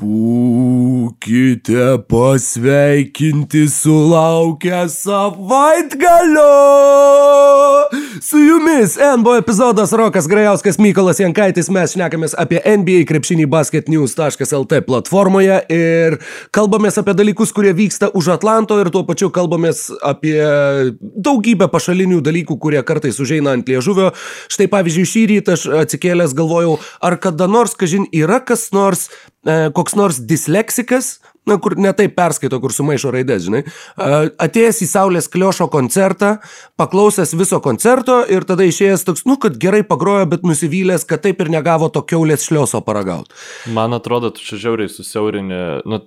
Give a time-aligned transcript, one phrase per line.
[0.00, 6.46] Būkite pasveikinti sulaukę savaitgalio!
[8.20, 15.56] Su jumis NBO epizodas Rokas Grajauskas, Mykolas Jankaitis, mes šnekamės apie NBA krepšinį basketnews.lt platformoje
[15.72, 16.18] ir
[16.52, 20.36] kalbamės apie dalykus, kurie vyksta už Atlanto ir tuo pačiu kalbamės apie
[21.00, 24.10] daugybę pašalinių dalykų, kurie kartais užeina ant liežuvio.
[24.52, 29.08] Štai pavyzdžiui, šį rytą aš atsikėlęs galvojau, ar kada nors, kažin, yra kas nors
[29.40, 31.14] E, koks nors disleksikas,
[31.48, 33.62] na, kur netai perskaito, kur sumaišo raidės, žinai,
[34.40, 36.36] atėjęs į Saulės kliošo koncertą,
[36.80, 41.42] paklausęs viso koncerto ir tada išėjęs toks, nu, kad gerai pagrojo, bet nusivylęs, kad taip
[41.42, 43.34] ir negavo to keulės šlioso paragauti.
[43.72, 46.04] Man atrodo, tu čia žiauriai susiaurinė, nu,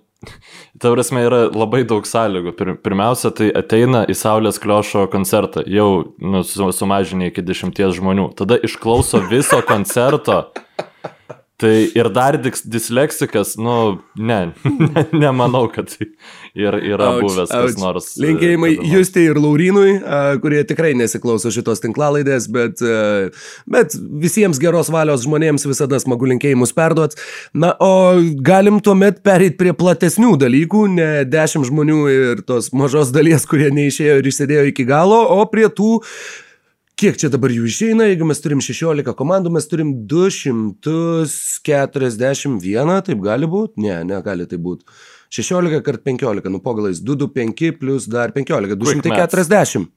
[0.79, 2.53] Ta prasme yra labai daug sąlygų.
[2.79, 8.29] Pirmiausia, tai ateina į Saulės kliošo koncertą, jau nu, sumažinė iki dešimties žmonių.
[8.39, 10.45] Tada išklauso viso koncerto
[11.63, 14.39] Tai ir dar disleksikas, nu, ne,
[14.95, 17.69] ne nemanau, kad ir yra auč, buvęs auč.
[17.69, 18.09] kas nors.
[18.19, 19.93] Linkėjimai Justė ir Laurinui,
[20.43, 22.83] kurie tikrai nesiklauso šitos tinklalaidės, bet,
[23.63, 27.15] bet visiems geros valios žmonėms visada smagu linkėjimus perduot.
[27.55, 33.47] Na, o galim tuomet pereiti prie platesnių dalykų, ne dešimt žmonių ir tos mažos dalies,
[33.47, 36.01] kurie neišėjo ir išsėdėjo iki galo, o prie tų
[36.99, 43.47] Kiek čia dabar jų išeina, jeigu mes turim 16 komandų, mes turim 241, taip gali
[43.49, 43.73] būti?
[43.81, 44.83] Ne, negali tai būti.
[45.33, 49.89] 16 kart 15, nu pogalais 225 plus dar 15, 240.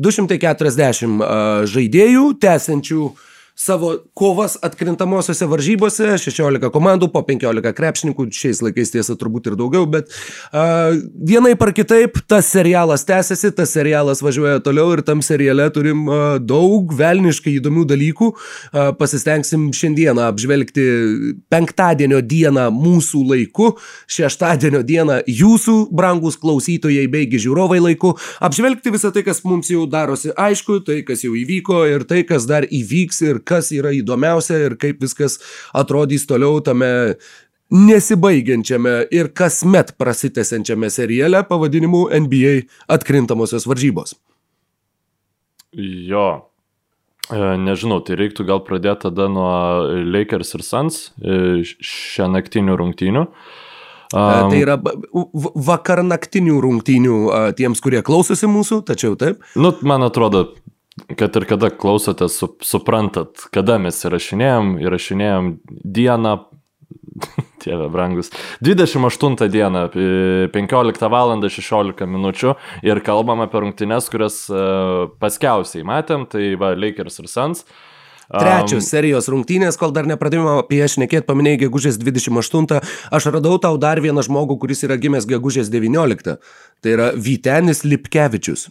[0.00, 3.12] 240 uh, žaidėjų, tęsiančių uh,
[3.58, 9.82] savo kovas atkrintamosiose varžybose, 16 komandų, po 15 krepšininkų, šiais laikais tiesa turbūt ir daugiau,
[9.90, 10.94] bet uh,
[11.26, 16.36] vienai par kitaip tas serialas tęsiasi, tas serialas važiuoja toliau ir tam seriale turim uh,
[16.38, 18.28] daug velniškai įdomių dalykų.
[18.30, 20.86] Uh, pasistengsim šiandieną apžvelgti
[21.50, 23.72] penktadienio dieną mūsų laiku,
[24.06, 30.30] šeštadienio dieną jūsų, brangus klausytojai beigi žiūrovai laiku, apžvelgti visą tai, kas mums jau darosi
[30.38, 34.78] aišku, tai, kas jau įvyko ir tai, kas dar įvyks ir kas yra įdomiausia ir
[34.80, 35.38] kaip viskas
[35.76, 36.90] atrodys toliau tame
[37.70, 42.54] nesibaigiančiame ir kasmet prasitęsiančiame seriale pavadinimu NBA
[42.88, 44.16] atkrintamosios varžybos.
[46.08, 46.48] Jo,
[47.28, 49.52] e, Nežinau, tai reiktų gal pradėti tada nuo
[50.08, 53.26] Lakers ir Suns e, šią naktinių rungtynių.
[54.08, 54.78] Um, tai yra
[55.68, 57.16] vakar naktinių rungtynių
[57.58, 59.42] tiems, kurie klausosi mūsų, tačiau taip.
[59.52, 60.46] Nu, man atrodo,
[61.18, 65.50] kad ir kada klausotės, su, suprantat, kada mes įrašinėjom, įrašinėjom
[65.98, 66.36] dieną,
[67.64, 68.30] Dieve brangus.
[68.60, 69.88] 28 dieną,
[70.52, 71.34] 15 val.
[71.42, 72.54] 16 minučių
[72.86, 77.64] ir kalbam apie rungtynes, kurias uh, paskiausiai matėm, tai va, Lakers ir Suns.
[78.28, 82.82] Trečios serijos rungtynės, kol dar nepradėjome apie jas šnekėti, paminėjai gegužės 28,
[83.16, 86.36] aš radau tau dar vieną žmogų, kuris yra gimęs gegužės 19.
[86.84, 88.68] Tai yra Vytenis Lipkevičius.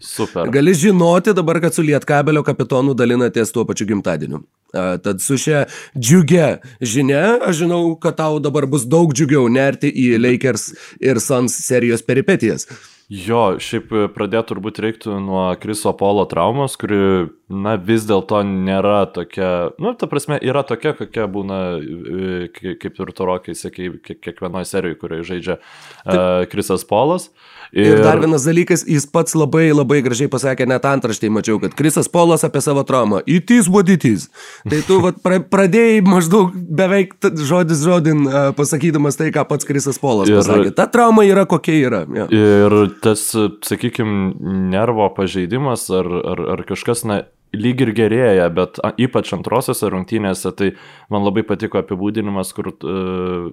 [0.00, 0.50] Super.
[0.54, 4.44] Gali žinoti dabar, kad su Lietkabelio kapitonu dalinatės tuo pačiu gimtadieniu.
[4.72, 5.64] Tad su šia
[5.96, 10.70] džiugia žinia, aš žinau, kad tau dabar bus daug džiugiau nerti į Lakers
[11.00, 12.68] ir Suns serijos peripetijas.
[13.08, 19.70] Jo, šiaip pradėti turbūt reiktų nuo Kriso Polo traumos, kuri, na, vis dėlto nėra tokia,
[19.80, 25.28] nu, ta prasme, yra tokia, kokia būna, e, kaip ir Torokai, sakai, kiekvienoje serijoje, kurioje
[25.30, 27.30] žaidžia uh, Krisas Polas.
[27.72, 27.98] Ir...
[27.98, 32.08] ir dar vienas dalykas, jis pats labai labai gražiai pasakė, net antraštėje mačiau, kad Krisas
[32.12, 33.22] Polas apie savo traumą.
[33.28, 34.28] It is what it is.
[34.68, 37.16] Tai tu vat, pra, pradėjai maždaug beveik
[37.48, 40.74] žodis žodin uh, pasakydamas tai, ką pats Krisas Polas ir, pasakė.
[40.76, 42.04] Ta trauma yra kokia yra.
[42.12, 42.28] Ja.
[42.28, 43.24] Ir tas,
[43.68, 44.36] sakykime,
[44.72, 47.22] nervo pažeidimas ar, ar, ar kažkas, na,
[47.56, 50.72] lyg ir gerėja, bet ypač antrosiose rungtynėse, tai
[51.12, 53.52] man labai patiko apibūdinimas, kur uh,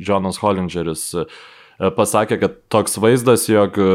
[0.00, 1.42] Jonas Hollingeris uh,
[1.82, 3.92] E, pasakė, kad toks vaizdas, jog e,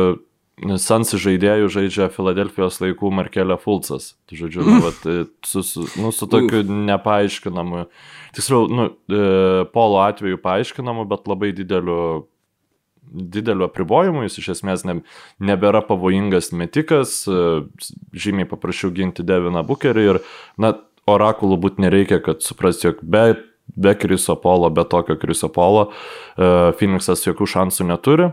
[0.81, 4.15] Sans žaidėjų žaidžia Filadelfijos laikų Markelė Fulcas.
[4.25, 7.83] Tai žodžiu, nu, vat, e, su, su, nu, su tokiu nepaaiškinamu,
[8.33, 8.87] tiksliau, nu,
[9.69, 11.99] polo atveju paaiškinamu, bet labai dideliu
[13.11, 14.99] dideliu apribojimu, jis iš esmės ne,
[15.39, 17.19] nebėra pavojingas metikas,
[18.13, 20.21] žymiai paprašiau ginti Deviną Bukerį ir,
[20.61, 20.75] na,
[21.07, 23.29] orakulų būti nereikia, kad suprasti, jog be
[23.75, 25.89] be Kriso Polo, be tokio Kriso Polo,
[26.37, 28.29] e, Phoenixas jokių šansų neturi.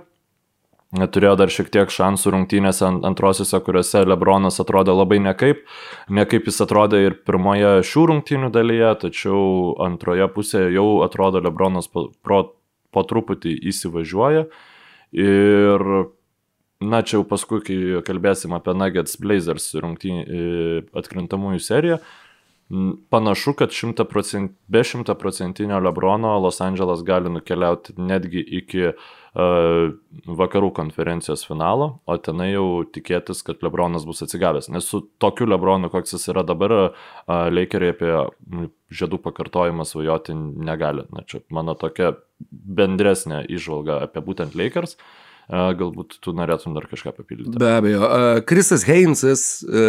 [0.95, 5.65] Turėjo dar šiek tiek šansų rungtynėse antrosiuose, kuriuose Lebronas atrodė labai nekaip.
[6.07, 9.41] Nekaip jis atrodė ir pirmoje šių rungtynių dalyje, tačiau
[9.83, 12.45] antroje pusėje jau atrodo Lebronas pro,
[12.95, 14.47] po truputį įsivažiuoja.
[15.15, 15.87] Ir,
[16.83, 20.45] na, čia jau paskui, kai kalbėsim apie Nuggets Blazers rungtynį e,
[20.99, 21.99] atkrintamųjų seriją,
[23.13, 31.43] panašu, kad 100%, be šimtaprocentinio Lebrono Los Andželas gali nukeliauti netgi iki uh, vakarų konferencijos
[31.49, 34.71] finalo, o tenai jau tikėtis, kad Lebronas bus atsigavęs.
[34.71, 37.09] Nes su tokiu Lebronu, koks jis yra dabar, uh,
[37.51, 38.13] Lakeriai apie
[38.95, 41.09] žiedų pakartojimą svajoti negali.
[41.11, 42.15] Na, čia mano tokia
[42.51, 44.95] bendresnė išvalga apie būtent Lakers.
[44.95, 47.59] Uh, Galbūt tu norėtum dar kažką papildyti.
[47.61, 48.09] Be abejo.
[48.49, 49.83] Krisas Heinsas e,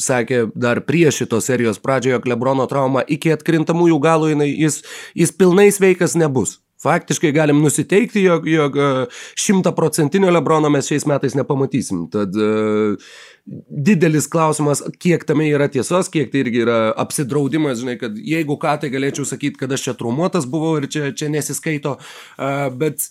[0.00, 4.80] sakė dar prieš šitos serijos pradžioje, jog Lebrono trauma iki atkrintamųjų galų jinai, jis,
[5.18, 6.56] jis pilnai sveikas nebus.
[6.82, 8.76] Faktiškai galim nusiteikti, jog, jog
[9.38, 12.04] šimtaprocentinio Lebrono mes šiais metais nepamatysim.
[12.12, 13.10] Tad uh,
[13.68, 18.76] didelis klausimas, kiek tame yra tiesos, kiek tai irgi yra apsidraudimas, žinai, kad jeigu ką,
[18.82, 23.08] tai galėčiau sakyti, kad aš čia traumuotas buvau ir čia, čia nesiskaito, uh, bet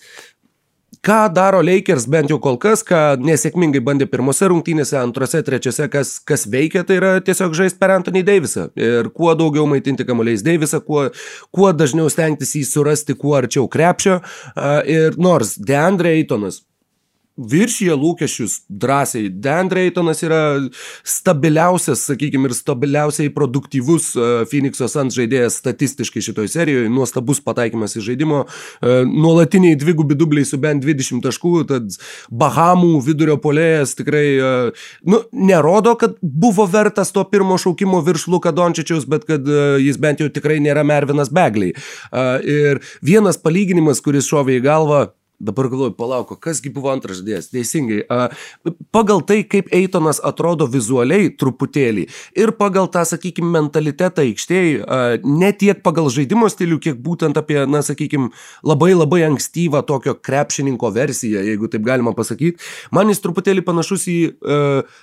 [1.08, 6.18] ką daro Lakers bent jau kol kas, ką nesėkmingai bandė pirmose rungtynėse, antrose, trečiose, kas,
[6.20, 8.68] kas veikia, tai yra tiesiog žaisti per Anthony Davisą.
[8.76, 11.08] Ir kuo daugiau maitinti kamuoliais Davisą, kuo,
[11.56, 14.20] kuo dažniau stengtis jį surasti, kuo arčiau krepšio.
[14.92, 16.66] Ir nors Deandre Eitonas
[17.38, 19.30] viršyje lūkesčius drąsiai.
[19.30, 20.42] Dan Draytonas yra
[21.06, 28.06] stabiliausias, sakykime, ir stabiliausiai produktyvus uh, Phoenix'o Suns žaidėjas statistiškai šitoje serijoje, nuostabus pataikymas į
[28.10, 32.00] žaidimo, uh, nuolatiniai dvigubi dubliai su bent 20 taškų, tad
[32.34, 38.54] Bahamų vidurio polėjas tikrai, uh, nu, nerodo, kad buvo vertas to pirmo šaukimo virš Luka
[38.56, 39.46] Dončičiaus, bet kad
[39.82, 41.76] jis bent jau tikrai nėra Mervinas Begliai.
[42.48, 45.02] Ir vienas palyginimas, kuris šovė į galvą,
[45.38, 47.52] Dabar galvoju, palauk, kasgi buvo antras žaidėjas.
[47.52, 48.00] Teisingai.
[48.90, 52.08] Pagal tai, kaip Eitonas atrodo vizualiai truputėlį
[52.42, 54.88] ir pagal tą, sakykime, mentalitetą aikštėje,
[55.22, 58.32] ne tiek pagal žaidimo stilių, kiek būtent apie, na, sakykime,
[58.66, 62.58] labai labai ankstyvą tokio krepšininko versiją, jeigu taip galima pasakyti,
[62.90, 64.98] man jis truputėlį panašus į uh,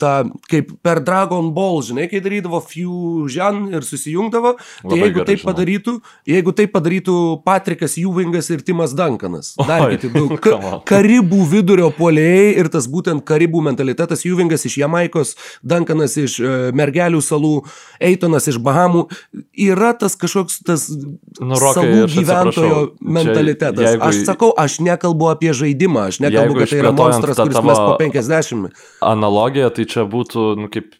[0.00, 0.14] tą,
[0.48, 5.98] kaip per Dragon Ball, žinai, kai darydavo Fusion ir susijungdavo, tai labai jeigu taip padarytų,
[6.32, 9.52] jeigu taip padarytų Patrikas Juvingas ir Timas Duncanas.
[9.60, 10.24] O dar kiti du.
[10.42, 14.24] Ka karibų vidurio polėjai ir tas būtent karibų mentalitetas.
[14.26, 17.54] Juvingas iš Jamaikos, Dankanas iš uh, Mergelių salų,
[18.02, 19.06] Eitonas iš Bahamų.
[19.66, 23.88] Yra tas kažkoks tas nu, rokai, salų gyventojo mentalitetas.
[23.88, 27.82] Jeigu, aš sakau, aš nekalbu apie žaidimą, aš nekalbu, kad tai yra monstras, kuris mes
[27.82, 28.86] po 50.
[29.14, 30.94] Analogija tai čia būtų nu, kaip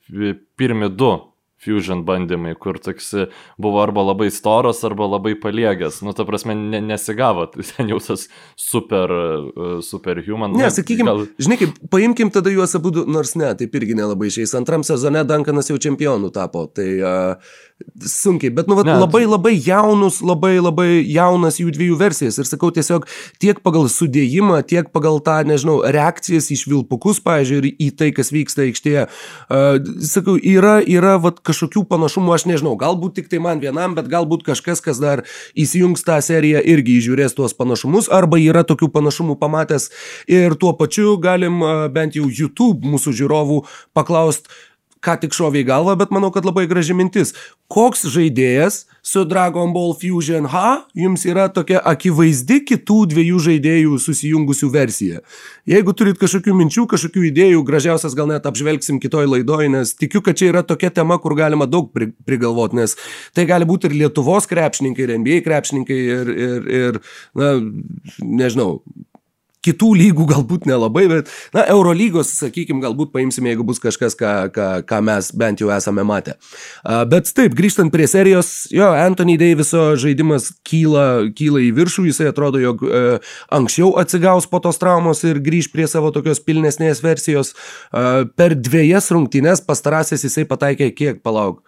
[0.59, 1.17] pirmi du
[1.65, 3.13] fusion bandymai, kur toks
[3.61, 6.03] buvo arba labai storas, arba labai paliegęs.
[6.05, 8.29] Nu, ta prasme, ne, nesigavo, ten jau tas
[8.61, 9.13] super,
[9.85, 10.57] super human.
[10.59, 11.27] Ne, sakykime, gal...
[11.41, 14.55] žinai, kaip, paimkim tada juos abu, nors ne, taip irgi nelabai išeis.
[14.59, 17.55] Antram sezone Dankanas jau čempionų tapo, tai uh,
[18.07, 22.39] sunkiai, bet nu, vat, ne, labai labai jaunus, labai labai jaunas jų dviejų versijas.
[22.39, 23.07] Ir sakau, tiesiog
[23.43, 28.31] tiek pagal sudėjimą, tiek pagal tą, nežinau, reakcijas į švilpukus, pažiūrėjau, ir į tai, kas
[28.35, 29.07] vyksta aikštėje.
[29.07, 34.11] Uh, sakau, yra, yra vat, kažkokių panašumų, aš nežinau, galbūt tik tai man vienam, bet
[34.13, 35.25] galbūt kažkas, kas dar
[35.59, 39.91] įsijungs tą seriją, irgi įžiūrės tuos panašumus, arba yra tokių panašumų pamatęs.
[40.31, 43.65] Ir tuo pačiu galim uh, bent jau YouTube mūsų žiūrovų
[43.97, 44.51] paklausti,
[45.05, 47.35] ką tik šovė į galvą, bet manau, kad labai graži mintis.
[47.73, 50.65] Koks žaidėjas su Dragon Ball Fusion H
[50.97, 55.23] jums yra tokia akivaizdi kitų dviejų žaidėjų susijungusių versija?
[55.69, 60.41] Jeigu turit kažkokių minčių, kažkokių idėjų, gražiausias gal net apžvelgsim kitoj laidoj, nes tikiu, kad
[60.41, 62.97] čia yra tokia tema, kur galima daug prigalvoti, nes
[63.37, 67.03] tai gali būti ir Lietuvos krepšininkai, ir NBA krepšininkai, ir, ir, ir
[67.39, 67.57] na,
[68.21, 68.81] nežinau,
[69.65, 74.69] kitų lygų galbūt nelabai, bet, na, Eurolygos, sakykime, galbūt paimsime, jeigu bus kažkas, ką, ką,
[74.89, 76.37] ką mes bent jau esame matę.
[77.11, 82.61] Bet taip, grįžtant prie serijos, jo, Anthony Daviso žaidimas kyla, kyla į viršų, jisai atrodo,
[82.63, 83.03] jog e,
[83.55, 87.55] anksčiau atsigaus po tos traumos ir grįž prie savo tokios pilnesnės versijos.
[87.55, 91.63] E, per dviejas rungtynes pastarąsias jisai pataikė kiek, palauk,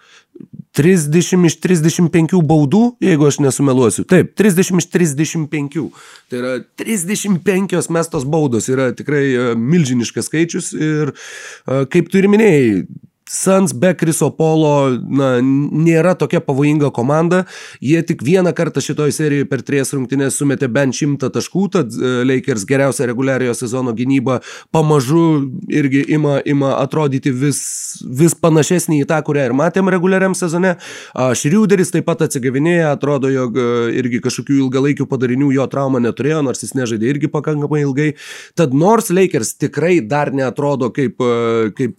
[0.76, 4.05] 30 iš 35 baudų, jeigu aš nesumeluosiu.
[4.09, 5.87] Taip, 30 iš 35.
[6.31, 12.28] Tai yra 35 mestos baudos, yra tikrai e, milžiniškas skaičius ir e, kaip tu ir
[12.33, 12.85] minėjai,
[13.28, 17.42] Suns be Kriso Polo na, nėra tokia pavojinga komanda.
[17.83, 22.12] Jie tik vieną kartą šitoje serijoje per tris rungtynės sumetė bent šimtą taškų, tad e,
[22.28, 24.38] Lakers geriausia reguliariojo sezono gynyba
[24.71, 25.25] pamažu
[25.66, 27.61] irgi ima, ima atrodyti vis,
[28.06, 30.76] vis panašesnį į tą, kurią ir matėm reguliariam sezone.
[31.16, 33.66] Šriuderis taip pat atsigavinėja, atrodo, jog e,
[33.99, 38.12] irgi kažkokių ilgalaikių padarinių jo trauma neturėjo, nors jis nežaidė irgi pakankamai ilgai.
[38.54, 41.99] Tad nors Lakers tikrai dar neatrodo kaip, e, kaip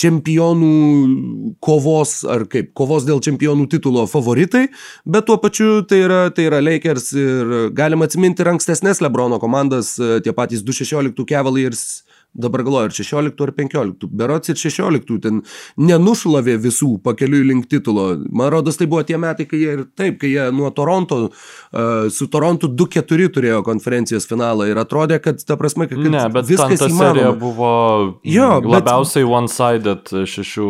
[0.00, 4.68] čempionų kovos ar kaip kovos dėl čempionų titulo favoritai,
[5.04, 9.96] bet tuo pačiu tai yra, tai yra Lakers ir galima atsiminti ir ankstesnės Lebrono komandas,
[9.96, 11.84] tie patys 216 Cavaliers
[12.34, 15.40] dabar galvoju, ar 16 ar 15, berots ir 16, ten
[15.80, 18.12] nenušlavė visų pakeliui link titulo.
[18.30, 22.08] Man rodos, tai buvo tie metai, kai jie ir taip, kai jie nuo Toronto, uh,
[22.12, 26.86] su Toronto 2-4 turėjo konferencijos finalą ir atrodė, kad ta prasme, kad ne, bet viskas
[26.86, 27.70] serija buvo
[28.22, 29.36] jo, labiausiai bet...
[29.40, 30.68] one-sided šešių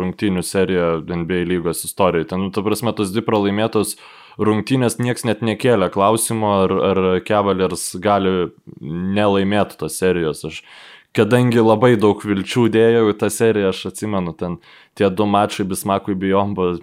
[0.00, 2.30] rungtynių serija NBA lygos istorijoje.
[2.32, 3.96] Ten, ta prasme, tos dvi pralaimėtos
[4.38, 8.50] rungtynės nieks net nekėlė klausimo, ar, ar Cavaliers gali
[8.80, 10.44] nelaimėti tos serijos.
[10.48, 10.60] Aš,
[11.16, 14.58] kadangi labai daug vilčių dėjau į tą seriją, aš atsimenu, ten
[14.98, 16.74] tie du mačai Bismakui Bijombo,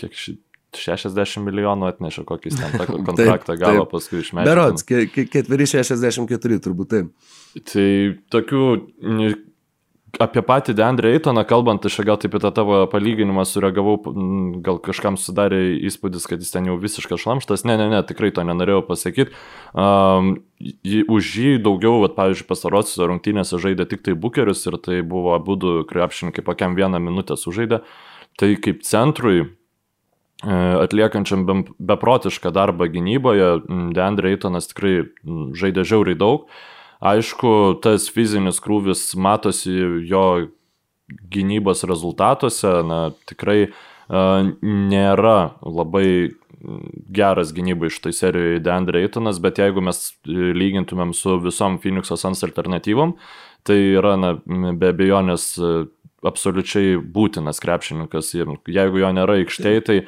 [0.00, 0.38] kiek šį
[0.76, 2.52] 60 milijonų atnešė, kokį
[3.08, 4.48] kontraktą gavo paskui išmetė.
[4.50, 7.12] Berots, ke, ke, ketveri 64 turbūt taip.
[7.72, 7.90] Tai
[8.34, 8.64] tokių
[10.16, 13.98] apie patį Deandre Eitoną kalbant, aš gal taip į tą tavo palyginimą sureagavau,
[14.64, 17.66] gal kažkam sudarė įspūdis, kad jis ten jau visiškas šlamštas.
[17.68, 19.36] Ne, ne, ne, tikrai to nenorėjau pasakyti.
[19.76, 20.38] Um,
[21.12, 25.58] už jį daugiau, vat, pavyzdžiui, pastarosios rungtynėse žaidė tik tai Bukerius ir tai buvo abu
[25.90, 27.82] krepšininkai po kiam vieną minutę sužaidė.
[28.38, 29.48] Tai kaip centrui e,
[30.54, 31.44] atliekančiam
[31.76, 33.52] beprotišką darbą gynyboje,
[33.96, 35.10] Deandre Eitonas tikrai
[35.58, 36.48] žaidė žiauriai daug.
[36.98, 39.74] Aišku, tas fizinis krūvis matosi
[40.08, 40.24] jo
[41.32, 42.98] gynybos rezultatuose, na,
[43.30, 46.34] tikrai uh, nėra labai
[47.14, 52.42] geras gynybai iš tai serijoje Deandre Eitonas, bet jeigu mes lygintumėm su visom Phoenix'o Sans
[52.44, 53.14] alternatyvom,
[53.66, 54.34] tai yra, na,
[54.74, 55.52] be abejonės
[56.26, 58.32] absoliučiai būtinas krepšininkas.
[58.38, 59.98] Ir jeigu jo nėra aikštėje, tai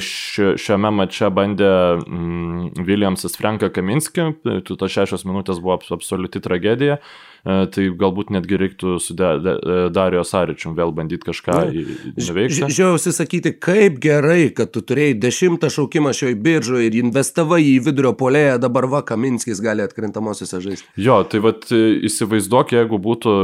[0.00, 4.28] šiame mače bandė mm, Williamsas Franką Kaminskį,
[4.68, 7.00] tu to šešios minutės buvo absoliuti tragedija.
[7.42, 12.68] E, tai galbūt netgi reiktų su Dario Saričium vėl bandyti kažką nuveikti.
[12.70, 18.12] Žiausi sakyti, kaip gerai, kad tu turėjai dešimtą šaukimą šioj biržoje ir investavai į vidurio
[18.18, 20.86] polėją, dabar va Kaminskis gali atkrintamosiose žaisti.
[21.02, 23.34] Jo, tai vad e, įsivaizduok, jeigu būtų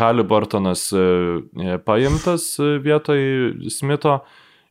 [0.00, 3.22] Halliburtonas e, paimtas vietoj
[3.70, 4.18] Smito,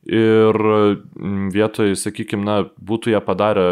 [0.06, 0.56] ir
[1.52, 3.66] vietoj, sakykime, na, būtų jie padarę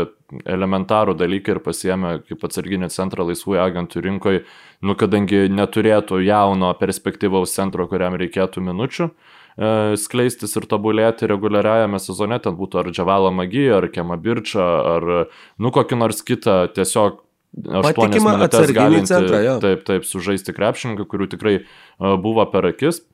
[0.44, 4.42] elementarų dalyką ir pasiemę kaip atsarginį centrą laisvųjų agentų rinkoje,
[4.84, 12.40] nu, kadangi neturėtų jauno perspektyvaus centro, kuriam reikėtų minučių e, skleistis ir tobulėti reguliariajame sezone,
[12.42, 15.10] ten būtų ar Džavalą Magiją, ar Kemą Birčą, ar,
[15.58, 17.22] nu, kokį nors kitą tiesiog
[17.54, 19.58] aštuonias minutės galinti centrą, jo.
[19.62, 23.04] taip, taip, sužaisti krepšininką, kurių tikrai uh, buvo per akis.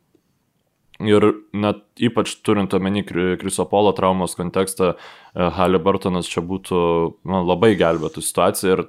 [1.00, 1.25] Ir
[1.57, 3.04] net ypač turint omeny
[3.40, 6.80] Krisopolo traumos kontekstą, e, Halliburtonas čia būtų
[7.25, 8.76] nu, labai gelbėtų situaciją.
[8.76, 8.85] Ir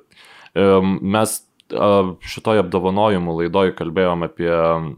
[0.59, 1.39] um, mes
[1.71, 4.89] šitoje apdovanojimų laidoje kalbėjom apie um,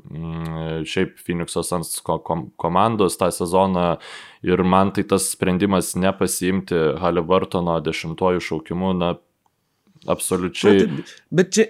[0.90, 3.98] šiaip Phoenix'o Suns kom komandos tą sezoną
[4.46, 9.14] ir man tai tas sprendimas nepasiimti Halliburtono dešimtojų šaukimų, na,
[10.10, 10.80] absoliučiai.
[10.80, 11.68] Na, tai, bet čia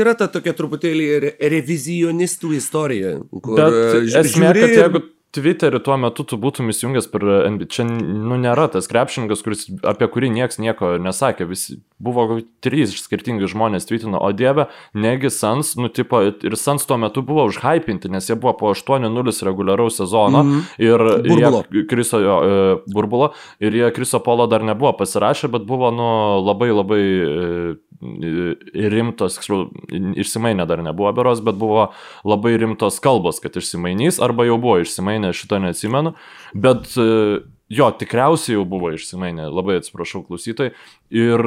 [0.00, 1.08] yra ta tokia truputėlį
[1.38, 3.14] revizionistų istorija.
[3.30, 5.04] Kur, bet e, esmė, kad jeigu
[5.36, 7.68] Twitterį tuo metu tu būtum įsijungęs per NBA.
[7.68, 11.44] Čia nu, nėra tas krepšininkas, kuris, apie kurį niekas nieko nesakė.
[11.50, 16.96] Visi, buvo trys skirtingi žmonės tweetino, o dieve, negi Sans, nu, tipo, ir Sans tuo
[16.96, 20.62] metu buvo užhypinti, nes jie buvo po 8-0 reguliaraus sezono mm -hmm.
[20.78, 21.62] ir burbulo.
[21.72, 26.08] jie kriso jo e, burbulo ir jie kriso polo dar nebuvo pasirašę, bet buvo nu,
[26.46, 27.74] labai labai e,
[28.88, 29.40] rimtos,
[30.14, 31.88] išsimainę dar nebuvo beros, bet buvo
[32.24, 36.14] labai rimtos kalbos, kad išsimainys, arba jau buvo išsimainę, šito neatsimenu,
[36.54, 37.06] bet e,
[37.68, 40.74] jo, tikriausiai jau buvo išsimainę, labai atsiprašau klausytojai,
[41.14, 41.44] ir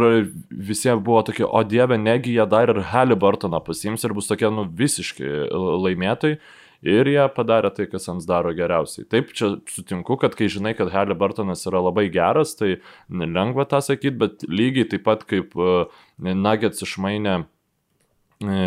[0.50, 4.66] visi buvo tokie, o dieve, negi jie dar ir Halliburtoną pasiims ir bus tokie, nu,
[4.66, 6.42] visiškai laimėtojai.
[6.82, 9.06] Ir jie padarė tai, kas Sans daro geriausiai.
[9.06, 14.18] Taip, čia sutinku, kad kai žinai, kad Halliburtonas yra labai geras, tai lengva tą sakyti,
[14.18, 15.86] bet lygiai taip pat kaip uh,
[16.18, 17.36] Nuggets išmainė
[18.42, 18.66] e,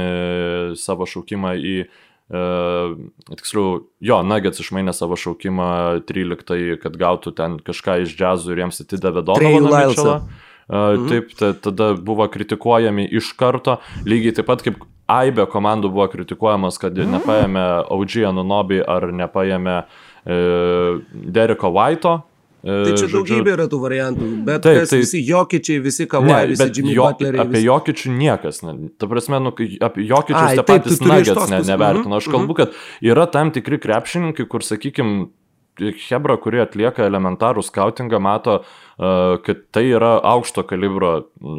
[0.79, 5.69] savo šaukimą į Uh, tiksliau, jo, Nuggets išmainė savo šaukimą
[6.09, 10.17] 13, kad gautų ten kažką iš džiazų ir jiems atidavė Donovaną.
[10.65, 11.09] Uh, mhm.
[11.11, 13.79] Taip, ta, tada buvo kritikuojami iš karto,
[14.09, 17.19] lygiai taip pat kaip Aibė komandų buvo kritikuojamas, kad mhm.
[17.19, 22.23] nepaėmė OG Anunobi ar nepaėmė uh, Dereko White'o,
[22.65, 26.39] Tai čia žodžiu, daugybė yra tų variantų, bet taip, kas, tai, visi jokičiai, visi kavai,
[26.49, 27.43] visi Jimmy jo, Butleriai.
[27.45, 27.67] Apie visi...
[27.69, 29.53] jokičių niekas, ne, ta prasme, nu,
[29.85, 32.17] apie jokičius tie patys nagets ne, nevertino.
[32.17, 32.59] Aš mhm, kalbu, mhm.
[32.63, 35.27] kad yra tam tikri krepšininkai, kur, sakykime,
[35.75, 41.17] Hebra, kurie atlieka elementarų skautingą, mato, uh, kad tai yra aukšto kalibro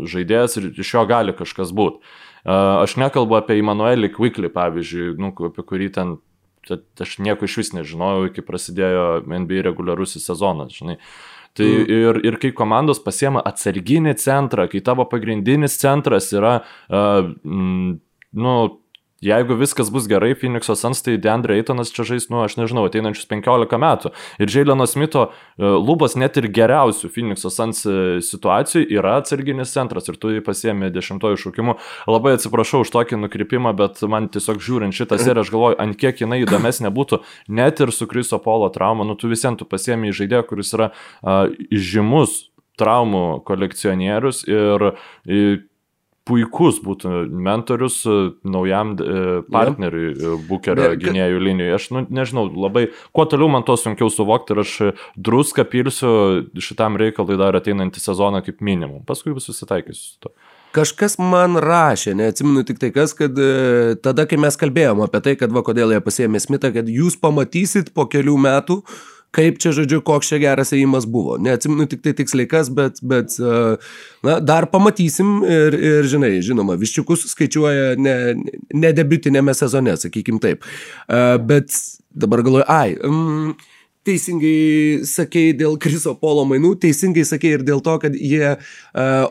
[0.08, 2.00] žaidėjas ir iš jo gali kažkas būti.
[2.46, 6.16] Uh, aš nekalbu apie Emanuelį Quickly, pavyzdžiui, nu, apie kurį ten
[6.74, 10.98] aš nieko iš vis nežinojau, iki prasidėjo NBA reguliarusis sezonas, žinai.
[11.56, 11.92] Tai mm.
[11.96, 16.58] ir, ir kai komandos pasiema atsarginį centrą, kai tavo pagrindinis centras yra,
[16.90, 17.94] uh, mm,
[18.44, 18.56] nu,
[19.26, 23.28] jeigu viskas bus gerai, Phoenix'o Suns, tai Deandre Eitonas čia žais, nu, aš nežinau, ateinančius
[23.32, 24.12] 15 metų.
[24.42, 30.10] Ir Jaileno Smito e, lubas net ir geriausių Phoenix'o Suns e, situacijų yra atsarginis centras
[30.12, 31.78] ir tu jį pasiemi dešimtojų šūkimu.
[32.12, 36.26] Labai atsiprašau už tokį nukrypimą, bet man tiesiog žiūrint šitą seriją, aš galvoju, ant kiek
[36.26, 40.44] jinai įdomesnė būtų, net ir su Kriso Polo trauma, nu tu visiems tu pasiemi žaidėją,
[40.50, 42.46] kuris yra uh, žymus
[42.80, 44.92] traumų kolekcionierius ir,
[45.28, 45.64] ir
[46.26, 48.16] puikus būtų mentorius e,
[48.50, 49.20] naujam e,
[49.54, 50.42] partneriui yeah.
[50.50, 51.78] Bukerio gynėjų linijoje.
[51.78, 54.74] Aš nu, nežinau, labai, kuo toliau man to sunkiau suvokti ir aš
[55.16, 56.12] druską pilsiu
[56.58, 59.04] šitam reikalui dar ateinantį sezoną kaip minimum.
[59.08, 60.34] Paskui susitaikysiu su to.
[60.76, 65.38] Kažkas man rašė, neatsimenu tik tai kas, kad e, tada, kai mes kalbėjom apie tai,
[65.40, 69.74] kad va kodėl jie pasėmė Smitą, kad jūs pamatysit po kelių metų, uh, kaip čia,
[69.76, 71.36] žodžiu, koks čia geras ėjimas buvo.
[71.42, 77.28] Neatsimenu tik tai tiksliai kas, bet, bet na, dar pamatysim ir, ir, žinai, žinoma, viščiukus
[77.34, 78.18] skaičiuoja ne,
[78.74, 80.66] ne debiutinėme sezone, sakykim taip.
[81.50, 81.76] Bet
[82.16, 83.75] dabar galvoju, ai, mm,
[84.06, 88.60] teisingai sakei dėl Kriso Polo mainų, teisingai sakei ir dėl to, kad jie uh,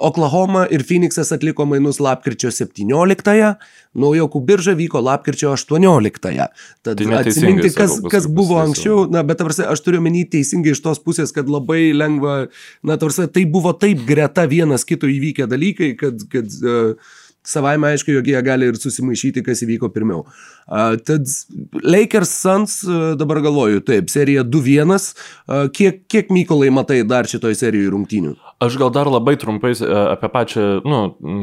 [0.05, 3.55] Oklahoma ir Phoenixas atliko mainus lapkričio 17-ąją,
[4.05, 6.49] naujokų birža vyko lapkričio 18-ąją.
[6.85, 10.83] Tad tai atsiminti, kas, kas buvo anksčiau, na, bet tarsi aš turiu menį teisingai iš
[10.85, 12.49] tos pusės, kad labai lengva,
[12.83, 17.15] na, tarsi tai buvo taip greta vienas kito įvykę dalykai, kad, kad uh,
[17.45, 20.25] savaime aišku, jog jie gali ir susimaišyti, kas įvyko pirmiau.
[20.65, 21.29] Uh, tad
[21.85, 27.57] Lakers Suns, uh, dabar galvoju, taip, serija 2-1, uh, kiek, kiek Mykolai matai dar šitoj
[27.59, 28.33] serijoje rungtynių?
[28.65, 31.01] Aš gal dar labai trumpai apie pačią, nu,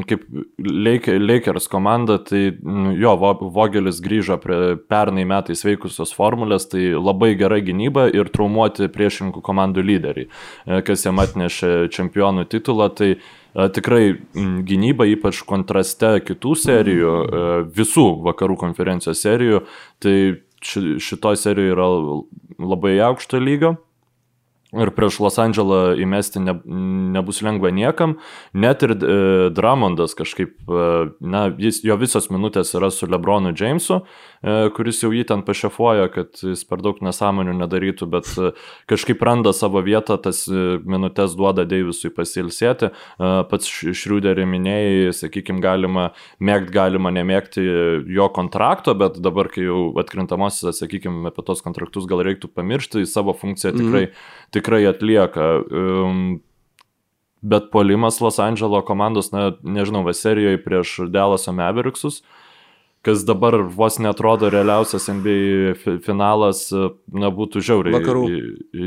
[0.09, 0.23] kaip
[0.57, 2.47] Lakers komanda, tai
[2.97, 3.11] jo,
[3.53, 9.85] Vogelis grįžo prie pernai metais veikusios formulės, tai labai gera gynyba ir traumuoti priešininkų komandų
[9.85, 10.31] lyderiai,
[10.87, 14.15] kas jam atnešė čempionų titulą, tai uh, tikrai
[14.67, 17.15] gynyba, ypač kontraste kitų serijų,
[17.75, 19.63] visų vakarų konferencijos serijų,
[20.01, 20.15] tai
[20.61, 21.87] šitoje serijoje yra
[22.61, 23.75] labai aukšto lygio
[24.71, 26.55] ir prieš Los Andželą įmesti ne,
[27.11, 28.17] nebus lengva niekam,
[28.53, 29.15] net ir e,
[29.51, 30.85] Dramondas kažkaip, e,
[31.19, 34.01] na, jis, jo visos minutės yra su Lebronu Jamesu,
[34.39, 38.53] e, kuris jau jį ten pašefuoja, kad jis per daug nesąmonių nedarytų, bet e,
[38.91, 45.59] kažkaip randa savo vietą, tas e, minutės duoda Deivisui pasilsėti, e, pats Šriuderį minėjai, sakykime,
[45.63, 47.65] galima mėgti, galima nemėgti
[48.15, 53.35] jo kontrakto, bet dabar, kai jau atkrintamosios, sakykime, apie tos kontraktus gal reiktų pamiršti, savo
[53.35, 54.40] funkciją tikrai, mm.
[54.55, 55.49] Tikrai atlieka.
[57.41, 62.19] Bet polimas Los Andželo komandos, na, nežinau, serijoje prieš Delaso Mevericksus,
[63.01, 67.95] kas dabar vos netrodo realiausias NBA finalas, na, būtų žiauriai.
[67.97, 68.27] Vakarų.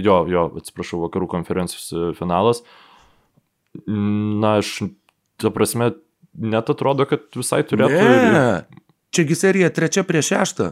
[0.06, 2.62] Jo, jo, atsiprašau, vakarų konferencijos finalas.
[3.90, 4.76] Na, aš,
[5.42, 5.96] ta prasme,
[6.38, 8.06] net atrodo, kad visai turėtų.
[8.36, 8.46] Ne.
[9.14, 10.70] Čiagi serija trečia prieš šeštą.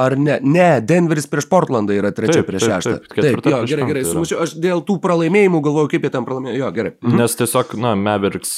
[0.00, 0.38] Ar ne?
[0.42, 2.96] Ne, Denveris prieš Portlandą yra trečia taip, prieš šeštą.
[3.04, 4.04] Taip, taip, taip jo, gerai, gerai.
[4.08, 6.56] Sumušiu, aš dėl tų pralaimėjimų galvoju, kaip jie ten pralaimėjo.
[6.62, 6.94] Jo, gerai.
[7.02, 7.18] Mhm.
[7.20, 8.54] Nes tiesiog, na, Mavericks,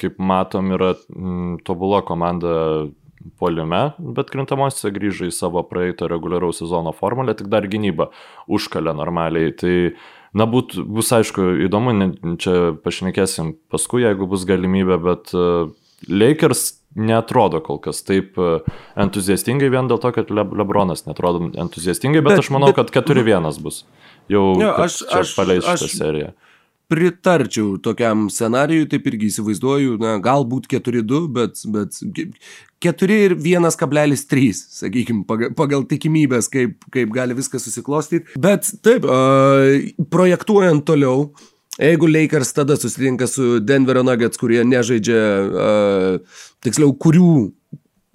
[0.00, 2.54] kaip matom, yra m, tobula komanda
[3.40, 3.80] poliume,
[4.16, 8.10] bet krintamosiose grįžo į savo praeito reguliaraus sezono formulę, tik dar gynyba
[8.46, 9.54] užkalė normaliai.
[9.58, 9.74] Tai,
[10.36, 11.96] na, būt, bus aišku įdomu,
[12.42, 15.72] čia pašnekėsim paskui, jeigu bus galimybė, bet uh,
[16.08, 18.56] Lakers netrodo kol kas taip e,
[19.00, 23.06] entuziastingai vien dėl to, kad Le Lebronas netrodo entuziastingai, bet, bet aš manau, bet, kad
[23.08, 23.84] 4-1 bus.
[24.32, 26.34] Jau jo, aš, aš paleis šitą seriją.
[26.86, 31.98] Pritarčiau tokiam scenarijui, taip irgi įsivaizduoju, na, galbūt 4-2, bet, bet
[32.86, 38.38] 4 ir 1,3, sakykime, pagal, pagal tikimybės, kaip, kaip gali viskas susiklostyti.
[38.38, 45.22] Bet taip, uh, projektuojant toliau, uh, Jeigu Lakers tada susitinka su Denverio Nuggets, kurie nežaidžia,
[45.44, 47.32] uh, tiksliau, kurių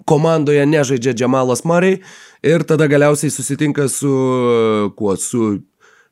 [0.08, 2.00] komandoje nežaidžia Džemalas Murray
[2.42, 4.10] ir tada galiausiai susitinka su,
[4.98, 5.60] kuo, su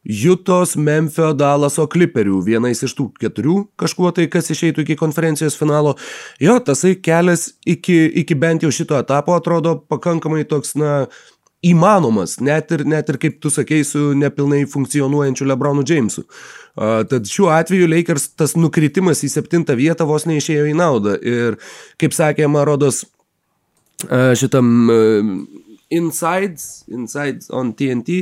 [0.01, 5.93] Jutos, Memphio, Dallaso Clipperių, vienais iš tų keturių kažkuo tai, kas išeitų iki konferencijos finalo.
[6.41, 11.05] Jo, tasai kelias iki, iki bent jau šito etapo atrodo pakankamai toks, na,
[11.67, 16.25] įmanomas, net ir, net ir kaip tu sakei, su nepilnai funkcionuojančiu Lebronu Jamesu.
[16.71, 21.17] Uh, tad šiuo atveju Lakers tas nukritimas į septintą vietą vos neišėjo į naudą.
[21.21, 21.59] Ir
[22.01, 25.35] kaip sakė Marodos uh, šitam uh,
[25.91, 26.57] Inside,
[26.95, 28.21] Inside on TNT,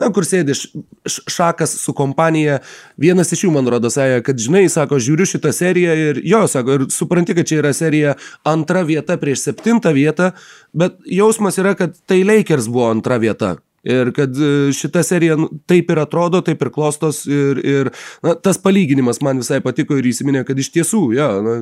[0.00, 0.56] na, kur sėdi
[1.04, 2.60] šakas su kompanija,
[3.00, 6.78] vienas iš jų, man rodo, sąja, kad, žinai, sako, žiūriu šitą seriją ir jo, sako,
[6.78, 8.16] ir supranti, kad čia yra serija
[8.48, 10.32] antra vieta prieš septintą vietą,
[10.72, 13.58] bet jausmas yra, kad tai Lakers buvo antra vieta.
[13.84, 17.88] Ir kad e, šita serija nu, taip ir atrodo, taip ir klostos ir, ir
[18.24, 21.54] na, tas palyginimas man visai patiko ir įsiminė, kad iš tiesų, ja, na,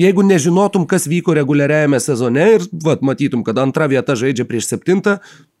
[0.00, 5.18] Jeigu nežinotum, kas vyko reguliariajame sezone ir vat, matytum, kad antra vieta žaidžia prieš septintą,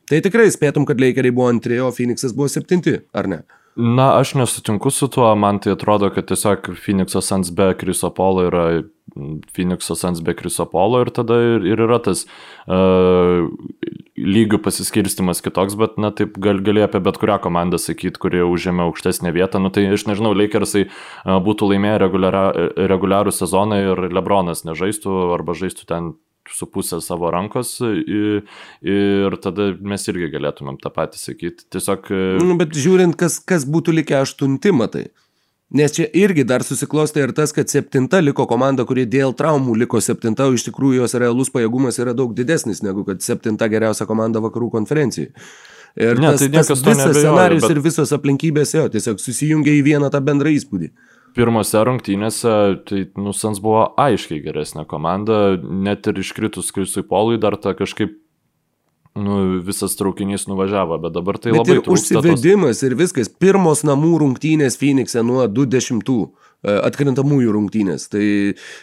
[0.08, 3.42] tai tikrai spėtum, kad Lakeriai buvo antri, o Phoenixas buvo septinti, ar ne?
[3.76, 8.44] Na, aš nesutinku su tuo, man tai atrodo, kad tiesiog Phoenix'o Sans be Kriso Polo
[8.50, 8.64] yra
[9.56, 12.26] Phoenix'o Sans be Kriso Polo ir tada ir, ir yra tas
[12.68, 13.48] uh,
[14.20, 18.84] lygių pasiskirstimas kitoks, bet, na, taip gal, gali apie bet kurią komandą sakyti, kuri užėmė
[18.90, 19.62] aukštesnę vietą.
[19.62, 20.84] Nu, tai aš nežinau, Lakersai
[21.24, 21.96] būtų laimėję
[22.92, 26.12] reguliarų sezoną ir Lebronas nežaistų arba žaistų ten
[26.50, 31.66] su pusė savo rankos ir, tada mes irgi galėtumėm tą patį sakyti.
[31.72, 32.10] Tiesiog...
[32.42, 35.08] Nu, bet žiūrint, kas, kas būtų likę aštunti, matai.
[35.72, 40.02] Nes čia irgi dar susiklostė ir tas, kad septinta liko komanda, kuri dėl traumų liko
[40.04, 44.42] septinta, o iš tikrųjų jos realus pajėgumas yra daug didesnis negu kad septinta geriausia komanda
[44.44, 45.30] vakarų konferencijai.
[45.96, 47.72] Ir ne, tas, tai tas visas nebejoja, scenarius bet...
[47.72, 50.88] ir visos aplinkybės jo tiesiog susijungia į vieną tą bendrą įspūdį
[51.36, 52.54] pirmose rungtynėse,
[52.88, 58.18] tai Nusans buvo aiškiai geresnė komanda, net ir iškritus Krisui Polui dar ta kažkaip
[59.14, 62.20] nu, visas traukinys nuvažiavo, bet dabar tai bet labai trūksta.
[62.22, 62.86] Užsivedimas tos...
[62.88, 63.28] ir viskas.
[63.28, 66.22] Pirmos namų rungtynės Phoenix'e nuo 20 e,
[66.72, 68.06] atkrintamųjų rungtynės.
[68.12, 68.24] Tai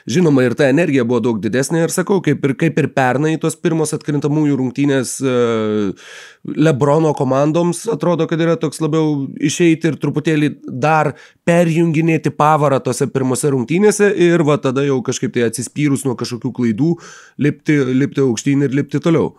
[0.10, 3.58] žinoma ir ta energija buvo daug didesnė ir sakau, kaip ir, kaip ir pernai tos
[3.58, 6.12] pirmos atkrintamųjų rungtynės uh,
[6.46, 11.16] Lebrono komandoms atrodo, kad yra toks labiau išeiti ir truputėlį dar
[11.50, 16.94] perjunginėti pavarą tose pirmose rungtynėse ir va tada jau kažkaip tai atsispyrus nuo kažkokių klaidų
[17.42, 19.34] lipti, lipti aukštyn ir lipti toliau.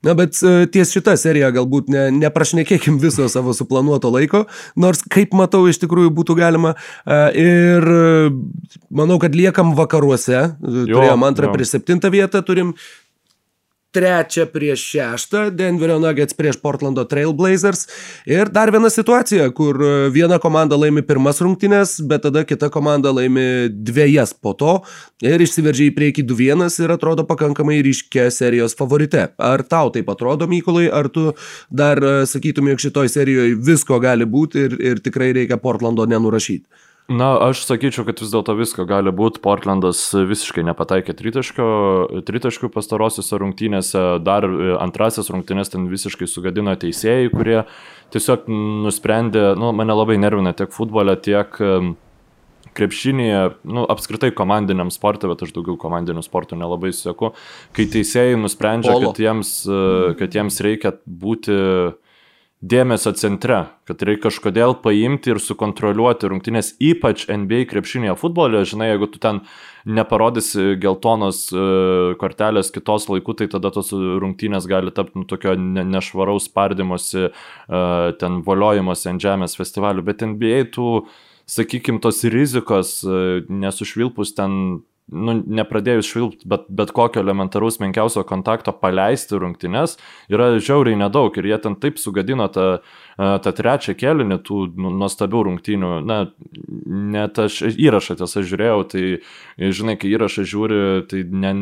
[0.00, 4.46] Na, bet e, ties šitą seriją galbūt ne, neprašnekėkim viso savo suplanuoto laiko,
[4.80, 6.72] nors kaip matau, iš tikrųjų būtų galima.
[7.04, 8.30] E, ir e,
[8.88, 10.38] manau, kad liekam vakaruose.
[10.56, 11.56] Jo, Turėjom antrą jo.
[11.56, 12.72] prieš septintą vietą, turim
[13.94, 17.86] trečią prieš šeštą, Denverio Nuggets prieš Portlando Trailblazers.
[18.28, 23.12] Ir dar viena situacija, kur e, viena komanda laimi pirmas rungtynės, bet tada kita komanda
[23.14, 24.76] laimi dviejas po to
[25.26, 29.28] ir išsiveržia į priekį 2-1 ir atrodo pakankamai ryškia serijos favorite.
[29.38, 31.32] Ar tau taip atrodo, Mykolai, ar tu
[31.70, 36.89] dar e, sakytum, jog šitoj serijoje visko gali būti ir, ir tikrai reikia Portlando nenurašyti?
[37.10, 39.40] Na, aš sakyčiau, kad vis dėlto visko gali būti.
[39.42, 44.46] Portlandas visiškai nepataikė tritaškių pastarosiuose rungtynėse, dar
[44.78, 47.56] antrasis rungtynės ten visiškai sugadino teisėjai, kurie
[48.14, 48.46] tiesiog
[48.86, 51.58] nusprendė, nu, mane labai nervina tiek futbole, tiek
[52.78, 57.32] krepšinėje, nu, apskritai komandiniam sportui, bet aš daugiau komandinių sportų nelabai sėku,
[57.74, 59.10] kai teisėjai nusprendžia, Polo.
[59.10, 59.50] kad jiems,
[60.20, 62.09] kad jiems reikia būti uh,
[62.60, 69.08] dėmesio centre, kad reikia kažkodėl paimti ir sukontroliuoti rungtynės, ypač NBA krepšinėje futbole, žinai, jeigu
[69.08, 69.40] tu ten
[69.88, 75.86] neparodysi geltonos uh, kortelės kitos laikų, tai tada tos rungtynės gali tapti nu, tokio ne,
[75.88, 80.90] nešvaraus spardymosi, uh, ten voliojimuose ant žemės festivalių, bet NBA tų,
[81.48, 84.60] sakykime, tos rizikos uh, nesušvilpus ten
[85.10, 89.96] nu, nepradėjus švilpti, bet, bet kokio elementaraus menkiausio kontakto paleisti rungtynes
[90.32, 92.66] yra žiauriai nedaug ir jie ten taip sugadino tą,
[93.18, 95.90] tą trečią kėlinį tų nu, nuostabių rungtynių.
[96.06, 96.18] Na,
[96.86, 99.04] net aš įrašą tiesą žiūrėjau, tai
[99.58, 101.52] žinai, kai įrašą žiūri, tai ne,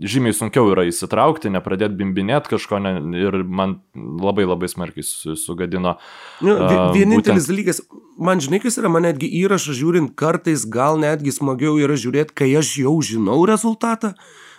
[0.00, 5.96] žymiai sunkiau yra įsitraukti, nepradėti bimbinėti kažko ne, ir man labai labai smarkiai sugadino.
[6.44, 6.56] Nu,
[6.94, 7.50] vienintelis būtent...
[7.52, 7.82] dalykas,
[8.18, 12.50] man žinai, kas yra, man netgi įrašą žiūrint kartais gal netgi smagiau yra žiūrėti, kai
[12.60, 14.14] aš jau žinau rezultatą,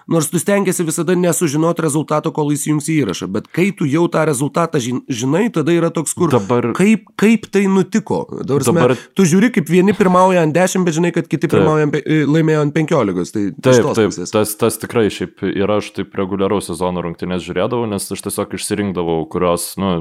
[0.07, 4.81] nors tu stengiasi visada nesužinoti rezultato, kol įsijungsi įrašą, bet kai tu jau tą rezultatą
[4.81, 8.21] žinai, tada yra toks, kur dabar, kaip, kaip tai nutiko.
[8.45, 12.21] Dabar, dabar tu žiūri, kaip vieni pirmauja ant 10, bet žinai, kad kiti pirmauja, e,
[12.29, 13.33] laimėjo ant 15.
[13.35, 18.05] Tai taip, taip, tas, tas tikrai šiaip yra, aš taip reguliaraus sezono rungtynės žiūrėdavau, nes
[18.15, 19.95] aš tiesiog išsirinkdavau, kurios, nu,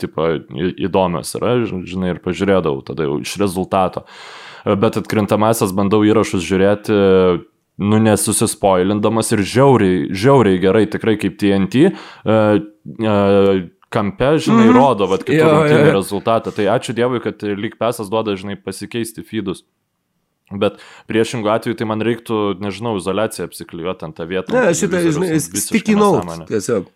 [0.00, 0.32] tipo,
[0.72, 4.06] įdomios yra, žinai, ir pažiūrėdavau tada jau iš rezultato.
[4.62, 6.96] Bet atkrintamasis bandau įrašus žiūrėti,
[7.80, 11.92] nu nesusispoilindamas ir žiauriai, žiauriai gerai, tikrai kaip TNT.
[12.24, 12.58] Uh,
[13.00, 14.76] uh, kampe, žinai, mm.
[14.76, 16.52] rodo, vad, kaip rungtynį rezultatą.
[16.56, 19.66] Tai ačiū Dievui, kad lyg pesas duoda, žinai, pasikeisti feedus.
[20.52, 24.56] Bet priešingų atveju tai man reiktų, nežinau, izolaciją apsiklijuoti ant tą vietą.
[24.56, 26.42] Ne, šitą, žinai, sticky note.
[26.50, 26.88] Tiesiog.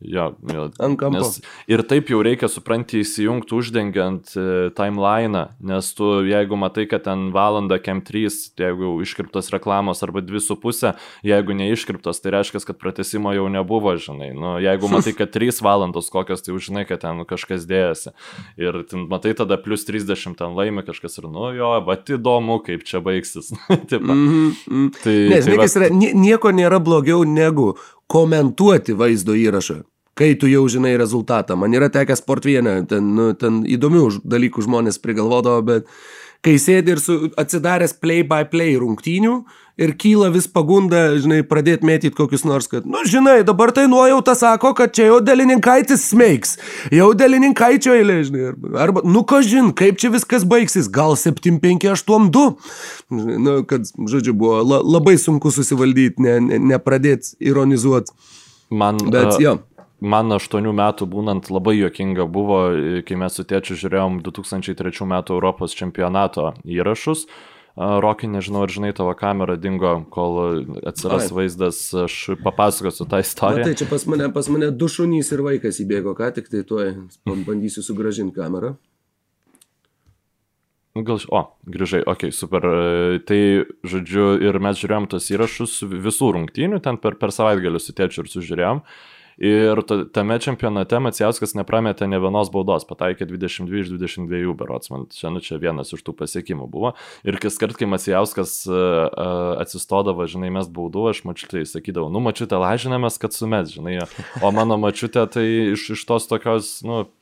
[0.00, 0.70] Jo, jo.
[0.80, 1.18] Ant kampo.
[1.18, 4.44] Nes ir taip jau reikia, supranti, įsijungti uždengiant e,
[4.76, 10.22] timeliną, nes tu, jeigu matai, kad ten valanda kem 3, tai jeigu iškriptos reklamos arba
[10.24, 10.94] 2,5,
[11.26, 14.30] jeigu neiškriptos, tai reiškia, kad pratesimo jau nebuvo, žinai.
[14.32, 18.16] Nu, jeigu matai, kad 3 valandos kokios, tai jau žinai, kad ten kažkas dėjasi.
[18.60, 22.88] Ir ten, matai, tada plus 30 ten laimi kažkas ir, nu jo, va, įdomu, kaip
[22.88, 23.52] čia baigsis.
[23.68, 24.90] mm -hmm.
[25.04, 25.68] tai, ne, tai, va...
[25.68, 27.74] yra, nieko nėra blogiau negu
[28.10, 29.80] komentuoti vaizdo įrašą
[30.20, 31.56] kai tu jau žinai rezultatą.
[31.56, 35.86] Man yra tekę sportvienę, ten, nu, ten įdomių dalykų žmonės prigalvodavo, bet
[36.44, 39.34] kai sėdi ir su atsidaręs play-by-play -play rungtynių
[39.80, 44.34] ir kyla vis pagunda, žinai, pradėti mėtyti kokius nors, kad, nu, žinai, dabar tai nuojauta
[44.36, 46.56] sako, kad čia jau dėlininkaitis smeiks,
[46.92, 52.44] jau dėlininkaičio eilė, žinai, arba, arba nu, ką žin, kaip čia viskas baigsis, gal 7-5-8-2,
[53.46, 58.12] nu, kad, žodžiu, buvo la, labai sunku susivaldyti, ne, ne, nepradėti ironizuoti.
[58.70, 59.56] Man, Bet, uh, jo.
[60.00, 62.60] Man aštuonių metų būnant labai juokinga buvo,
[63.04, 67.26] kai mes su tėčiu žiūrėjom 2003 metų Europos čempionato įrašus.
[67.26, 71.34] Uh, Rokai, nežinau, ar žinai, tavo kamera dingo, kol atsiras Ai.
[71.36, 73.62] vaizdas, aš papasakosiu tą istoriją.
[73.62, 76.64] Na, tai čia pas mane, pas mane du šunys ir vaikas įbėgo, ką tik tai
[76.66, 76.90] tuoj
[77.46, 78.74] bandysiu sugražinti kamerą.
[80.98, 82.66] Nu, gal, o, grįžai, okei, okay, super.
[83.24, 83.40] Tai,
[83.86, 88.32] žodžiu, ir mes žiūrėjom tos įrašus visų rungtynių, ten per, per savaitgalį su tėčiu ir
[88.34, 88.82] sužiūrėjom.
[89.40, 89.80] Ir
[90.12, 95.40] tame čempionate Macijauskas neprametė ne vienos baudos, pataikė 22 iš 22 berots, man čia, nu,
[95.40, 96.92] čia vienas iš tų pasiekimų buvo.
[97.24, 99.08] Ir kas kart, kai Macijauskas uh,
[99.62, 104.02] atsistodavo, žinai, mes baudų, aš mačiutai sakydavau, nu, mačiutė lažinamės, kad sumes, žinai,
[104.44, 107.19] o mano mačiutė tai iš, iš tos tokios, nu, E,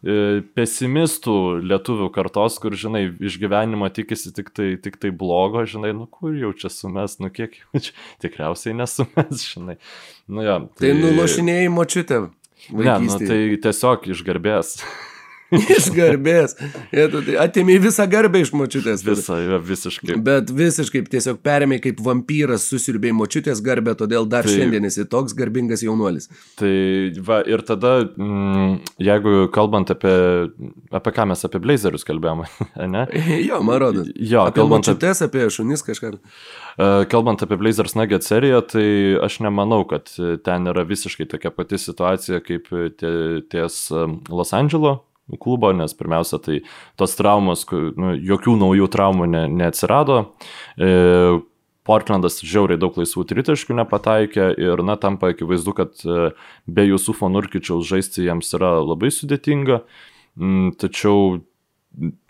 [0.00, 6.06] pesimistų lietuvių kartos, kur, žinai, iš gyvenimo tikisi tik tai, tik tai blogo, žinai, nu
[6.08, 7.92] kur jau čia sumes, nu kiek jau čia
[8.24, 9.76] tikriausiai nesumes, žinai.
[10.24, 10.88] Nu, ja, tai...
[10.88, 12.22] tai nulošinėjimo čiutė.
[12.76, 14.78] Ne, nu, tai tiesiog iš garbės.
[15.76, 16.54] iš garbės.
[17.42, 19.02] Atėmė visą garbę iš močiutės.
[19.06, 20.16] Visą, visiškai.
[20.24, 25.34] Bet visiškai tiesiog perėmė kaip vampyras susirbė močiutės garbę, todėl dar tai, šiandien esi toks
[25.38, 26.30] garbingas jaunuolis.
[26.60, 26.72] Tai
[27.26, 30.14] va, ir tada, mm, jeigu kalbant apie,
[30.94, 32.46] apie ką mes apie blazerius kalbėjome,
[32.94, 33.06] ne?
[33.42, 34.06] jo, man rodo.
[34.14, 36.14] Jo, apie močiutės, apie šunis kažką.
[36.14, 38.86] E, kalbant apie Blazers Nugget seriją, tai
[39.26, 40.10] aš nemanau, kad
[40.46, 42.70] ten yra visiškai tokia pati situacija kaip
[43.50, 43.82] ties
[44.30, 45.00] Los Andželo
[45.40, 46.60] klubo, nes pirmiausia, tai
[46.98, 50.24] tos traumos, nu, jokių naujų traumų ne, neatsirado.
[50.80, 50.90] E,
[51.86, 56.32] Portlandas žiauriai daug laisvų tritaškių nepataikė ir, na, tampa akivaizdu, kad e,
[56.68, 59.80] be Jusufo Nurkičiaus žaisti jiems yra labai sudėtinga.
[60.38, 61.40] Mm, tačiau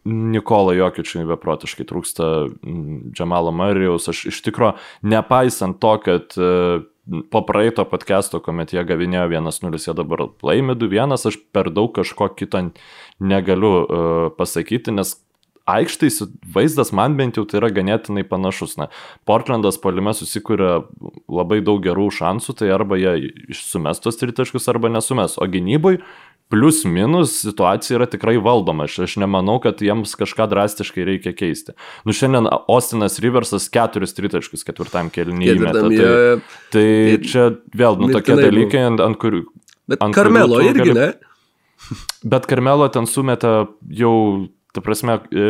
[0.09, 4.09] Nikola Jokičiui beprotiškai trūksta mm, Džamalo Marijaus.
[4.09, 4.79] Aš iš tikrųjų,
[5.13, 6.53] nepaisant to, kad e,
[7.31, 12.31] po praeito podcast'o, kuomet jie gavinėjo 1-0, jie dabar laimi 2-1, aš per daug kažko
[12.39, 12.63] kito
[13.21, 15.17] negaliu uh, pasakyti, nes
[15.71, 16.11] aikštai
[16.55, 18.77] vaizdas man bent jau tai yra ganėtinai panašus.
[18.81, 18.89] Na,
[19.29, 20.71] Portlandas polime susikūrė
[21.31, 25.99] labai daug gerų šansų, tai arba jie išsumes tos tritaškus, arba nesumes, o gynybai
[26.51, 28.89] plius minus situacija yra tikrai valdoma.
[28.89, 31.77] Aš, aš nemanau, kad jiems kažką drastiškai reikia keisti.
[32.05, 35.87] Nu šiandien Ostinas Riversas keturis tritaškus ketvirtam kelnyje įmetė.
[35.87, 36.87] Tai, tai
[37.25, 39.45] čia vėl, nu tokie dalykai, ant, ant kurių...
[39.91, 40.99] Bet ant Karmelo kurių irgi, gali...
[41.01, 41.97] ne?
[42.35, 43.55] Bet Karmelo ten sumetė
[43.97, 44.15] jau
[44.71, 45.47] Ta prasme, e,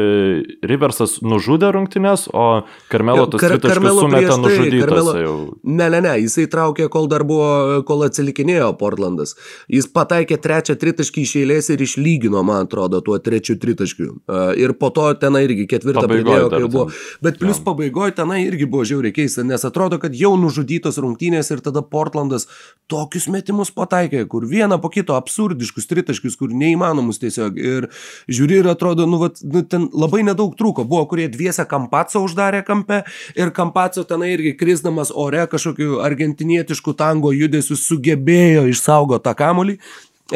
[0.65, 5.35] Riversas nužudė rungtynės, o Karmelo tas Kar tritaškus sumetė tai, nužudytas Karmelo, jau.
[5.61, 9.35] Ne, ne, ne, jisai traukė, kol dar buvo, kol atsilikinėjo Portlandas.
[9.69, 14.09] Jis pataikė trečią tritaškį iš eilės ir išlygino, man atrodo, tuo trečiu tritaškiu.
[14.25, 16.87] E, ir po to tenai irgi ketvirtą pridėjo, kai buvo.
[17.21, 21.61] Bet plus pabaigoje tenai irgi buvo žiauriai keista, nes atrodo, kad jau nužudytos rungtynės ir
[21.67, 22.49] tada Portlandas
[22.89, 27.61] tokius metimus pataikė, kur vieną po kito absurdiškus tritaškius, kur neįmanomus tiesiog.
[27.61, 27.91] Ir
[28.33, 30.87] žiūri ir atrodo, nu, vat, nu, ten labai nedaug trūko.
[30.89, 33.03] Buvo, kurie dviese Kampaco uždarė kampe
[33.39, 39.81] ir Kampaco tenai irgi krisdamas ore kažkokiu argentinietišku tango judesiu sugebėjo išsaugoti tą kamolį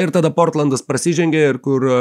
[0.01, 1.99] Ir tada Portlandas prasižengė ir kur e,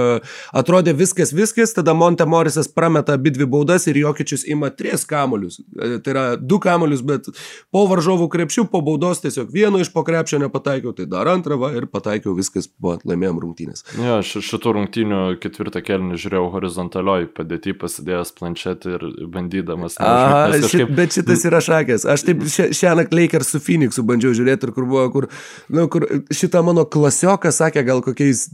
[0.57, 5.59] atrodė viskas, viskas, tada Monte Morisas prameta abi dvi baudas ir Jokičius ima tris kamolius.
[5.77, 7.29] E, tai yra du kamolius, bet
[7.73, 11.69] po varžovų krepšių, po baudos tiesiog vieno iš po krepšio nepataikiau, tai dar antrą va,
[11.77, 13.85] ir pataikiau viskas, buvo laimėjom rungtynės.
[13.99, 19.99] Ja, aš šitų rungtynių ketvirtą kelnį žiūrėjau horizontalioj padėti, pasidėjęs planšetį ir bandydamas.
[20.01, 20.73] Aha, kažkaip...
[20.73, 22.07] šit, bet šitas yra šakės.
[22.09, 25.29] Aš taip šią naktį Lakers su Phoenixu bandžiau žiūrėti ir kur buvo, kur,
[25.73, 28.49] nu, kur šitą mano klasioką sakė, gal kokiais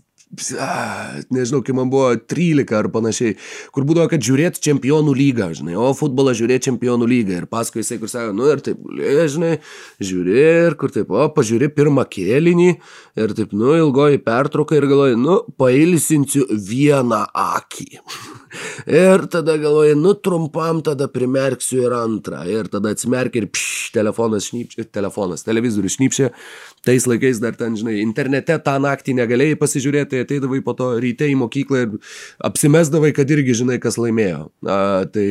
[1.33, 3.35] nežinau, kai man buvo 13 ar panašiai,
[3.73, 7.39] kur būdavo, kad žiūrėt čempionų lygą, žinai, o futbolą žiūrėt čempionų lygą.
[7.41, 8.83] Ir paskui jisai, kur sako, nu ir taip,
[9.33, 9.55] žinai,
[9.97, 10.37] žiūri
[10.67, 12.69] ir kur taip, o pažiūri pirmą kėlinį
[13.23, 17.89] ir taip, nu, ilgoji pertrauka ir galvoji, nu, pailsinsiu vieną akį.
[18.85, 22.43] Ir tada galvoji, nu, trumpam tada primerksiu ir antrą.
[22.49, 26.31] Ir tada atsimerkia ir pš, telefonas šnypčia, telefonas, televizorius šnypčia
[26.85, 31.27] tais laikais dar ten, žinai, internete tą naktį negalėjai pasižiūrėti, tai ateidavai po to ryte
[31.27, 32.15] į mokyklą ir
[32.49, 34.47] apsimesdavai, kad irgi žinai, kas laimėjo.
[34.63, 34.79] A,
[35.11, 35.27] tai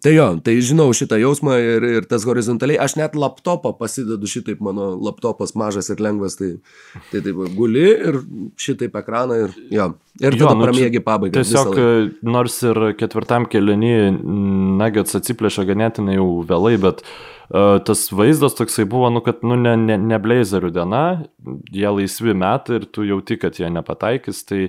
[0.00, 4.62] Tai jo, tai žinau šitą jausmą ir, ir tas horizontaliai, aš net laptopą pasidedu šitaip,
[4.64, 6.54] mano laptopas mažas ir lengvas, tai,
[7.10, 8.22] tai taip guli ir
[8.60, 9.90] šitaip ekraną ir jo.
[10.22, 11.42] Ir tada nu, pramiegi pabaigą.
[11.42, 11.76] Tiesiog,
[12.24, 13.92] nors ir ketvirtam kelinį
[14.80, 19.74] Nuggets atsiplėšė ganėtinai jau vėlai, bet uh, tas vaizdas toksai buvo, nu, kad, nu, ne,
[19.76, 21.04] ne, ne blazerių diena,
[21.72, 24.62] jie laisvi metai ir tu jauti, kad jie nepataikys, tai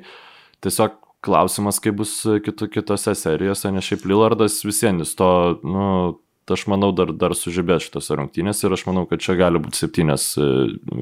[0.63, 5.29] tiesiog Klausimas, kaip bus kitu, kitose serijose, nes šiaip Lillardas visienis to,
[5.63, 5.85] nu,
[6.51, 10.33] aš manau, dar, dar sužibės šitose rungtynėse ir aš manau, kad čia gali būti septynės
[10.35, 10.49] e,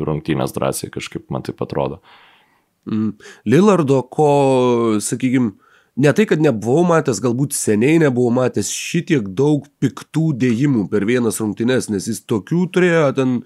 [0.05, 2.01] rungtynės drąsiai, kažkaip man tai atrodo.
[2.89, 3.15] Mm.
[3.49, 4.29] Lillardo, ko,
[5.01, 5.53] sakykime,
[6.01, 11.41] ne tai, kad nebuvau matęs, galbūt seniai nebuvau matęs šitiek daug piktų dėjimų per vienas
[11.41, 13.39] rungtynes, nes jis tokių turėjo ten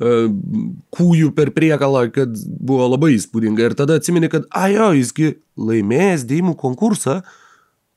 [0.00, 3.70] kūjų per priekalą, kad buvo labai įspūdinga.
[3.70, 7.43] Ir tada atsimeni, kad, ajo, jisgi laimėjęs dėjimų konkursą, uh,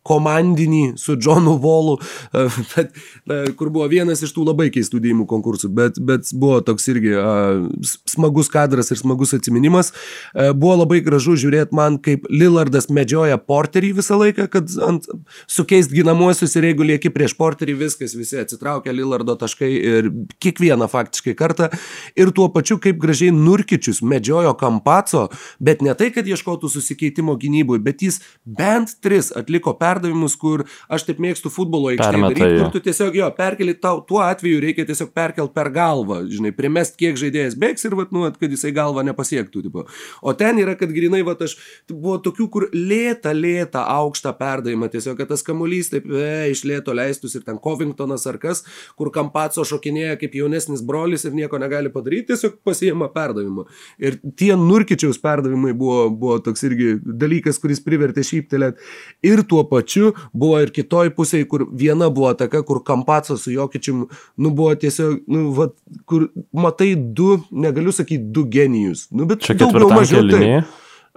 [0.08, 1.98] komandinį su Johnu Volu,
[2.32, 2.96] e, bet,
[3.30, 7.16] na, kur buvo vienas iš tų labai keistų dėjimų konkursų, bet, bet buvo toks irgi
[8.08, 9.92] smagus kadras ir smagus atminimas.
[10.34, 15.08] E, buvo labai gražu žiūrėti man, kaip Lillardas medžioja porterį visą laiką, kad ant,
[15.50, 20.12] sukeist ginamuosius ir jeigu lieki prieš porterį, viskas, visi atsitraukia Lillardo taškai ir
[20.44, 21.70] kiekvieną faktiškai kartą.
[22.18, 25.28] Ir tuo pačiu, kaip gražiai Nurkičius medžiojo Kampaco,
[25.64, 30.66] bet ne tai, kad ieškotų susikeitimo gynybui, bet jis bent tris atliko per perdavimus, kur
[30.90, 34.86] aš taip mėgstu futbolo aikštėje daryti, kur tu tiesiog jo perkeli, tau tuo atveju reikia
[34.88, 39.04] tiesiog perkelti per galvą, žinai, primest, kiek žaidėjas bėgs ir, vat, nu, kad jisai galvą
[39.08, 39.64] nepasiektų.
[39.68, 39.86] Tipo.
[40.22, 41.58] O ten yra, kad grinai, va, aš
[41.90, 46.96] buvo tokių, kur lėta, lėta, aukštą perdavimą, tiesiog, kad tas kamuolys taip e, iš lėto
[46.96, 48.64] leistus ir ten Covingtonas ar kas,
[49.00, 53.68] kur Kampaco šokinėja kaip jaunesnis brolis ir nieko negali padaryti, tiesiog pasiema perdavimą.
[54.04, 59.77] Ir tie Nurkičiaus perdavimai buvo, buvo toks irgi dalykas, kuris privertė šyptelėti ir tuo pačiu
[59.78, 64.08] pačiu buvo ir kitoj pusėje, kur viena buvo ataka, kur Kampacas su Jokičium,
[64.44, 65.70] nu buvo tiesiog, nu, va,
[66.10, 66.28] kur
[66.66, 69.08] matai du, negaliu sakyti, du genijus.
[69.14, 70.60] Nu, bet Čia daugiau mažiau tai.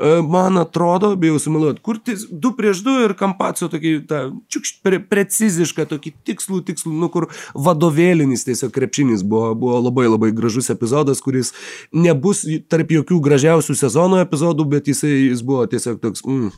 [0.00, 4.78] E, man atrodo, bijau sumiluoti, kur tis, du prieš du ir kampacijo tokį, ta, čiukšt,
[4.86, 10.72] pre, precizišką, tokį tikslų, tikslų, nu kur vadovėlinis tiesiog krepšinis buvo, buvo labai labai gražus
[10.72, 11.52] epizodas, kuris
[11.92, 16.48] nebus tarp jokių gražiausių sezono epizodų, bet jisai, jis buvo tiesiog toks, mm,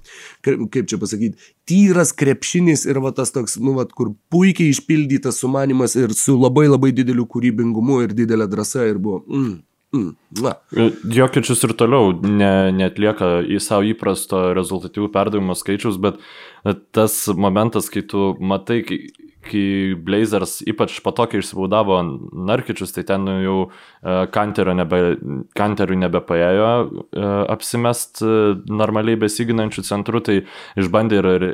[0.46, 5.98] kaip čia pasakyti, tyras krepšinis ir va tas toks, nu, va, kur puikiai išpildytas sumanimas
[5.98, 9.58] ir su labai labai dideliu kūrybingumu ir didelė drąsa ir buvo, mm,
[9.92, 10.54] Mm, na.
[11.04, 16.16] Jokičius ir toliau ne, netlieka į savo įprasto rezultatyvų perdavimo skaičius, bet
[16.96, 18.98] tas momentas, kai tu matai, kai,
[19.44, 19.66] kai
[20.00, 21.98] Blazers ypač po to, kai išsibaudavo
[22.48, 23.58] Narkičius, tai ten jau
[24.32, 25.02] Kanteriui nebe,
[26.06, 26.72] nebepaėjo
[27.52, 28.32] apsimest e,
[28.72, 30.40] normaliai besiginančių centrų, tai
[30.80, 31.48] išbandė ir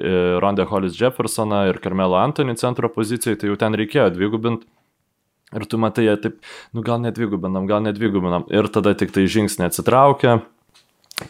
[0.44, 4.70] Ronde Hollis Jeffersoną ir Carmelo Anthony centro pozicijai, tai jau ten reikėjo dvigubinti
[5.56, 6.38] Ir tu matai, jie taip,
[6.76, 8.44] nu gal nedvigubinam, gal nedvigubinam.
[8.52, 10.42] Ir tada tik tai žingsnį atsitraukia,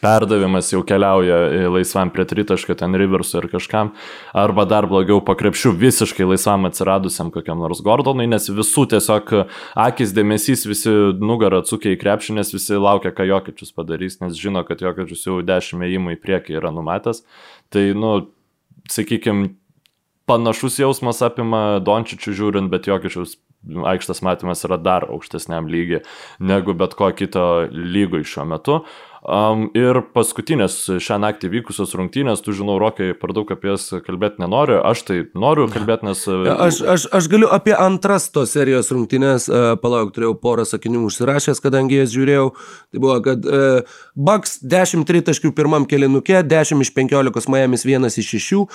[0.03, 3.93] perdavimas jau keliauja laisvam prie tritaškio, ten Riversų ir kažkam,
[4.37, 9.33] arba dar blogiau pakrepšių visiškai laisvam atsiradusiam kokiam nors Gordonui, nes visų tiesiog
[9.87, 14.65] akis dėmesys, visi nugarą atsukia į krepšį, nes visi laukia, ką Jokičius padarys, nes žino,
[14.69, 17.25] kad Jokičius jau dešimt ėjimų į priekį yra numatęs.
[17.73, 18.15] Tai, nu,
[18.93, 19.55] sakykime,
[20.29, 26.05] panašus jausmas apima Dončičių žiūrint, bet Jokičiaus aikštės matymas yra dar aukštesniam lygiai
[26.39, 28.83] negu bet ko kito lygoj šiuo metu.
[29.19, 34.39] Um, ir paskutinės šią naktį vykusios rungtynės, tu žinau, Rokai, per daug apie jas kalbėti
[34.41, 36.23] nenoriu, aš tai noriu kalbėti, nes...
[36.69, 41.61] Aš, aš, aš galiu apie antras tos serijos rungtynės, uh, palauk, turėjau porą sakinių užsirašęs,
[41.65, 42.47] kadangi jas žiūrėjau,
[42.95, 48.33] tai buvo, kad uh, Bucks 10 tritaškių pirmam kelinuke, 10 iš 15 Miami's 1 iš
[48.35, 48.69] 6, uh,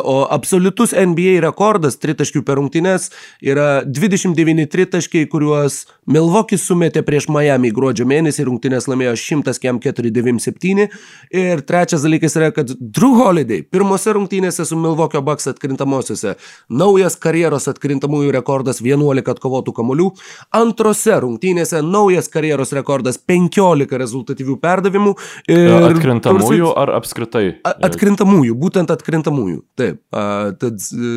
[0.00, 3.10] o absoliutus NBA rekordas tritaškių per rungtynės
[3.44, 10.88] yra 29 tritaškiai, kuriuos Milwaukee sumetė prieš Miami gruodžio mėnesį, rungtynės laimėjo 100 kem 497.
[11.36, 16.38] Ir trečias dalykas yra, kad Drew Holiday pirmose rungtynėse su Milwaukee Bucks atkrintamosiose
[16.72, 20.08] naujas karjeros atkrintamųjų rekordas 11 atkovotų kamolių.
[20.56, 25.14] Antrose rungtynėse naujas karjeros rekordas 15 rezultatyvių perdavimų.
[25.50, 27.44] Ir atkrintamųjų ar apskritai?
[27.66, 29.60] Atkrintamųjų, būtent atkrintamųjų.
[29.78, 30.00] Taip.
[30.14, 31.12] A, tad e,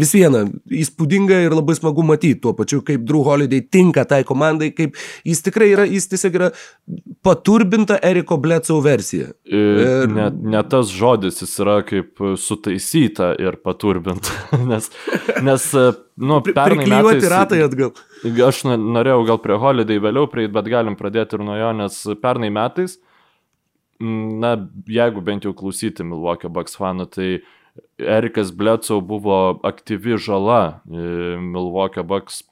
[0.00, 0.44] vis viena,
[0.82, 5.44] įspūdinga ir labai smagu matyti tuo pačiu, kaip Drew Holiday tinka tai komandai, kaip jis
[5.44, 6.50] tikrai yra, jis tiesiog yra
[7.24, 9.32] paturbinta Eriko Blecau versija.
[9.48, 10.08] Ir...
[10.10, 14.34] Ne, ne tas žodis, jis yra kaip sutaisyta ir paturbinta.
[14.70, 14.90] nes,
[15.44, 15.70] nes
[16.16, 16.40] nu,
[16.90, 17.30] metais...
[17.32, 17.90] ratai atgal.
[18.48, 22.52] Aš norėjau gal prie Holiday vėliau prieiti, bet galim pradėti ir nuo jo, nes pernai
[22.54, 22.96] metais,
[24.00, 24.54] na,
[24.90, 27.28] jeigu bent jau klausyti Milwaukee Bucks fanų, tai
[27.98, 32.42] Erikas Bledsoe buvo aktyvi žala Milwaukee Bucks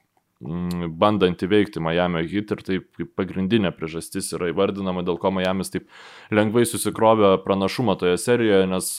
[0.42, 5.86] bandant įveikti Miami Heat ir taip kaip pagrindinė priežastis yra įvardinama, dėl ko Miamis taip
[6.34, 8.90] lengvai susikrovė pranašumą toje serijoje, nes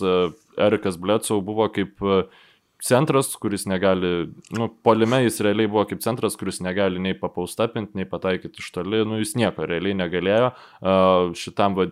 [0.56, 2.00] Erikas Bledsoe buvo kaip
[2.84, 4.12] centras, kuris negali,
[4.58, 9.04] nu, polime jis realiai buvo kaip centras, kuris negali nei papaustapinti, nei pataikyti iš toli,
[9.08, 10.50] nu, jis nieko realiai negalėjo
[11.40, 11.88] šitam va,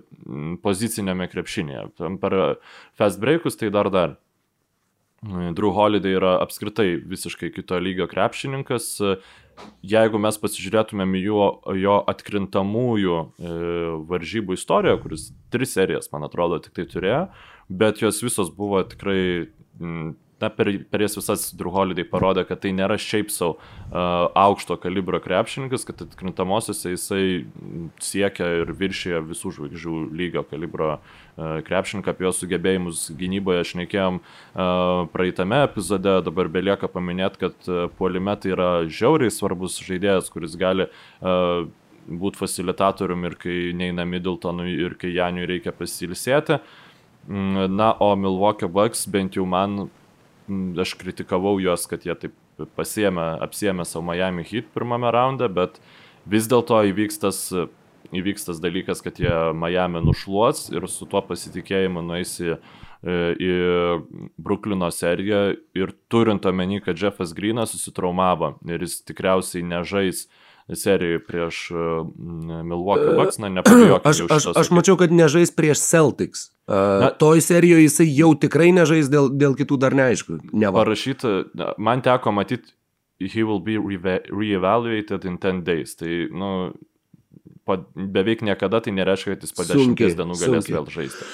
[0.65, 1.85] pozicinėme krepšinėje.
[2.21, 2.37] Per
[2.99, 4.17] fast breakus tai dar dar.
[5.21, 8.87] Drew Holiday yra apskritai visiškai kito lygio krepšininkas.
[9.85, 11.43] Jeigu mes pasižiūrėtumėm jo,
[11.77, 13.51] jo atkrintamųjų e,
[14.09, 17.19] varžybų istoriją, kuris tris serijas, man atrodo, tik tai turėjo,
[17.69, 19.45] bet jos visos buvo tikrai
[20.41, 24.77] na, per, per jas visas Drew Holiday parodė, kad tai nėra šiaip savo uh, aukšto
[24.81, 27.23] kalibro krepšininkas, kad atkrintamosiose jisai
[28.03, 34.21] siekia ir viršyje visų žvaigždžių lygio kalibro uh, krepšininką, apie jo sugebėjimus gynyboje aš nekėjom
[34.21, 40.57] uh, praeitame epizode, dabar belieka paminėti, kad uh, puolime tai yra žiauriai svarbus žaidėjas, kuris
[40.59, 41.69] gali uh,
[42.07, 46.59] būti facilitatorium ir kai neina Middletonui ir kai Janiui reikia pasilsėti.
[47.27, 49.91] Mm, na, o Milwaukee Bucks bent jau man
[50.81, 55.79] aš kritikavau juos, kad jie taip pasiemė, apsiemė savo Miami Heat pirmame raunde, bet
[56.29, 57.39] vis dėlto įvyks tas,
[58.13, 62.57] įvyks tas dalykas, kad jie Miami nušluos ir su tuo pasitikėjimu nueis į,
[63.41, 63.51] į
[64.37, 65.57] Bruklino seriją.
[65.77, 70.40] Ir turint omeny, kad Jeffas Greenas susitraumavo ir jis tikriausiai nežais uh,
[70.75, 74.01] serijoje prieš mm, Milwaukee Bucks, na, nepabijokime.
[74.03, 76.49] Aš, aš, aš mačiau, kad nežais prieš Celtics.
[76.67, 80.39] Na, toj serijoje jisai jau tikrai nežais dėl, dėl kitų dar neaišku.
[80.55, 81.33] Parašyta,
[81.81, 82.71] man teko matyti,
[83.19, 85.95] he will be re-evaluated in 10 days.
[85.99, 86.51] Tai, nu,
[87.67, 90.77] pa, beveik niekada tai nereiškia, kad jis po 10 dienų galės sunkiai.
[90.77, 91.31] vėl žaisti.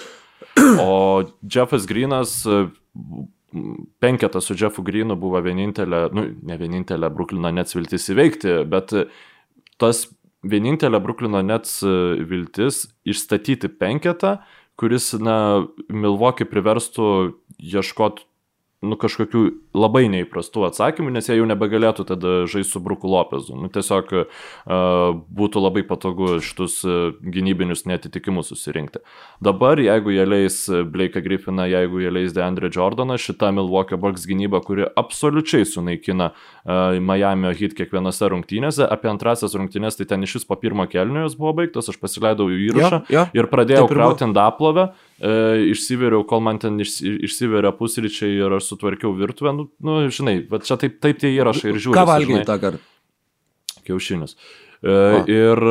[0.82, 2.42] O Jeffas Greenas
[4.04, 8.94] penketas su Jeffu Greenu buvo vienintelė, nu, ne vienintelė Bruklino Nets viltis įveikti, bet
[9.82, 10.06] tas
[10.48, 14.38] vienintelė Bruklino Nets viltis išstatyti penketą,
[14.78, 17.08] kuris, na, Milvokį priverstų
[17.58, 18.28] ieškoti
[18.86, 19.42] nu, kažkokių
[19.78, 23.56] labai neįprastų atsakymų, nes jie jau nebegalėtų tada žaisti su Bruku Lopezu.
[23.58, 24.28] Nu, tiesiog uh,
[25.34, 29.02] būtų labai patogu šitus uh, gynybinius netitikimus susirinkti.
[29.42, 34.62] Dabar, jeigu jie leis Blake'ą Griffiną, jeigu jie leis DeAndre Jordaną, šita Milwaukee Bucks gynyba,
[34.62, 40.50] kuri absoliučiai sunaikina uh, Miami Heat kiekvienose rungtynėse, apie antrasias rungtynės, tai ten iš vis
[40.50, 43.28] po pirmo kelnio jos buvo baigtos, aš pasileidau jų įrašą ja, ja.
[43.34, 45.34] ir pradėjau krauti ant aplovę e,
[45.74, 47.00] išsiveriau, kol man ten iš,
[47.30, 51.74] išsiveria pusryčiai ir aš sutvarkiau virtuvę, nu, nu žinai, bet čia taip, taip tie įrašai
[51.74, 51.98] ir žiūri.
[51.98, 52.84] Ką valgiai tą kartą?
[53.88, 54.36] Kiaušinius.
[54.84, 54.98] E,
[55.32, 55.64] ir,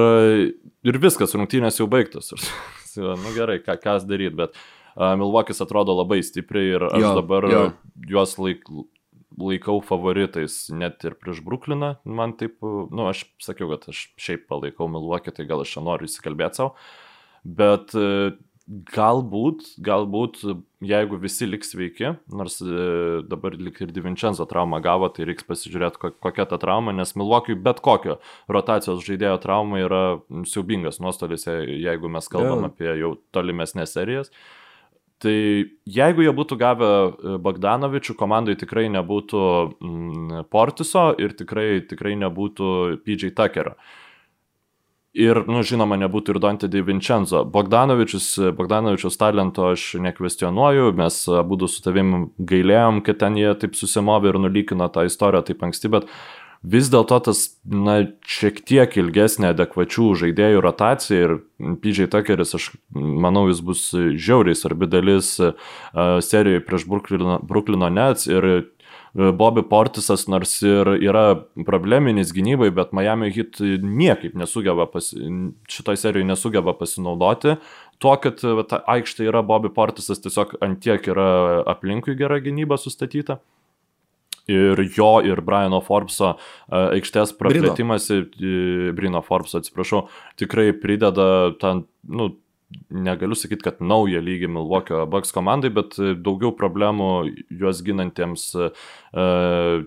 [0.86, 2.32] ir viskas, rungtynės jau baigtos.
[2.96, 4.64] nu gerai, ką, kas daryti, bet uh,
[4.96, 7.64] Milvokis atrodo labai stipriai ir aš jo, dabar jo.
[8.08, 8.62] juos laik,
[9.36, 11.96] laikau favoritais net ir prieš Brukliną.
[12.08, 16.08] Man taip, nu aš sakiau, kad aš šiaip palaikau Milvokį, tai gal aš čia noriu
[16.08, 16.72] įsikalbėti savo.
[17.44, 17.92] Bet
[18.66, 20.40] Galbūt, galbūt,
[20.82, 26.10] jeigu visi liks sveiki, nors e, dabar lik ir Divincenzo traumą gavo, tai reiks pasižiūrėti,
[26.18, 28.16] kokia ta trauma, nes Milwaukee bet kokio
[28.50, 30.00] rotacijos žaidėjo trauma yra
[30.50, 32.72] siaubingas nuostolis, jeigu mes kalbam yeah.
[32.72, 34.32] apie jau tolimesnės serijas.
[35.22, 35.36] Tai
[35.86, 39.44] jeigu jie būtų gavę e, Bogdanovičių, komandai tikrai nebūtų
[40.50, 42.72] Portiso ir tikrai, tikrai nebūtų
[43.06, 43.78] PJ Tuckerio.
[45.16, 47.40] Ir, nu, žinoma, nebūtų ir Dante Di Vincenzo.
[47.48, 54.34] Bogdanovičius, Bogdanovičius talento aš nekvestionuoju, mes abu su tavim gailėjom, kad ten jie taip susimovė
[54.34, 56.10] ir nulykino tą istoriją taip anksti, bet
[56.66, 57.98] vis dėlto tas, na,
[58.28, 61.34] šiek tiek ilgesnė adekvačių žaidėjų rotacija ir
[61.80, 65.36] PJ Tuckeris, aš manau, jis bus žiauriai svarbi dalis
[66.28, 68.68] serijoje prieš Bruklino, Bruklino Nets ir
[69.16, 71.24] Bobby Portisas nors ir yra
[71.64, 75.16] probleminis gynybai, bet Miami Heat niekaip nesugeba, pasi,
[75.72, 77.56] šitoj serijoje nesugeba pasinaudoti
[78.02, 83.40] tuo, kad ta aikštė yra Bobby Portisas, tiesiog antiek yra aplinkui gera gynyba sustatyta.
[84.46, 86.36] Ir jo ir Briano Forbeso
[86.70, 90.04] aikštės praplėtimas, Brino, Brino Forbeso, atsiprašau,
[90.38, 91.72] tikrai prideda tą,
[92.06, 92.28] nu,
[92.90, 97.10] negaliu sakyti, kad naują lygį Milwaukee Bucks komandai, bet daugiau problemų
[97.60, 99.84] juos ginantiems, uh,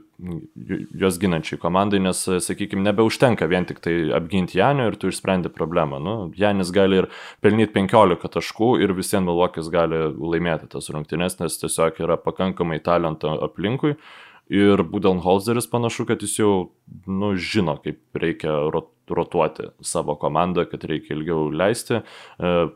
[1.02, 6.00] juos ginančiai komandai, nes, sakykime, nebeužtenka vien tik tai apginti Janio ir tu išsprendi problemą.
[6.04, 7.10] Nu, Janis gali ir
[7.44, 13.36] pelnyti 15 taškų ir visiems Milwaukee'is gali laimėti tas rungtynes, nes tiesiog yra pakankamai talento
[13.44, 13.98] aplinkui.
[14.50, 16.54] Ir Budenholzeris panašu, kad jis jau
[17.06, 22.04] nu, žino, kaip reikia rot rotuoti savo komandą, kad reikia ilgiau leisti e,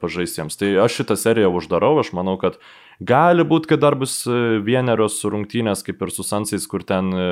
[0.01, 0.57] pažaistiems.
[0.59, 2.59] Tai aš šitą seriją uždarau, aš manau, kad
[3.01, 7.25] Gali būti, kad dar bus e, vienerios rungtynės kaip ir su Sansais, kur ten e,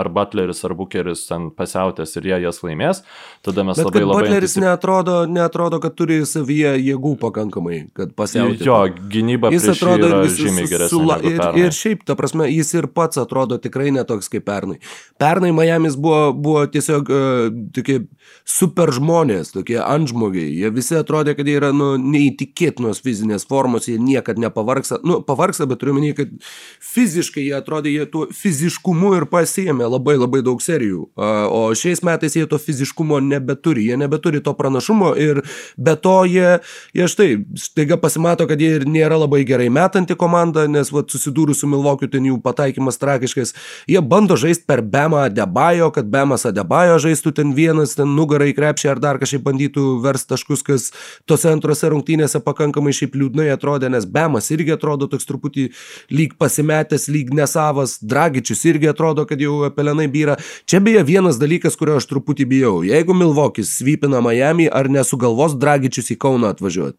[0.00, 3.04] ar Butleris, ar Bukeris ten pasiautęs ir jie jas laimės.
[3.46, 4.22] Tada mes Bet labai labai...
[4.24, 8.64] Butleris antisip- neatrodo, neatrodo, kad turi savyje jėgų pakankamai, kad pasiauti.
[8.66, 8.80] Jo,
[9.12, 10.90] gynyba Jis atrodo vis- žymiai geresnė.
[10.90, 14.80] sula- ir, ir šiaip, ta prasme, jis ir pats atrodo tikrai netoks kaip pernai.
[15.20, 18.00] Pernai Miami's buvo, buvo tiesiog uh, tokie
[18.44, 20.50] super žmonės, tokie antžmogiai.
[20.58, 25.00] Jie visi atrodė, kad jie yra nu, neįtikėtinos fizinės formos, jie niekad nepavarksa.
[25.04, 26.30] Nu, pavarksa, bet turiu menį, kad
[26.94, 31.10] fiziškai jie atrodė, jie tuo fiziškumu ir pasiėmė labai labai daug serijų.
[31.14, 35.42] O šiais metais jie to fiziškumo nebeturi, jie nebeturi to pranašumo ir
[35.76, 36.58] be to jie,
[36.96, 37.28] jie štai,
[37.60, 42.08] staiga pasimato, kad jie ir nėra labai gerai metanti komanda, nes vat, susidūrus su Milvokiu
[42.10, 43.54] ten jų pataikymas tragiškas.
[43.90, 48.94] Jie bando žaisti per Bemą Adebajo, kad Bemas Adebajo žaistų ten vienas, ten nugarai krepšį
[48.94, 50.88] ar dar kažkaip bandytų versti taškus, kas
[51.28, 55.68] tose antrose rungtynėse pakankamai šiaip liūdnai atrodė, nes Bemas irgi atrodo toks truputį
[56.14, 60.38] lyg pasimetęs, lyg nesavas, Dragičius irgi atrodo, kad jau pelenai byra.
[60.70, 62.76] Čia beje vienas dalykas, kurio aš truputį bijau.
[62.86, 66.98] Jeigu Milvokis svypina Miami, ar nesugalvos Dragičius į Kauną atvažiuoti?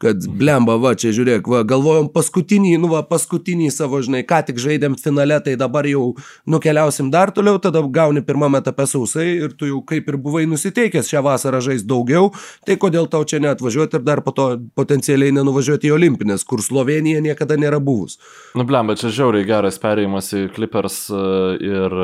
[0.00, 4.60] Kad blemba, va, čia žiūrėk, va, galvojom paskutinį, nu va, paskutinį savo, žinai, ką tik
[4.62, 6.14] žaidėm finale, tai dabar jau
[6.48, 11.10] nukeliausim dar toliau, tada gauni pirmame etape sausai ir tu jau kaip ir buvai nusiteikęs
[11.12, 12.30] šią vasarą žais daugiau,
[12.64, 14.46] tai kodėl tau čia neatvažiuoti ir dar po to
[14.78, 18.16] potencialiai nenuvažiuoti į Olimpinės, kur Slovenija niekada nėra buvus.
[18.56, 21.20] Nu, blemba, čia žiauriai geras perėjimas į Clippers e,
[21.60, 21.98] ir,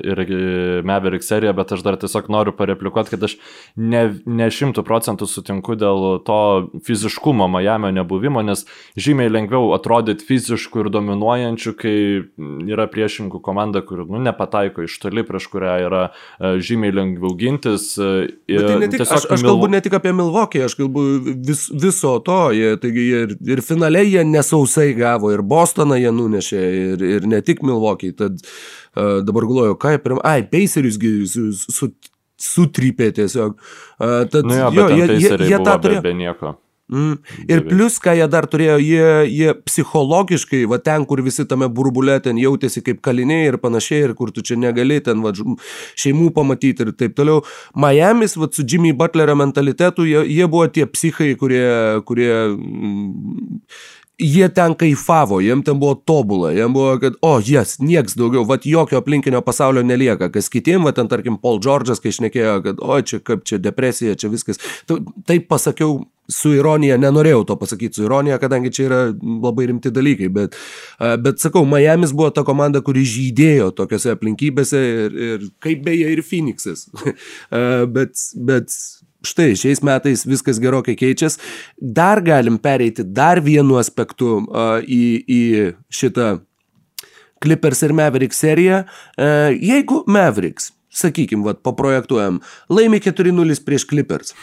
[0.00, 0.24] ir
[0.88, 3.36] Maverick seriją, bet aš dar tiesiog noriu pareplikuoti, kad aš
[3.76, 6.40] ne, ne šimtų procentų sutinku dėl to
[6.88, 7.17] fiziškumo
[7.48, 8.64] Miami nebuvimo, nes
[8.98, 11.94] žymiai lengviau atrodyti fiziškų ir dominuojančių, kai
[12.70, 17.90] yra priešininkų komanda, kur nu, nepataiko iš toli, prieš kurią yra e, žymiai lengviau gintis.
[17.98, 21.06] e, Bet tai ne tik, aš, aš kalbu ne tik apie Milvokį, aš kalbu
[21.48, 26.62] vis, viso to, jie, taigi ir, ir finale jie nesausai gavo, ir Bostoną jie nunešė,
[26.84, 31.50] ir, ir ne tik Milvokį, tad uh, dabar galvoju, ką jie pirmą, ai, Paceriusgi su,
[31.56, 31.90] su,
[32.38, 33.58] sutrypė tiesiog.
[33.98, 36.02] Uh, tad, Nu jo, jo, jie, jie, jie tą be, turėjo.
[36.06, 36.54] be nieko.
[36.88, 37.18] Mm.
[37.44, 37.68] Ir Beveik.
[37.68, 42.40] plus, ką jie dar turėjo, jie, jie psichologiškai, va ten, kur visi tame burbulė ten
[42.40, 46.94] jautėsi kaip kaliniai ir panašiai, ir kur tu čia negali ten va, šeimų pamatyti ir
[46.96, 47.42] taip toliau.
[47.76, 51.68] Miami's, va, su Jimmy Butlerio mentalitetu, jie, jie buvo tie psichai, kurie,
[52.08, 53.60] kurie mm,
[54.18, 58.58] jie ten kaifavo, jiem ten buvo tobula, jiem buvo, kad, o, jas, nieks daugiau, va,
[58.64, 62.98] jokio aplinkinio pasaulio nelieka, kas kitiem, va, ten, tarkim, Paul George'as, kai išnekėjo, kad, o,
[63.00, 64.58] čia kaip čia depresija, čia viskas.
[64.88, 70.28] Taip pasakiau su ironija, nenorėjau to pasakyti su ironija, kadangi čia yra labai rimti dalykai,
[70.34, 70.58] bet,
[71.24, 76.24] bet sakau, Miami's buvo ta komanda, kuri žydėjo tokiose aplinkybėse ir, ir kaip beje ir
[76.26, 76.88] Phoenix'as.
[77.98, 78.72] Bet, bet
[79.26, 81.40] štai šiais metais viskas gerokai keičiasi.
[81.78, 85.40] Dar galim pereiti dar vienu aspektu a, į, į
[85.90, 86.38] šitą
[87.42, 88.84] Clippers ir Mavericks seriją.
[89.18, 92.40] A, jeigu Mavericks, sakykim, vat, paprojektuojam,
[92.72, 94.34] laimi 4-0 prieš Clippers.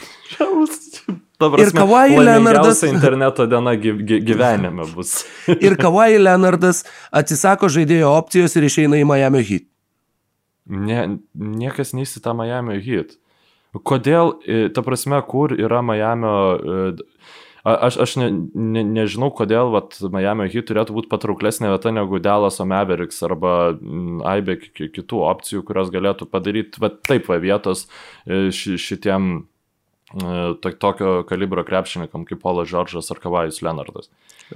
[1.36, 5.26] Ta Ir Kawhi Leonardas- interneto diena gy, gy, gyvenime bus.
[5.66, 9.66] Ir Kawhi Leonardas atsisako žaidėjo opcijos ir išeina į Miami Heat.
[10.66, 13.18] Ne, niekas neįsi tą Miami hit.
[13.84, 17.02] Kodėl, e, ta prasme, kur yra Miami...
[17.66, 22.60] Aš, aš ne, ne, nežinau, kodėl vat, Miami hit turėtų būti patrauklesnė vieta negu Dallas
[22.62, 23.74] Mavericks arba
[24.30, 27.88] Aibė ki- kitų opcijų, kurios galėtų padaryti vat, taip va, vietos
[28.30, 29.55] e, ši, šitiem e,
[30.80, 34.10] tokio kalibro krepšininkam kaip Polas Džordžas ar Kavajus Leonardas.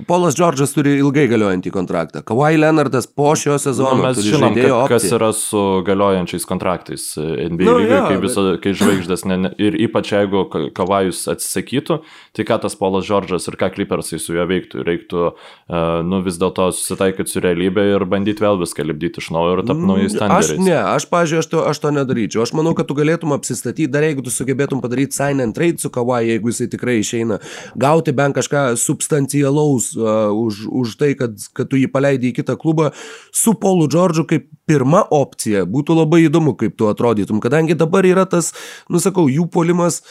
[0.08, 2.22] Polas Džordžas turi ilgai galiojantį kontraktą.
[2.22, 7.08] Kawhi Leonardas po šio sezono Nu, mes žinom, žaidėjo ka, kas yra su galiojančiais kontraktais
[7.18, 10.12] e, NBA Nu, nu, lygai, jo, kai, bet- viso, kai žvaigždės, ne, ne, ir ypač
[10.14, 11.98] jeigu Ka- Kavajus atsisakytų,
[12.38, 16.38] tai ką tas Polas Džordžas ir ką Clippersai su juo veiktų, reiktų uh, nu, vis
[16.38, 20.20] dėlto susitaikyti su realybė ir bandyti vėl viską lipdyti iš naujo ir tapti naujais Aš
[20.22, 20.62] standartais.
[20.70, 22.46] ne, aš, pažiūrėjau, aš, to- aš to nedaryčiau.
[22.46, 25.92] Aš manau, kad tu galėtum apsistatyti, dar jeigu tu sugebėtum padaryti sign and trade su
[25.94, 27.40] Kawhi, jeigu jisai tikrai išeina,
[27.80, 32.58] gauti bent kažką substancialaus uh, už, už tai, kad, kad tu jį paleidai į kitą
[32.60, 32.92] klubą,
[33.36, 35.66] su Paulu Džordžu kaip pirma opcija.
[35.70, 38.54] Būtų labai įdomu, kaip tu atrodytum, kadangi dabar yra tas,
[38.90, 40.04] nusakau, jų polimas.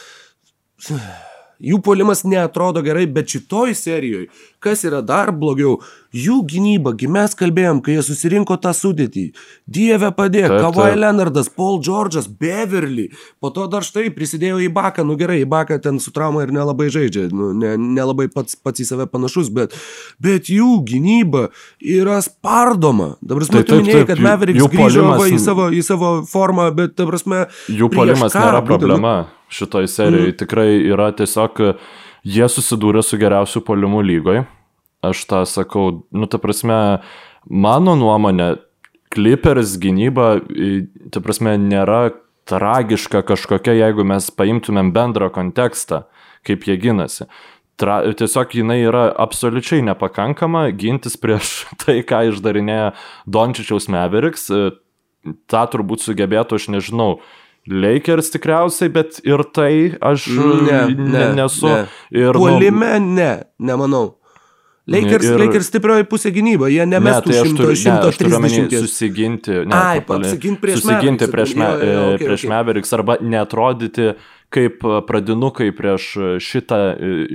[1.59, 4.29] Jų polimas neatrodo gerai, bet šitoj serijoje,
[4.63, 5.77] kas yra dar blogiau,
[6.15, 9.25] jų gynyba, kai mes kalbėjom, kai jie susirinko tą sudėtį,
[9.69, 10.79] Dieve padėk, taip.
[10.97, 15.79] Leonardas, Paul George'as, Beverly, po to dar štai prisidėjo į Baką, nu gerai, į Baką
[15.83, 19.77] ten su trauma ir nelabai žaidžia, nu, ne, nelabai pats, pats į save panašus, bet,
[20.21, 21.47] bet jų gynyba
[21.79, 23.13] yra spardoma.
[23.21, 24.23] Dabar Taip, tu minėjai, kad
[24.57, 29.15] jų grįžo va, į, savo, į savo formą, bet, ta prasme, Jų polimas nėra problema
[29.53, 30.33] šitoj serijoje.
[30.33, 30.37] Mm.
[30.39, 31.61] Tikrai yra tiesiog,
[32.23, 34.45] jie susidūrė su geriausiu polimu lygoje.
[35.01, 36.99] aš tą sakau, nu, ta prasme,
[37.47, 38.57] mano nuomonė,
[39.09, 40.41] Clippers gynyba,
[41.09, 42.11] ta prasme, nėra
[42.49, 46.03] tragiška kažkokia, jeigu mes paimtumėm bendrą kontekstą,
[46.45, 47.29] kaip jie ginasi.
[47.79, 52.91] Tra, tiesiog jinai yra absoliučiai nepakankama gintis prieš tai, ką išdarinėja
[53.25, 54.49] Dončičiaus Meveriks.
[55.51, 57.21] Ta turbūt sugebėtų, aš nežinau,
[57.67, 61.67] Lakers tikriausiai, bet ir tai aš Ne, ne, nesu.
[61.67, 61.87] ne.
[62.11, 64.15] Ir, nu, Puolime, ne, nemanau.
[64.89, 65.37] Lakers, Ir-.
[65.37, 68.79] Lakers stiprioji pusė gynyba, jie Ne, nemestų tai aš turiu, ne, omeny 130.
[68.87, 69.51] susiginti.
[69.69, 72.49] Ne, Ai, papali- apsigint prieš susiginti Mavericks, prieš, me, jo, jo, e, okei, prieš okei.
[72.49, 74.07] Meveriks arba netrodyti
[74.49, 76.07] kaip pradinukai prieš
[76.41, 76.79] šitą,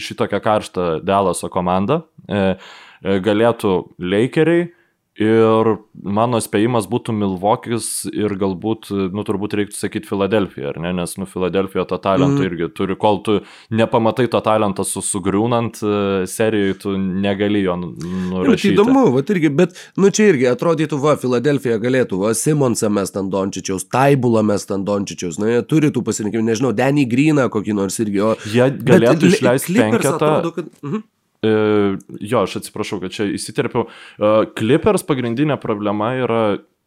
[0.03, 2.03] šitokią karštą Dalaso komandą.
[2.29, 2.57] E,
[3.05, 4.73] e, Galėtų Lakeriai.
[5.15, 5.69] Ir
[6.03, 10.91] mano spėjimas būtų Milvokis ir galbūt, nu turbūt reiktų sakyti Filadelfija, ar ne?
[10.99, 12.49] Nes, nu, Filadelfija to talento Mhm.
[12.49, 13.37] irgi turi, kol tu
[13.71, 18.11] nepamatai to talento su sugriūnant e, serijai, tu negali jo nu- Ir tai
[18.51, 18.75] nurašyti.
[18.75, 23.31] įdomu, va irgi, bet, nu čia irgi atrodytų, va, Filadelfija galėtų, va, Simonsą mes ten
[23.31, 28.01] Dončičiaus, Taibulą mes ten Dončičiaus, na, jie turi tų pasirinkimų, nežinau, Denny Greeną kokį nors
[28.03, 28.35] irgi, o...
[28.51, 30.17] Jie galėtų Bet išleisti penketą.
[30.19, 30.65] atrodo, kad...
[30.83, 30.97] Mhm.
[30.97, 31.03] E,
[31.45, 33.87] jo, aš atsiprašau, kad čia įsiterpiau.
[33.89, 36.43] E, Clippers pagrindinė problema yra,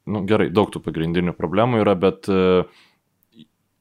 [0.07, 2.41] na nu, gerai, daug tų pagrindinių problemų yra, bet e,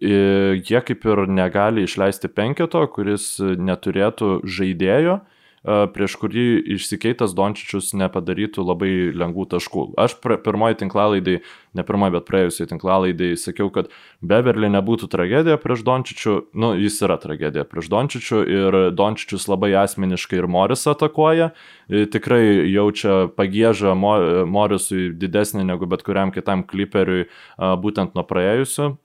[0.00, 0.18] e,
[0.60, 5.35] jie kaip ir negali išleisti penketo, kuris neturėtų žaidėjo, e,
[5.66, 6.46] prieš kurį
[6.76, 9.86] išsikeitas Dončičius nepadarytų labai lengvų taškų.
[9.98, 11.40] Aš pirmoji tinklalaidai,
[11.76, 13.90] ne pirmoji, bet praėjusiai tinklalaidai sakiau, kad
[14.22, 20.40] Beverly nebūtų tragedija prieš Dončičių, nu jis yra tragedija prieš Dončičių ir Dončičius labai asmeniškai
[20.40, 21.52] ir Morisą atakuoja,
[21.86, 28.96] E, tikrai jaučia pagėžą Mo- Morisui didesnį negu bet kuriam kitam kliperiui būtent nuo praėjusio,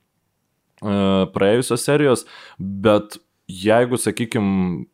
[0.81, 2.25] a, praėjusios serijos,
[2.57, 3.19] bet
[3.61, 4.85] jeigu, sakykime,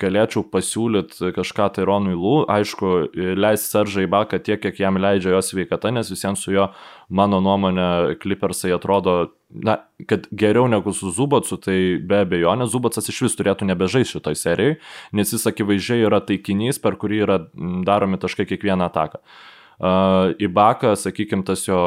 [0.00, 2.90] galėčiau pasiūlyti kažką tai Ronui Lū, aišku,
[3.38, 6.68] leis Seržai Baką tiek, kiek jam leidžia jo sveikata, nes visiems su jo,
[7.08, 9.16] mano nuomonė, klipersai atrodo,
[9.50, 9.78] na,
[10.10, 14.78] kad geriau negu su Zubotsu, tai be abejonės Zubotsas iš vis turėtų nebežaisti šitoj serijai,
[15.12, 17.40] nes jis akivaizdžiai yra taikinys, per kurį yra
[17.86, 19.22] daromi taškai kiekvieną ataką.
[19.24, 21.78] Uh, Ibaka, sakykime, tas jo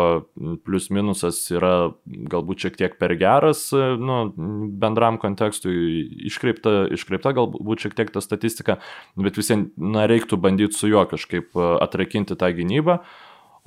[0.68, 4.18] plius minusas yra galbūt šiek tiek per geras, nu,
[4.82, 8.78] bendram kontekstui, iškreipta, iškreipta galbūt šiek tiek ta statistika,
[9.16, 13.00] bet visiems, na, reiktų bandyti su juo kažkaip atrakinti tą gynybą,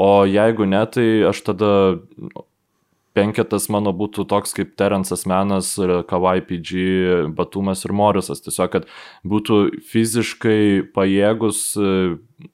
[0.01, 1.73] o jeigu ne, tai aš tada
[3.21, 5.75] penketas mano būtų toks kaip Terensas Menas,
[6.09, 8.41] Kawai PG, Batumas ir Morisas.
[8.45, 8.91] Tiesiog, kad
[9.29, 9.61] būtų
[9.93, 11.63] fiziškai pajėgus,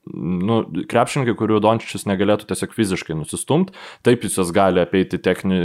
[0.06, 0.58] nu,
[0.90, 3.74] krepšininkai, kurių Dončičius negalėtų tiesiog fiziškai nusistumti.
[4.06, 5.58] Taip jis jas gali apeiti techni,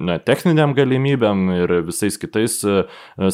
[0.00, 2.80] ne, techniniam galimybėm ir visais kitais e,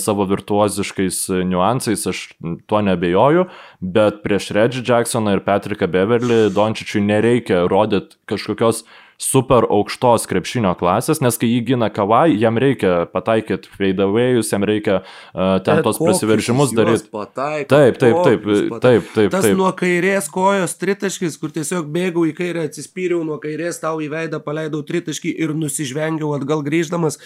[0.01, 2.27] savo virtuoziškais niuansais, aš
[2.69, 3.47] tuo nebejoju,
[3.81, 8.85] bet prieš Reggie Jacksoną ir Patricką Beverly Dončičiui nereikia rodyti kažkokios
[9.25, 15.01] super aukštos krepšinio klasės, nes kai jį gina kavai, jam reikia pataikyti fadeawayus, jam reikia
[15.01, 17.09] uh, ten Bet tos prasiveržimus daryti.
[17.11, 18.81] Taip, taip, taip, kokius pataiko.
[18.85, 19.57] taip, taip, Tas taip.
[19.59, 24.41] nuo kairės kojos tritaškis, kur tiesiog bėgau į kairę, atsispyriau nuo kairės, tau į veidą
[24.45, 27.19] paleidau tritaškį ir nusižvengiau atgal grįždamas.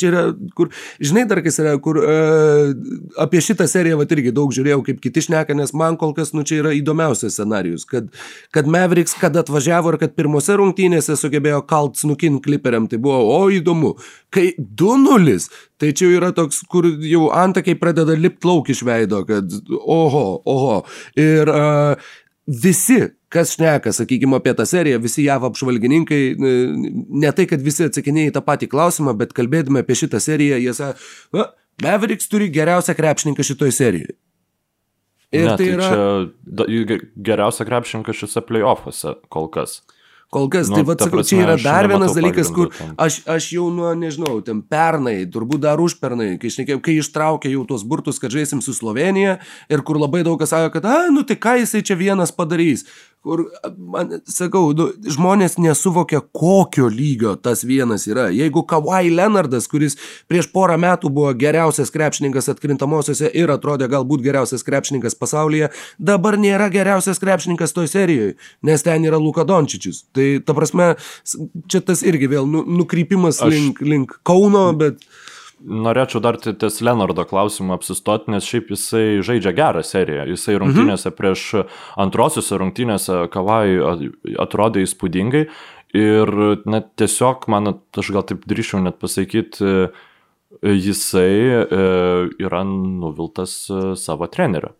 [0.00, 0.24] Čia yra,
[0.58, 2.74] kur, žinai, dar kas yra, kur uh,
[3.24, 6.44] apie šitą seriją va irgi daug žiūrėjau, kaip kiti šneka, nes man kol kas, nu
[6.46, 8.10] čia yra įdomiausias scenarius, kad,
[8.54, 13.48] kad Mavericks, kad atvažiavo ir kad pirmose rungtynėse sugebėjo kalt snukin kliperiam, tai buvo, o
[13.52, 13.94] įdomu,
[14.34, 15.48] kai 2-0,
[15.80, 20.78] tai čia yra toks, kur jau antakiai pradeda lipti lauk iš veido, kad oho, oho.
[21.20, 22.14] Ir uh,
[22.46, 23.00] visi,
[23.32, 28.36] kas šneka, sakykime, apie tą seriją, visi JAV apžvalgininkai, ne tai, kad visi atsakinėja į
[28.38, 30.98] tą patį klausimą, bet kalbėdami apie šitą seriją, jie sako,
[31.34, 31.50] "Na,
[31.82, 34.14] Mavericks turi geriausią krepšininką šitoje serijoje.
[35.34, 35.88] Ir ne, tai yra...
[35.90, 39.80] čia geriausia krepšininkas šiuose playoffuose kol kas.
[40.34, 43.68] Kol kas, Nu, tai va, sakau, čia yra dar vienas dalykas, kur aš, aš jau
[43.70, 48.18] nuo, nežinau, ten pernai, turbūt dar už pernai, kai, šnekėjau, kai ištraukė jau tuos burtus,
[48.18, 49.36] kad žaisim su Slovenija
[49.70, 52.82] ir kur labai daug kas sako, kad, a, nu tai ką jisai čia vienas padarys.
[53.24, 53.40] Kur,
[53.80, 58.26] man, sakau, nu, žmonės nesuvokia, kokio lygio tas vienas yra.
[58.28, 59.96] Jeigu Kawhi Leonardas, kuris
[60.28, 66.68] prieš porą metų buvo geriausias krepšininkas atkrintamosiose ir atrodė galbūt geriausias krepšininkas pasaulyje, dabar nėra
[66.74, 70.04] geriausias krepšininkas toj serijoje, nes ten yra Luka Dončičius.
[70.12, 70.92] Tai ta prasme,
[71.64, 75.00] čia tas irgi vėl nu, nukrypimas Aš- link, link Kauno, bet...
[75.64, 80.26] Norėčiau dar ties Leonardo klausimą apsistoti, nes šiaip jisai žaidžia gerą seriją.
[80.28, 81.16] Jisai rungtynėse mhm.
[81.16, 81.44] prieš
[82.04, 83.78] antrosiuose rungtynėse Kavai
[84.44, 85.46] atrodė įspūdingai.
[85.94, 86.30] Ir
[86.66, 89.92] net tiesiog, man, aš gal taip drįšiau net pasakyti,
[90.62, 91.64] jisai e,
[92.42, 94.72] yra nuviltas e, savo treneriu.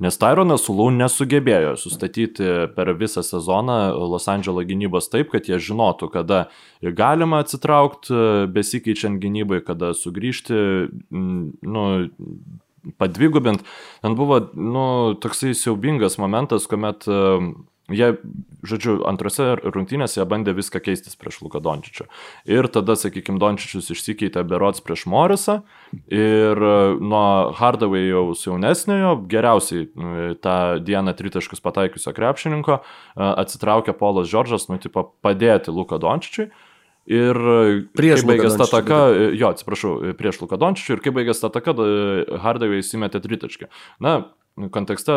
[0.00, 2.46] Nes Tyronas Sulau nesugebėjo sustatyti
[2.76, 3.78] per visą sezoną
[4.08, 6.46] Los Andželo gynybos taip, kad jie žinotų, kada
[6.80, 10.62] galima atsitraukti besikeičiant gynybai, kada sugrįžti,
[11.12, 11.84] nu,
[12.96, 13.64] padvigubint.
[14.00, 14.86] Ten buvo, nu,
[15.20, 17.04] toksai siaubingas momentas, kuomet
[17.90, 18.14] Jie,
[18.66, 22.06] žodžiu, antrose rungtynėse jie bandė viską keistis prieš Luką Dončičių.
[22.50, 25.60] Ir tada, sakykime, Dončičius išsikeitė Berots prieš Morisą
[26.06, 33.96] ir e, nuo Hardaway jau jaunesniojo, geriausiai e, tą dieną tritaškus pataikiusio krepšininko, e, atsitraukė
[33.98, 36.50] Polas Džordžas, nu, tipo, padėti Luką Dončičiui.
[37.10, 37.34] Ir
[37.96, 38.98] prieš baigęs tą taką,
[39.34, 41.74] jo, atsiprašau, prieš Luką Dončičių ir kai baigęs tą taką,
[42.44, 43.66] Hardaway įsimetė tritaškį.
[44.04, 44.20] Na,
[44.70, 45.16] kontekste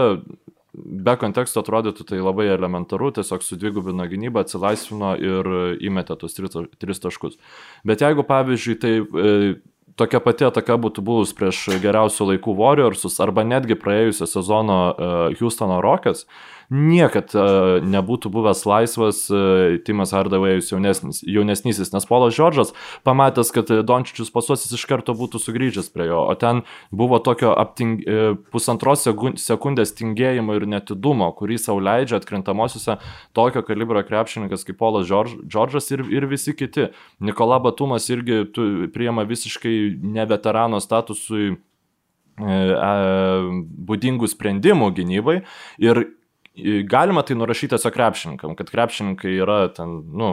[0.73, 5.51] be konteksto atrodytų tai labai elementaru, tiesiog sudvigubino gynybą, atsilaisvino ir
[5.85, 7.37] įmetė tus tris, taškus.
[7.85, 9.35] Bet jeigu, pavyzdžiui, tai e,
[9.99, 15.79] tokia pati ataka būtų buvus prieš geriausių laikų Warriorsus arba netgi praėjusio sezono e, Houstono
[15.85, 16.25] Rockets,
[16.71, 22.73] niekad uh, nebūtų buvęs laisvas uh, Timas Hardavėjus jaunesnis, jaunesnysis, nes Polas Džordžas
[23.07, 28.05] pamatęs, kad Dončičius pasuosis iš karto būtų sugrįžęs prie jo, o ten buvo tokio apting,
[28.05, 29.07] uh, pusantros
[29.41, 32.99] sekundės tingėjimo ir netidumo, kurį savo leidžia atkrintamosiuose
[33.35, 36.89] tokio kalibro krepšininkas kaip Polas Džordžas ir, ir visi kiti.
[37.23, 38.43] Nikola Batumas irgi
[38.93, 41.53] priema visiškai ne veterano statusui
[42.33, 45.43] būdingų sprendimų gynybai
[45.77, 46.05] ir
[46.85, 50.27] Galima tai nurašyti tiesiog krepšininkam, kad krepšininkai yra ten, nu,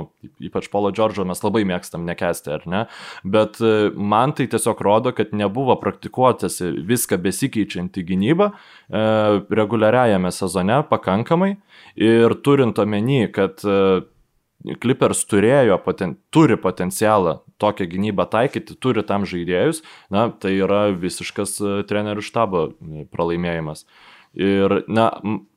[0.44, 2.82] ypač Polo Džordžo mes labai mėgstam nekesti, ar ne,
[3.24, 9.04] bet e, man tai tiesiog rodo, kad nebuvo praktikuotasi viską besikeičianti gynyba e,
[9.48, 11.54] reguliariajame sezone pakankamai
[11.96, 13.80] ir turint omeny, kad e,
[14.60, 19.80] Clippers turėjo, poten, turi potencialą tokią gynybą taikyti, turi tam žaidėjus,
[20.12, 22.64] na, tai yra visiškas e, trenerių štabo
[23.08, 23.86] pralaimėjimas.
[24.38, 25.10] Ir, na,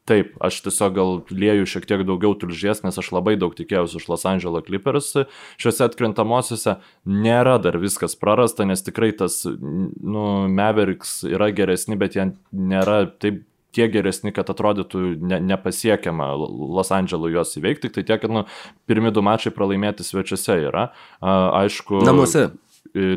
[0.03, 4.09] Taip, aš tiesiog gal lieju šiek tiek daugiau tulžies, nes aš labai daug tikėjausi iš
[4.11, 5.13] Los Angeles Clippers
[5.61, 6.73] šiuose atkrintamosiuose.
[7.07, 13.45] Nėra dar viskas prarasta, nes tikrai tas, nu, Mavericks yra geresni, bet jie nėra taip
[13.73, 18.43] tie geresni, kad atrodytų ne, nepasiekiama Los Andželų juos įveikti, tik tai tiek, kad nu,
[18.91, 20.89] pirmi du mačai pralaimėti svečiuose yra.
[21.23, 22.03] Aišku.
[22.03, 22.49] Namuose.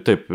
[0.07, 0.31] Taip,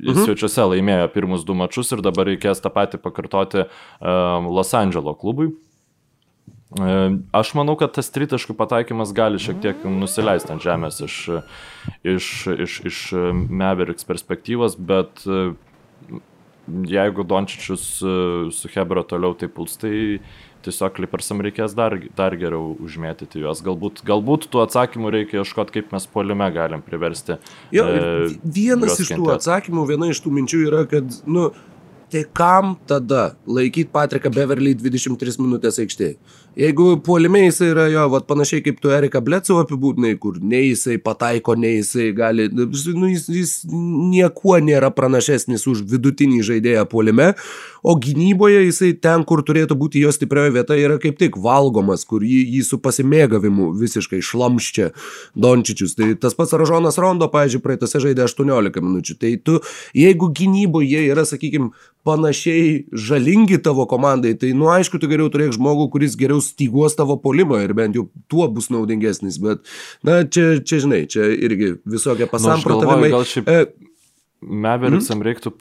[0.00, 0.24] mhm.
[0.24, 5.52] svečiuose laimėjo pirmus du mačius ir dabar reikės tą patį pakartoti um, Los Andželo klubui.
[6.74, 11.18] Um, aš manau, kad tas tritaškų pataikymas gali šiek tiek nusileisti ant žemės iš,
[12.02, 12.30] iš,
[12.66, 13.02] iš, iš
[13.46, 15.54] Mavericks perspektyvos, bet uh,
[16.88, 17.84] jeigu Dončičius
[18.56, 19.94] su Hebra toliau taip puls, tai
[20.64, 23.62] tiesiog Clippersam reikės dar, dar geriau užmėtyti juos.
[23.64, 27.38] Galbūt, galbūt tų atsakymų reikia ieškoti, kaip mes poliume galim priversti.
[27.74, 31.50] Jo, e, vienas iš tų atsakymų, viena iš tų minčių yra, kad, nu,
[32.12, 36.16] tai kam tada laikyti Patriką Beverly 23 minutės aikštėje?
[36.56, 41.00] Jeigu puolime jisai yra jo, vat, panašiai kaip tu Erika Blecau apibūdinai, kur nei jisai
[41.02, 42.68] pataiko, nei jisai gali, nu,
[43.10, 47.32] jis, jis niekuo nėra pranašesnis už vidutinį žaidėją puolime,
[47.82, 52.22] o gynyboje jisai ten, kur turėtų būti jo stiprioji vieta, yra kaip tik valgomas, kur
[52.22, 54.92] jį, jį su pasimėgavimu visiškai šlamščia
[55.34, 55.96] Dončičius.
[55.98, 59.18] Tai tas pats Ražonas Rondo, pavyzdžiui, praeitose žaidė 18 minučių.
[59.18, 59.58] Tai tu,
[59.98, 61.72] jeigu gynyboje yra, sakykime,
[62.04, 67.16] panašiai žalingi tavo komandai, tai nu aišku, tu geriau turėk žmogų, kuris geriau styguos tavo
[67.22, 69.64] polimą ir bent jau tuo bus naudingesnis, bet,
[70.06, 73.10] na, čia, čia žinai, čia irgi visokie pasamprotavimai.
[73.14, 73.48] Nu, šiaip...
[73.50, 73.90] E,
[74.44, 75.24] Mevericksam mm?
[75.24, 75.52] reiktų,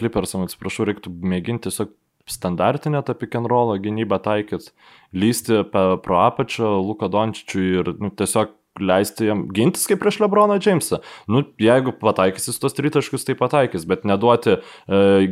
[0.00, 1.92] Clippersam atsiprašau, reiktų mėginti tiesiog
[2.26, 4.72] standartinę tą pick and roll gynybą taikyti,
[5.14, 8.50] lysti pro apačią Luką Dončičiui ir nu, tiesiog
[8.82, 11.00] leisti jam gintis kaip prieš Lebroną Jamesą.
[11.30, 14.60] Nu, jeigu pataikysis tos tritaškus, tai pataikys, bet neduoti e,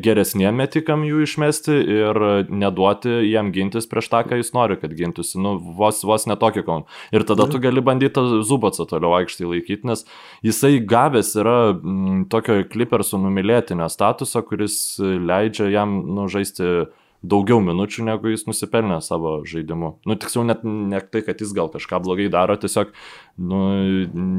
[0.05, 5.39] geresniem metikam jų išmesti ir neduoti jam gintis prieš tą, ką jis nori, kad gintųsi.
[5.43, 6.89] Nu, vos, vos netokį kaun.
[7.15, 10.05] Ir tada tu gali bandyti Zubacą toliau aikštį laikyti, nes
[10.45, 16.87] jisai gavęs yra m, tokio klipersų numylėtinio statuso, kuris leidžia jam nužaisti
[17.25, 19.95] daugiau minučių, negu jis nusipelnė savo žaidimu.
[20.05, 22.93] Nu, tiksliau, net ne tai, kad jis gal kažką blogai daro, tiesiog
[23.37, 23.61] nu,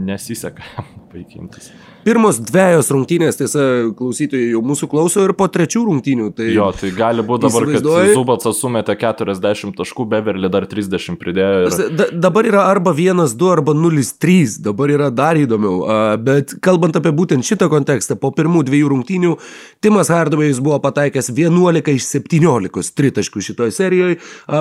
[0.06, 0.64] nesiseka
[1.14, 1.72] vaikintis.
[2.06, 3.64] Pirmos dviejos rungtynės, tiesa,
[3.98, 6.28] klausytojai jau mūsų klauso ir po trečių rungtynių.
[6.38, 11.66] Tai jo, tai gali būti dabar, kad Zubacas sumetė 40 taškų, Beverly dar 30 pridėjo.
[11.66, 11.98] Ir...
[11.98, 15.82] Da, dabar yra arba 1-2, arba 0-3, dabar yra dar įdomiau.
[16.22, 19.36] Bet kalbant apie būtent šitą kontekstą, po pirmų dviejų rungtynių
[19.84, 24.20] Timas Hardovėjus buvo pataikęs 11 iš 17 tritaškų šitoje serijoje.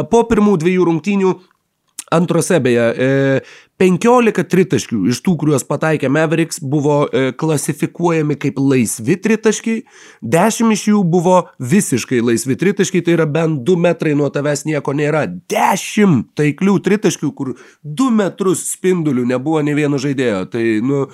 [0.09, 1.37] Po pirmų dviejų rungtynių
[2.15, 2.87] antrose beje,
[3.83, 7.05] 15 tritaškių iš tų, kuriuos pataikė Mavericks, buvo
[7.41, 9.83] klasifikuojami kaip laisvi tritaškiai,
[10.23, 14.95] 10 iš jų buvo visiškai laisvi tritaškiai, tai yra bent 2 metrai nuo tavęs nieko
[14.95, 15.25] nėra.
[15.51, 20.45] 10 taiklių tritaškių, kur 2 metrus spindulių nebuvo ne vieno žaidėjo.
[20.55, 21.05] Tai, nu,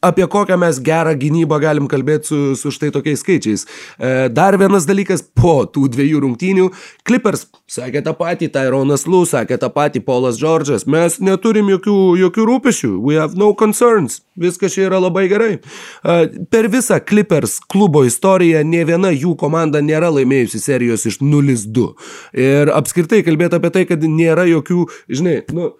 [0.00, 3.64] apie kokią mes gerą gynybą galim kalbėti su, su štai tokiais skaičiais.
[3.98, 6.68] E, dar vienas dalykas po tų dviejų rungtynių.
[7.08, 10.86] Clippers sakė tą patį, Tyronas Lou sakė tą patį, Paulas Džordžas.
[10.90, 12.92] Mes neturim jokių, jokių rūpešių.
[13.04, 14.22] We have no concerns.
[14.38, 15.50] Viskas čia yra labai gerai.
[15.58, 16.18] E,
[16.50, 21.90] per visą Clippers klubo istoriją ne viena jų komanda nėra laimėjusi serijos iš 0-2.
[22.38, 25.72] Ir apskritai kalbėti apie tai, kad nėra jokių, žinai, nu,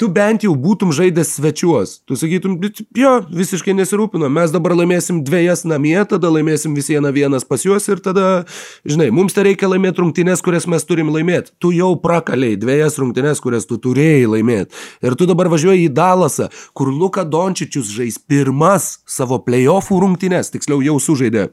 [0.00, 1.92] tu bent jau būtum žaidęs svečiuos.
[2.08, 2.56] Tu sakytum,
[2.96, 7.88] jo, visiškai nesirūpino, mes dabar laimėsim dviejas namie, tada laimėsim vis vieną vienas pas juos
[7.88, 8.44] ir tada,
[8.88, 11.54] žinai, mums tai reikia laimėti rungtynės, kurias mes turim laimėti.
[11.62, 14.76] Tu jau prakaliai dviejas rungtynės, kurias tu turėjai laimėti.
[15.06, 20.82] Ir tu dabar važiuoji į Dalasą, kur Luka Dončičius žais pirmas savo playoffų rungtynės, tiksliau
[20.84, 21.48] jau sužaidė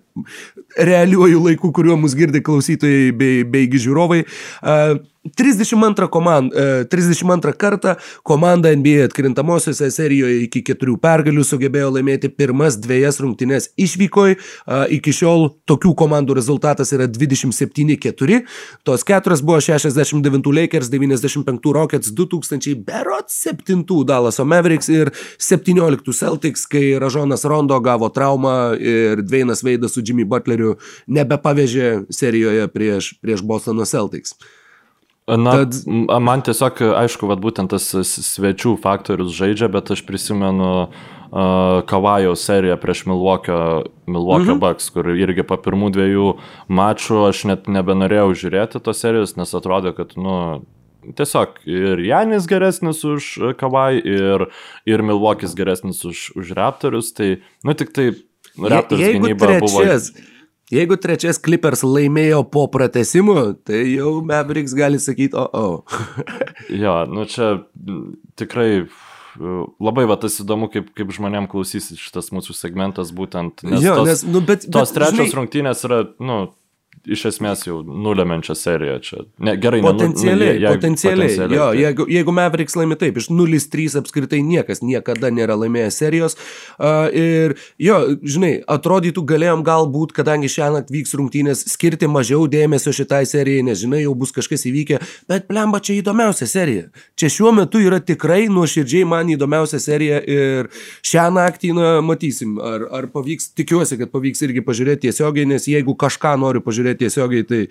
[0.77, 4.23] realiuoju laiku, kuriuo mus girdi klausytojai bei, beigi žiūrovai.
[4.63, 6.51] Uh, 32, komand,
[6.89, 13.69] 32 e, kartą komanda NBA atkrintamosiose serijoje iki keturių pergalių sugebėjo laimėti pirmas dviejas rungtynes
[13.79, 14.35] išvykoj.
[14.97, 18.41] Iki šiol tokių komandų rezultatas yra 27-4.
[18.83, 26.65] Tos keturios buvo 69 Lakers, 95 Rockets, 2000 Berot 7 Dallaso Mavericks ir 17 Celtics,
[26.67, 30.75] kai Ražonas Rondo gavo traumą ir Dveinas Veidas su Jimmy Butleriu
[31.07, 34.35] nebepavežė serijoje prieš, prieš Bostono Celtics.
[35.27, 35.77] Na, Tad...
[36.19, 42.75] man tiesiog, aišku, vat, būtent tas svečių faktorius žaidžia, bet aš prisimenu uh, Kavajaus seriją
[42.81, 44.59] prieš Milwaukee, Milwaukee mhm.
[44.59, 46.27] Bucks, kur irgi po pirmų dviejų
[46.67, 50.35] mačų aš net nebenorėjau žiūrėti tos serijos, nes atrodė, kad, nu,
[51.15, 54.49] tiesiog ir Janis geresnis už Kavai, ir,
[54.83, 58.11] ir Milwaukee'is geresnis už, už Raptorius, tai, nu, tik tai
[58.59, 60.11] Raptors Je, gynyba trečias...
[60.11, 60.31] buvo
[60.73, 66.21] Jeigu trečias Clippers laimėjo po pratesimų, tai jau Mavericks gali sakyti, o, o.
[66.83, 67.55] jo, nu čia
[68.39, 68.85] tikrai
[69.81, 73.63] labai va tas įdomu, kaip, kaip žmonėm klausysis šitas mūsų segmentas būtent.
[73.65, 75.37] Nes jo, tos, nes, nu, bet, tos bet, trečios žinai...
[75.39, 76.39] rungtynės yra, nu,
[77.03, 79.21] iš esmės jau nulemenčią seriją čia.
[79.43, 81.57] Ne, gerai, potencialiai, ne, nu, potencialiai, potencialiai.
[81.57, 81.81] Jo, tai.
[81.81, 86.37] jeigu, jeigu Mavericks laimi taip, iš 0-3 apskritai niekas niekada nėra laimėjęs serijos.
[86.77, 93.23] Uh, ir jo, žinai, atrodytų galėjom galbūt, kadangi šiandien vyks rungtynės, skirti mažiau dėmesio šitai
[93.29, 96.87] serijai, nes žinai, jau bus kažkas įvykę, bet plemba čia įdomiausia serija.
[97.19, 100.71] Čia šiuo metu yra tikrai nuoširdžiai man įdomiausia serija ir
[101.03, 105.97] šią naktį, na, matysim, ar, ar pavyks, tikiuosi, kad pavyks irgi pažiūrėti tiesiogiai, nes jeigu
[105.99, 107.61] kažką noriu pažiūrėti, žiūrėti tiesiogiai, tai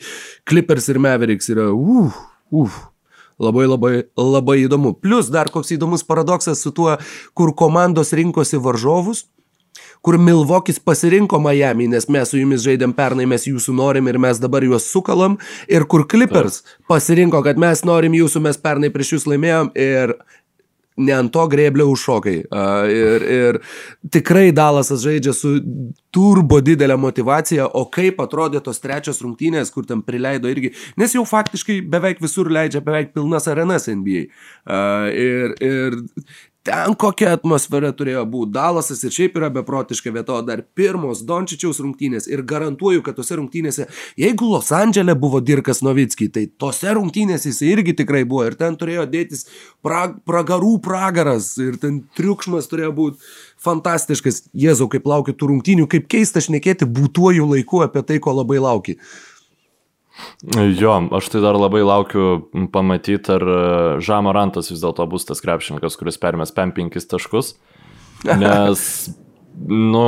[0.48, 2.16] Clippers ir Mavericks yra, uf,
[2.50, 2.80] uf,
[3.42, 4.94] labai labai labai įdomu.
[4.98, 6.96] Plus dar koks įdomus paradoksas su tuo,
[7.36, 9.26] kur komandos rinkosi varžovus,
[10.02, 14.40] kur Milvokis pasirinko Miami, nes mes su jumis žaidėm pernai, mes jūsų norim ir mes
[14.42, 15.38] dabar juos sukalam,
[15.70, 20.16] ir kur Clippers pasirinko, kad mes norim jūsų, mes pernai prieš jūs laimėjom ir
[20.96, 22.36] ne ant to grėblio užšokai.
[22.92, 23.58] Ir, ir
[24.12, 25.54] tikrai Dalasas žaidžia su
[26.12, 31.24] turbo didelė motivacija, o kaip atrodė tos trečios rungtynės, kur tam prileido irgi, nes jau
[31.28, 34.26] faktiškai beveik visur leidžia beveik pilnas arenas NBA.
[35.16, 36.00] Ir, ir
[36.66, 38.52] ten kokia atmosfera turėjo būti.
[38.54, 43.38] Dalasas ir šiaip yra beprotiška vieta, o dar pirmos Dončičiaus rungtynės ir garantuoju, kad tose
[43.38, 43.88] rungtynėse,
[44.20, 48.78] jeigu Los Andželė buvo Dirkas Novitski, tai tose rungtynėse jis irgi tikrai buvo ir ten
[48.78, 49.46] turėjo dėtis
[49.82, 53.32] pra, pragarų pragaras ir ten triukšmas turėjo būti
[53.62, 54.46] fantastiškas.
[54.58, 58.98] Jėzau, kaip laukiu tų rungtynių, kaip keista šnekėti būtuoju laiku apie tai, ko labai lauki.
[60.78, 63.58] Jo, aš tai dar labai laukiu pamatyti, ar e,
[64.04, 67.54] Žamarantas vis dėlto bus tas krepšininkas, kuris permės 5 taškus.
[68.42, 68.82] Nes,
[69.56, 70.04] nu,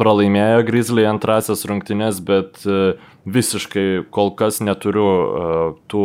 [0.00, 2.96] pralaimėjo Grizzly antrasias rungtynės, bet e,
[3.28, 6.04] visiškai kol kas neturiu uh, tų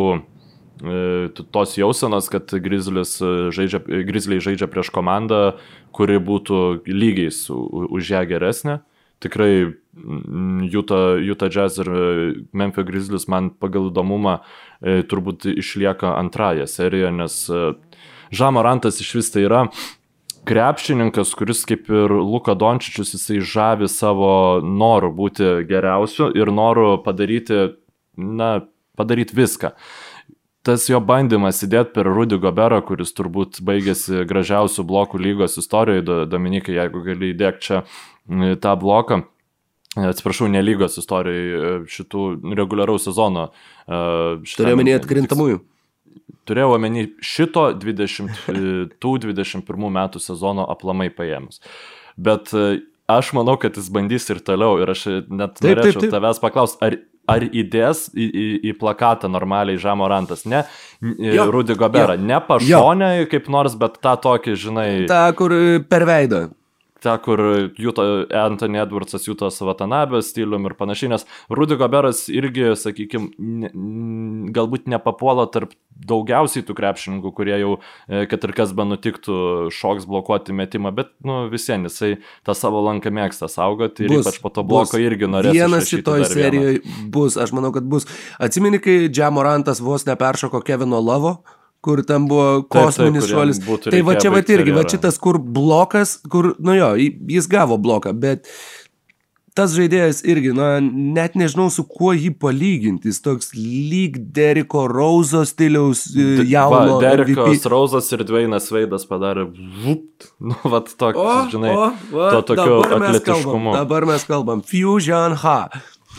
[1.55, 3.15] tos jausenos, kad Grizzlies
[3.55, 5.55] žaidžia, Grizzly žaidžia prieš komandą,
[5.95, 7.55] kuri būtų lygiai su,
[7.95, 8.81] už ją geresnė.
[9.23, 14.39] Tikrai Utah, Utah Jazz ir e, Memphis Grizzlies man pagal įdomumą
[14.81, 17.69] e, turbūt išlieka antrąją seriją, nes e,
[18.35, 19.61] Žamarantas iš vis tai yra
[20.49, 27.77] krepšininkas, kuris kaip ir Luka Dončičius, jisai žavi savo noru būti geriausiu ir noru padaryti,
[28.17, 28.65] na,
[28.97, 29.71] padaryti viską.
[30.65, 36.75] Tas jo bandymas įdėti per Rudy Goberą, kuris turbūt baigėsi gražiausių blokų lygos istorijoje, Dominikai,
[36.79, 37.83] jeigu gali įdėkti čia
[38.59, 39.21] tą bloką
[39.95, 42.25] atsiprašau, nelygos istorijai šitų
[42.57, 43.49] reguliaraus sezono.
[43.87, 45.61] Turėjau minėti atkrintamųjų.
[46.49, 48.51] turėjau omeny šito 20,
[49.01, 51.61] tų 21 metų sezono aplamai paėmus.
[52.15, 52.53] Bet
[53.11, 56.15] aš manau, kad jis bandys ir toliau ir aš net taip, norėčiau taip, taip.
[56.17, 60.63] tavęs paklausti, ar ar įdės į, į, į plakatą normaliai Žamorantas, ne
[61.01, 63.29] jo, Rudy Goberą, jo, ne pašonę jo.
[63.31, 64.89] kaip nors, bet tą tokį, žinai.
[65.09, 65.55] Ta, kur
[65.89, 66.43] per veidą
[67.05, 67.41] ta, kur
[67.77, 68.03] juto
[68.33, 73.71] Anthony Edwardsas juto Savatanabės stilium ir panašiai, nes Rudy Goberas irgi, sakykime,
[74.55, 77.75] galbūt nepapuola tarp daugiausiai tų krepšininkų, kurie jau,
[78.09, 79.37] e, kad ir kas be nutiktų,
[79.73, 84.41] šoks blokuoti metimą, bet, nu, visiems jisai tą savo lanką mėgsta saugoti ir bus, ypač
[84.43, 85.05] po to bloko bus.
[85.05, 85.55] irgi norės.
[85.55, 86.81] Vienas šitoj serijoje
[87.13, 88.09] bus, aš manau, kad bus.
[88.43, 91.37] Atsimeni, kai Džamorantas vos neperšoko Kevino Lavo?
[91.85, 93.61] Kur ten buvo kosminis šuolis.
[93.85, 96.95] Tai va čia va irgi, va šitas, kur blokas, kur, nu jo,
[97.35, 98.49] jis gavo bloką, bet
[99.55, 103.07] tas žaidėjas irgi, na, net nežinau su kuo jį palyginti.
[103.11, 106.97] Jis toks lyg Deriko Rauzo stiliaus jauno.
[106.97, 109.45] Va, Derikas Rauzas ir Dvainas Veidas padarė,
[109.85, 113.77] vup, nu, va, toks, o, žinai, o, va, to tokio atletiškumo.
[113.79, 115.55] Dabar mes kalbam, Fusion H.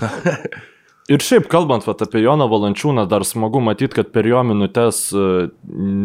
[1.07, 5.26] Ir šiaip kalbant vat, apie Joną Valančiūną, dar smagu matyti, kad per jo minutės e,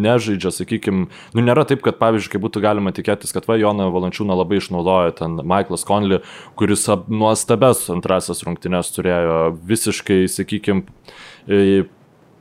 [0.06, 4.38] nežaidžia, sakykime, nu nėra taip, kad pavyzdžiui, kai būtų galima tikėtis, kad va Joną Valančiūną
[4.38, 6.22] labai išnaudoja ten Michaelas Conley,
[6.60, 9.40] kuris nuostabes antrasias rungtynes turėjo
[9.74, 10.86] visiškai, sakykime,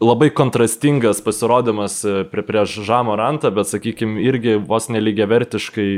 [0.05, 5.89] labai kontrastingas pasirodymas e, prie, prieš Žamo Rantą, bet, sakykime, irgi vos nelygiai vertiškai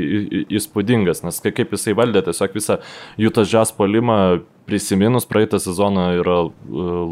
[0.47, 2.79] įspūdingas, nes kaip jisai valdė tiesiog visą
[3.19, 4.19] Jutas Žas polimą
[4.65, 6.49] prisiminus praeitą sezoną yra e,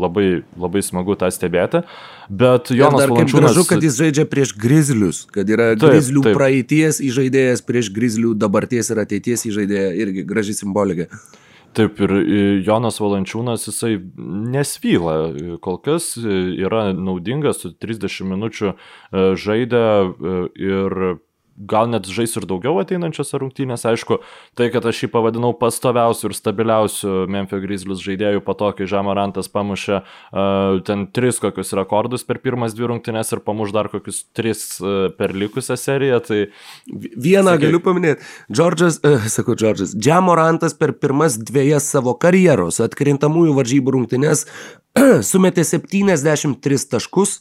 [0.01, 0.27] labai,
[0.59, 1.83] labai smagu tą stebėti.
[2.29, 3.51] Bet Jonas Valančiūnas...
[3.51, 6.39] Gražu, kad jis žaidžia prieš grizlius, kad yra taip, grizlių taip.
[6.39, 11.09] praeities įžaidėjas prieš grizlių dabarties ir ateities įžaidėją, irgi graži simbolika.
[11.75, 13.97] Taip ir e, Jonas Valančiūnas jisai
[14.55, 15.17] nesvyla,
[15.63, 18.73] kol kas e, yra naudingas, 30 minučių
[19.39, 19.85] žaidė
[20.55, 20.97] ir
[21.67, 23.87] gal net žais ir daugiau ateinančiose rungtynėse.
[23.91, 24.19] Aišku,
[24.57, 29.51] tai, kad aš jį pavadinau pastoviausiu ir stabiliausiu Memphis Grizzlius žaidėjų po to, kai Žamarantas
[29.51, 34.65] pamušė uh, ten tris kokius rekordus per pirmas dvi rungtynės ir pamuš dar kokius tris
[34.81, 36.21] uh, per likusią seriją.
[36.27, 36.41] Tai...
[36.91, 37.63] Vieną sakai...
[37.65, 38.29] galiu paminėti.
[38.51, 44.47] Džordžas, uh, sakau, Džordžas, Džamorantas per pirmas dviejas savo karjeros atkrintamųjų varžybų rungtynės
[45.31, 47.39] sumetė 73 taškus.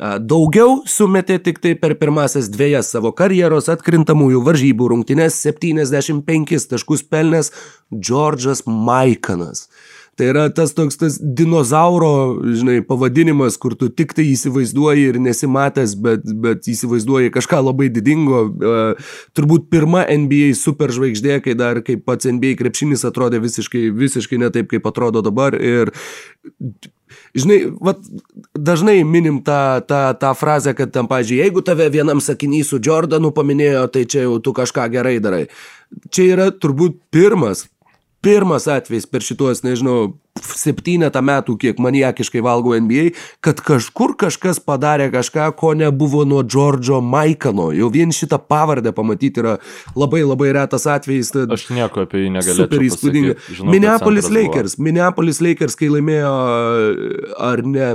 [0.00, 7.52] Daugiau sumetė tik tai per pirmasias dviejas savo karjeros atkrintamųjų varžybų rungtynės 75 taškus pelnęs
[7.92, 9.68] Džordžas Maikanas.
[10.16, 15.94] Tai yra tas toks tas dinozauro, žinai, pavadinimas, kur tu tik tai įsivaizduoji ir nesimatęs,
[16.04, 18.42] bet, bet įsivaizduoji kažką labai didingo.
[19.36, 24.68] Turbūt pirma NBA superžvaigždė, kai dar kaip pats NBA krepšinis atrodė visiškai, visiškai ne taip,
[24.72, 25.56] kaip atrodo dabar.
[25.56, 25.94] Ir
[27.36, 28.00] Žinai, vat,
[28.62, 33.32] dažnai minim tą, tą, tą frazę, kad tam, pažiūrėjau, jeigu tave vienam sakinys su Jordanu
[33.34, 35.44] paminėjo, tai čia jau tu kažką gerai darai.
[36.14, 37.66] Čia yra turbūt pirmas,
[38.22, 43.10] pirmas atvejis per šituos, nežinau, septynetą metų, kiek maniakiškai valgau NBA,
[43.44, 47.68] kad kažkur kažkas padarė kažką, ko nebuvo nuo Džordžo Maikano.
[47.76, 49.58] Jau vien šitą pavardę pamatyti yra
[49.98, 51.34] labai labai retas atvejis.
[51.52, 52.62] Aš nieko apie jį negaliu.
[52.62, 53.36] Super įspūdinga.
[53.68, 54.78] Minneapolis Lakers.
[54.78, 54.88] Buvo.
[54.88, 56.32] Minneapolis Lakers, kai laimėjo
[57.52, 57.90] ar ne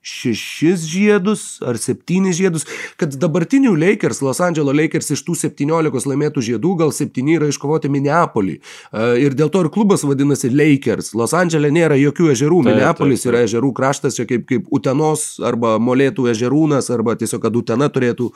[0.00, 2.64] šešis žiedus ar septynis žiedus,
[3.00, 7.90] kad dabartinių Lakers, Los Angeles Lakers iš tų 17 laimėtų žiedų, gal 7 yra iškovoti
[7.92, 8.56] Minneapolį.
[8.56, 11.12] E, ir dėl to ir klubas vadinasi Lakers.
[11.18, 13.34] Los Angeles nėra jokių ežerų, taip, Minneapolis taip, taip.
[13.34, 18.30] yra ežerų kraštas, čia kaip, kaip Utenos arba Molėtų ežerūnas, arba tiesiog, kad Utena turėtų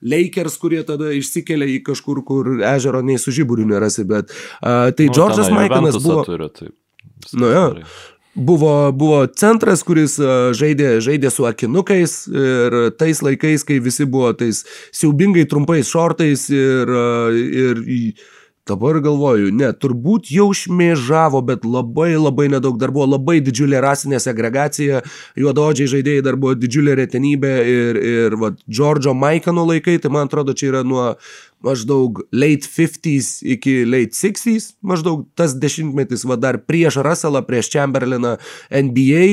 [0.00, 5.10] Lakers, kurie tada išsikelia į kažkur, kur ežero nei su žiburiu nerasi, bet uh, tai
[5.10, 6.24] nu, Džordžas Maikanas buvo...
[6.24, 6.72] Turi, taip.
[7.36, 7.66] Nu, jo.
[8.34, 10.14] Buvo, buvo centras, kuris
[10.54, 14.62] žaidė, žaidė su akinukais ir tais laikais, kai visi buvo tais
[14.94, 17.82] siaubingai trumpais šortais ir, ir
[18.70, 22.78] dabar galvoju, ne, turbūt jau šmėžavo, bet labai labai nedaug.
[22.80, 25.02] Dar buvo labai didžiulė rasinė segregacija,
[25.40, 30.54] juododžiai žaidėjai dar buvo didžiulė retenybė ir, ir va, Džordžo Maikano laikai, tai man atrodo
[30.54, 31.12] čia yra nuo
[31.64, 38.36] maždaug late 50s iki late 60s, maždaug tas dešimtmetis, va dar prieš Russellą, prieš Chamberlainą
[38.70, 39.24] NBA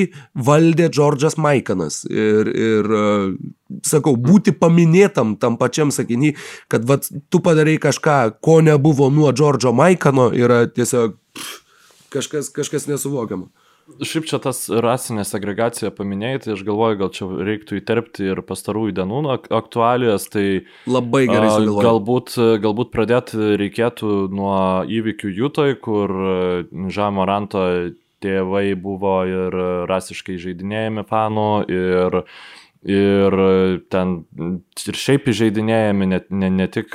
[0.47, 2.03] valdė Džordžas Maikanas.
[2.09, 2.91] Ir, ir
[3.87, 6.33] sakau, būti paminėtam tam pačiam sakinį,
[6.71, 11.63] kad va, tu padarai kažką, ko nebuvo nuo Džordžo Maikano, yra tiesiog pff,
[12.13, 13.49] kažkas, kažkas nesuvokiama.
[13.87, 18.97] Šiaip čia tas rasinė segregacija paminėjai, tai aš galvoju, gal čia reiktų įterpti ir pastarųjų
[18.97, 19.21] dienų
[19.55, 21.85] aktualijas, tai labai gerai sugalvoju.
[21.87, 22.35] Galbūt,
[22.65, 24.59] galbūt pradėti reikėtų nuo
[24.91, 26.13] įvykių Jutoj, kur
[26.91, 27.63] Žamo Ranto
[28.23, 32.23] tėvai buvo ir rasiškai žaidinėjami fanų ir
[32.87, 33.33] Ir
[33.91, 34.11] ten
[34.87, 36.93] ir šiaip įžeidinėjami ne, ne, ne tik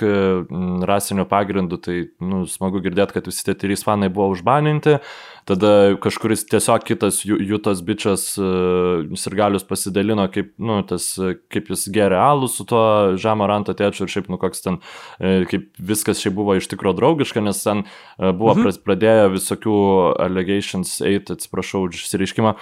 [0.89, 5.01] rasinių pagrindų, tai nu, smagu girdėti, kad visi tie trys fanai buvo užbaninti,
[5.49, 11.09] Tada kažkuris tiesiog kitas jų, jų tas bičias uh, sirgalius pasidalino, kaip, nu, tas,
[11.51, 12.83] kaip jis geria alų su tuo
[13.19, 16.95] žemo ranto tėčiu ir šiaip, nu, koks ten, uh, kaip viskas šiaip buvo iš tikrųjų
[17.01, 17.83] draugiška, nes ten
[18.23, 18.79] buvo mhm.
[18.87, 19.75] pradėję visokių
[20.23, 22.55] allegations, eit, atsiprašau už išsireiškimą,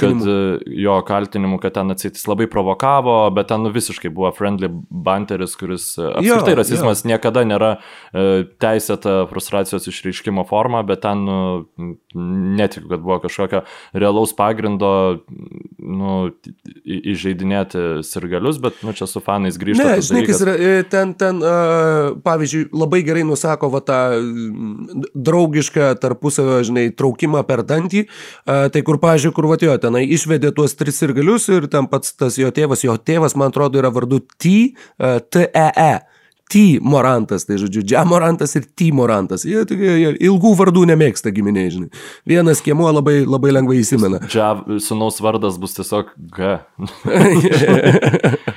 [0.00, 0.26] kad
[0.66, 5.92] jo kaltinimų, kad ten atsitis labai provokavo, bet ten nu, visiškai buvo friendly banteris, kuris
[6.00, 7.12] apskritai jo, rasizmas jo.
[7.12, 7.72] niekada nėra
[8.62, 14.90] teisėta frustracijos išreiškimo forma, bet ten uh, netikiu, kad buvo kažkokio realaus pagrindo
[15.78, 16.16] nu,
[16.84, 19.86] įžeidinėti sirgalius, bet nu, čia su fanais grįžta.
[19.86, 21.38] Ne, žinai, kas yra, e, ten, ten
[22.24, 24.00] pavyzdžiui, labai gerai nusako va, tą
[25.14, 28.06] draugišką tarpusavio, žinai, traukimą per dantį,
[28.44, 32.50] tai kur, pavyzdžiui, kur vatėjo, tenai išvedė tuos tris sirgalius ir ten pats tas jo
[32.54, 35.70] tėvas, jo tėvas, man atrodo, yra vardu T, uh, T-E-E.
[35.70, 36.09] -E.
[36.50, 39.44] T Morantas, tai žodžiu, Džia Morantas ir T Morantas.
[39.46, 41.90] Jie, jie, jie ilgų vardų nemėgsta giminiai, žinai.
[42.28, 44.18] Vienas kiemuo labai, labai lengvai įsimena.
[44.26, 46.56] Džia sunaus vardas bus tiesiog G.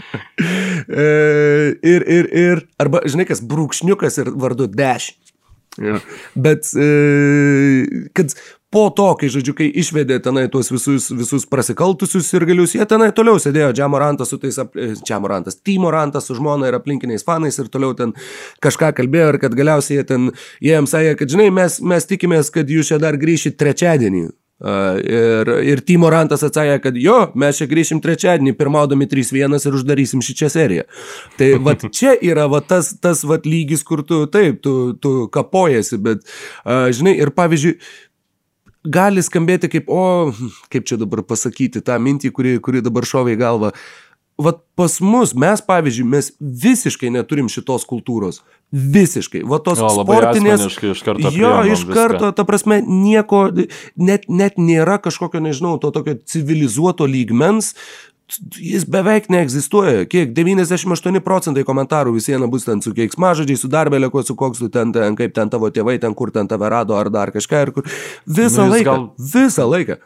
[1.93, 5.13] ir, ir, ir, arba, žinai, kas brūkšniukas ir vardu Dash.
[5.81, 5.97] Ja.
[6.37, 8.33] Bet, e, kad
[8.74, 13.11] po to, kai, žodžiu, kai išvedė tenai tuos visus, visus prasikaltusius ir galius, jie tenai
[13.15, 14.59] toliau sėdėjo Džamorantas su tais,
[15.05, 18.15] Džamorantas, Timorantas su žmona ir aplinkiniais fanais ir toliau ten
[18.63, 22.51] kažką kalbėjo ir kad galiausiai jie ten, jie jiems sakė, kad, žinai, mes, mes tikimės,
[22.53, 24.30] kad jūs čia dar grįšit trečiadienį.
[24.63, 29.76] Uh, ir, ir Timo Rantas atsakė, kad jo, mes čia grįšim trečiadienį, pirmaudami 3-1 ir
[29.76, 30.86] uždarysim šią seriją.
[31.39, 35.99] Tai vat, čia yra vat, tas, tas vat, lygis, kur tu, taip, tu, tu kapojasi,
[36.05, 36.24] bet,
[36.63, 37.76] uh, žinai, ir pavyzdžiui,
[38.84, 40.31] gali skambėti kaip, o,
[40.73, 43.71] kaip čia dabar pasakyti tą mintį, kuri, kuri dabar šovė į galvą.
[44.43, 48.41] Vat pas mus, mes pavyzdžiui, mes visiškai neturim šitos kultūros.
[48.73, 49.43] Visiškai.
[49.45, 50.63] Va tos jo, sportinės.
[50.73, 52.31] Iš karto jo, iš karto, viską.
[52.39, 53.43] ta prasme, nieko,
[53.93, 57.75] net, net nėra kažkokio, nežinau, to tokio civilizuoto lygmens,
[58.59, 60.05] jis beveik neegzistuoja.
[60.09, 60.34] Kiek?
[60.36, 64.93] 98 procentai komentarų visieną bus ten su keiksmažodžiai, su darbelė, ko su koks tu ten,
[64.95, 67.93] ten, kaip ten tavo tėvai, ten kur ten tave rado ar dar kažką ir kur.
[68.25, 68.89] Visą nu, laiką.
[68.91, 69.07] Gal...
[69.36, 70.01] Visą laiką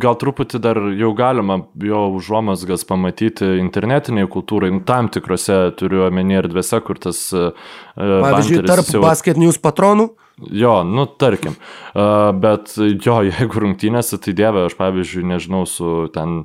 [0.00, 6.38] gal truputį dar jau galima jo užuomasgas pamatyti internetiniai kultūrai, nu, tam tikrose turiu omeny
[6.40, 7.26] erdvėse, kur tas...
[7.36, 7.52] Uh,
[7.96, 9.02] Pavyzdžiui, tarp jau...
[9.04, 10.08] basket news patronų?
[10.48, 11.58] Jo, nu tarkim.
[11.92, 16.42] Uh, bet jo, jeigu rungtynėse, tai dieve, aš pavyzdžiui, nežinau, su ten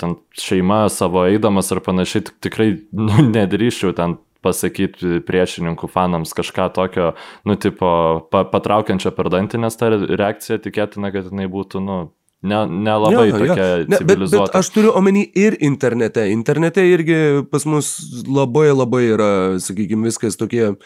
[0.00, 7.12] ten šeima savo eidamas ar panašiai, tikrai nu, nedrįščiau ten pasakyti priešininkų fanams kažką tokio,
[7.48, 7.88] nu, tipo,
[8.30, 11.98] pa, patraukiančio per dantį, nes ta reakcija tikėtina, kad jinai būtų, nu,
[12.42, 16.28] nelabai ne, ne tokia ne, bet, bet aš turiu omeny ir internete.
[16.30, 17.96] Internete irgi pas mus
[18.30, 19.30] labai labai yra,
[19.62, 20.76] sakykime, viskas tokie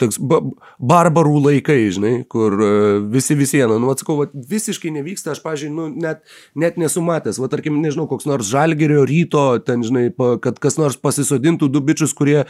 [0.00, 0.40] toks ba
[0.76, 5.86] barbarų laikai, žinai, kur uh, visi visieną, nu, atsakau, va, visiškai nevyksta, aš, pažiūrėjau, nu,
[6.04, 6.20] net,
[6.58, 10.76] net nesu matęs, va, tarkim, nežinau, koks nors žalgerio ryto, ten, žinai, pa, kad kas
[10.80, 12.42] nors pasisodintų du bičius, kurie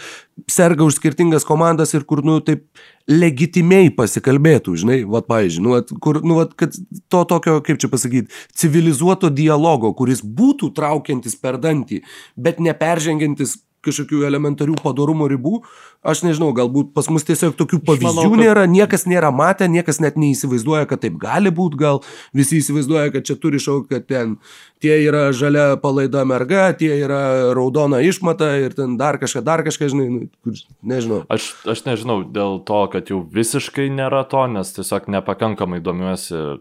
[0.51, 2.67] serga už skirtingas komandas ir kur, nu, taip
[3.07, 6.75] legitimiai pasikalbėtų, žinai, va, pavyzdžiui, nu, vat, kur, nu, vat, kad
[7.13, 12.03] to tokio, kaip čia pasakyti, civilizuoto dialogo, kuris būtų traukiantis per dantį,
[12.35, 15.63] bet neperžengiantis kažkokių elementarių padarumo ribų.
[16.07, 18.43] Aš nežinau, galbūt pas mus tiesiog tokių pavyzdžių manau, kad...
[18.43, 22.03] nėra, niekas nėra matę, niekas net neįsivaizduoja, kad taip gali būti, gal
[22.37, 24.37] visi įsivaizduoja, kad čia turi šaukti, kad ten
[24.83, 29.91] tie yra žalia palaida merga, tie yra raudona išmata ir ten dar kažką, dar kažką,
[29.93, 30.55] žinai, nu,
[30.87, 31.23] nežinau.
[31.33, 36.61] Aš, aš nežinau dėl to, kad jau visiškai nėra to, nes tiesiog nepakankamai domiuosi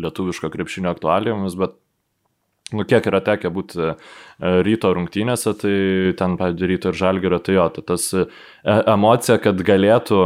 [0.00, 1.76] lietuviško krepšinio aktualijomis, bet
[2.76, 3.94] nu, kiek yra tekę būti e,
[4.66, 5.74] ryto rungtynėse, tai
[6.18, 8.26] ten, pavyzdžiui, ryto ir žalgerio, tai jo, tai tas e,
[8.64, 10.22] emocija, kad galėtų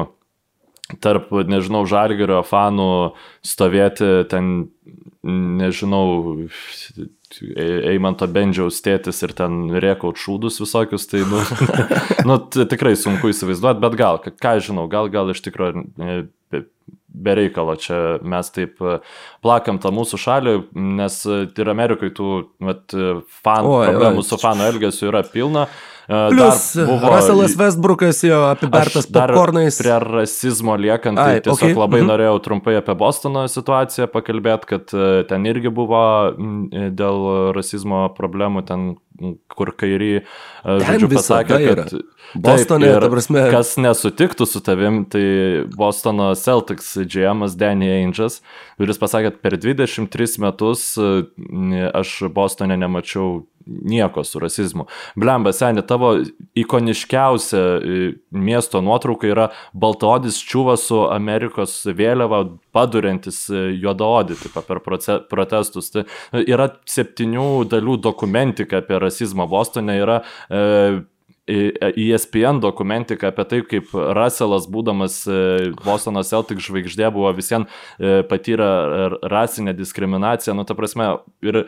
[1.04, 2.90] tarp, nežinau, žalgerio fanų
[3.44, 4.54] stovėti ten,
[5.24, 6.04] nežinau,
[7.34, 11.40] Eimanto Bendžiaus tėtis ir ten riekaut šūdus visokius, tai, nu,
[12.28, 16.20] nu tikrai sunku įsivaizduoti, bet gal, ką žinau, gal, gal iš tikrųjų e,
[17.14, 18.98] bereikalo čia mes taip e,
[19.44, 20.54] plakam tą mūsų šalį,
[21.00, 22.30] nes e, ir Amerikoje tų
[22.66, 22.94] vat,
[23.44, 25.68] fanų, problemų su fanų elgesiu yra pilna.
[26.08, 29.78] Plius, buvo, Russellas Westbrookas jo apibertas popkornais.
[29.80, 31.78] Prie rasizmo liekant, tai Ai, tiesiog okay.
[31.78, 32.12] labai mm -hmm.
[32.12, 34.92] norėjau trumpai apie Bostono situaciją pakalbėti, kad
[35.28, 36.34] ten irgi buvo
[37.00, 38.94] dėl rasizmo problemų, ten
[39.54, 40.24] kur kairį,
[40.64, 41.92] žodžiu, pasakė, kad...
[42.34, 43.42] Bostone, taip, ta prasme.
[43.52, 45.22] Kas nesutiktų su tavim, tai
[45.76, 48.40] Bostono Celtics GM'as Danny Ainges,
[48.80, 54.86] kuris pasakė, kad per 23 metus aš Bostone nemačiau nieko su rasizmu.
[55.16, 56.12] Blemba, seniai, tavo
[56.54, 64.82] ikoniškiausia e, miesto nuotrauka yra baltodis čiūvas su Amerikos vėliava padurintis e, juodaodį tipo, per
[65.30, 65.90] protestus.
[65.94, 66.04] Tai
[66.44, 71.02] yra septynių dalių dokumentika apie rasizmą Bostone, yra e,
[71.46, 75.40] ESPN dokumentika apie tai, kaip Russellas, būdamas e,
[75.84, 77.68] Bostono Celtic žvaigždė, buvo visiems
[77.98, 80.56] e, patyrę rasinę diskriminaciją.
[80.56, 81.10] Nu, ta prasme,
[81.44, 81.66] ir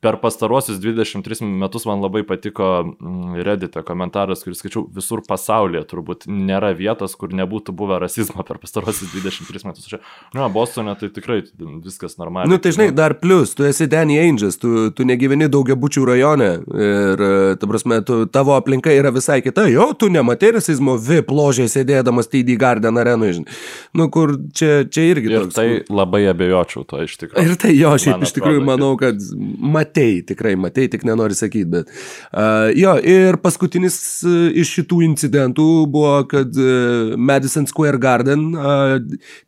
[0.00, 2.66] per pastaruosius 23 metus man labai patiko
[3.00, 8.60] mm, Reddit'e komentaras, kuris skaičiau, visur pasaulyje turbūt nėra vietos, kur nebūtų buvę rasizmo per
[8.62, 9.88] pastaruosius 23 metus.
[9.90, 9.98] Čia,
[10.38, 11.40] nu, Bostone tai tikrai
[11.82, 12.46] viskas normaliai.
[12.46, 16.48] Na, nu, tai žinai, dar plus, tu esi Danny Angels, tu, tu negyveni daugiabučių rajone
[16.62, 17.24] ir,
[17.58, 19.66] ta prasme, tu, tavo aplinka yra visai kita.
[19.72, 23.58] Jo, tu nematai rasizmo VIP ložė sėdėdamas TD Garden arenoje, žinai.
[23.98, 25.34] Nu, kur čia, čia irgi.
[25.34, 27.50] Ir toks, tai labai abejočiau to iš tikrųjų.
[27.50, 29.18] Ir tai jo, šiaip iš tikrųjų manau, kad
[29.58, 31.90] mat matei, tikrai matei, tik nenori sakyti, bet.
[32.32, 33.96] Uh, jo, ir paskutinis
[34.26, 38.98] uh, iš šitų incidentų buvo, kad uh, Madison Square Garden uh,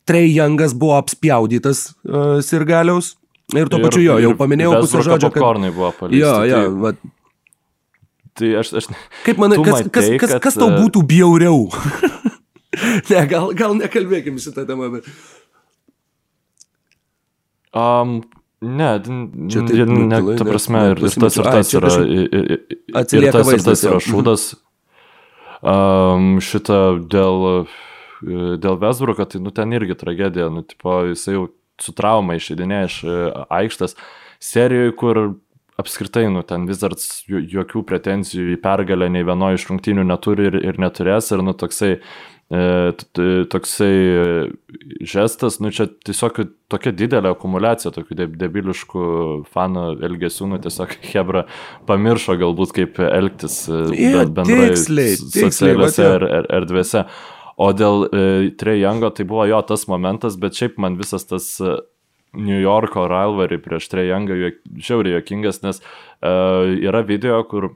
[0.05, 3.15] Trey Youngas buvo apspjaudytas uh, Sirgaliaus.
[3.51, 5.31] Ir tuo pačiu jo, jau paminėjau pusę žodžio.
[5.33, 5.67] Kad...
[5.75, 6.21] buvo paleisti.
[6.21, 6.75] Jo, jo, tai...
[6.85, 6.93] Va...
[8.39, 8.87] Tai aš, aš...
[9.25, 10.43] Kaip manai, kas, matei, kas, kas, kad...
[10.45, 11.65] kas tau būtų bjauriau?
[13.11, 15.09] ne, gal, gal nekalbėkim šitą temą, bet...
[17.75, 18.21] Um,
[18.61, 18.89] Ne,
[19.49, 23.63] čia tai, ne, ne, ta prasme, ir, ir tas ir tas yra, ir, tas ir
[23.65, 24.43] tas yra šūdas.
[25.61, 26.77] Um, šitą
[27.09, 27.65] dėl,
[28.61, 31.47] dėl Vesbruko, tai nu, ten irgi tragedija, nu, tipo, jisai jau
[31.81, 33.15] su trauma išeidinė iš e,
[33.57, 33.97] aikštės
[34.41, 35.21] serijoje, kur
[35.81, 40.81] apskritai, nu, ten Wizards jokių pretenzijų į pergalę nei vienoje iš rungtynių neturi ir, ir
[40.81, 43.93] neturės, ir, nu, toksai E, toksai
[45.07, 46.41] žestas, nu čia tiesiog
[46.71, 49.03] tokia didelė akumulacija tokių debiliškų
[49.53, 51.45] fanų elgesių, nu tiesiog Hebra
[51.87, 57.05] pamiršo galbūt kaip elgtis yeah, bendrai socialiuose er, er, erdvėse.
[57.61, 58.23] O dėl e,
[58.57, 61.75] Trejango tai buvo jo tas momentas, bet šiaip man visas tas e,
[62.37, 64.37] New Yorko rivalry prieš Trejangą
[64.79, 66.31] žiauriai jokingas, nes e,
[66.87, 67.73] yra video, kur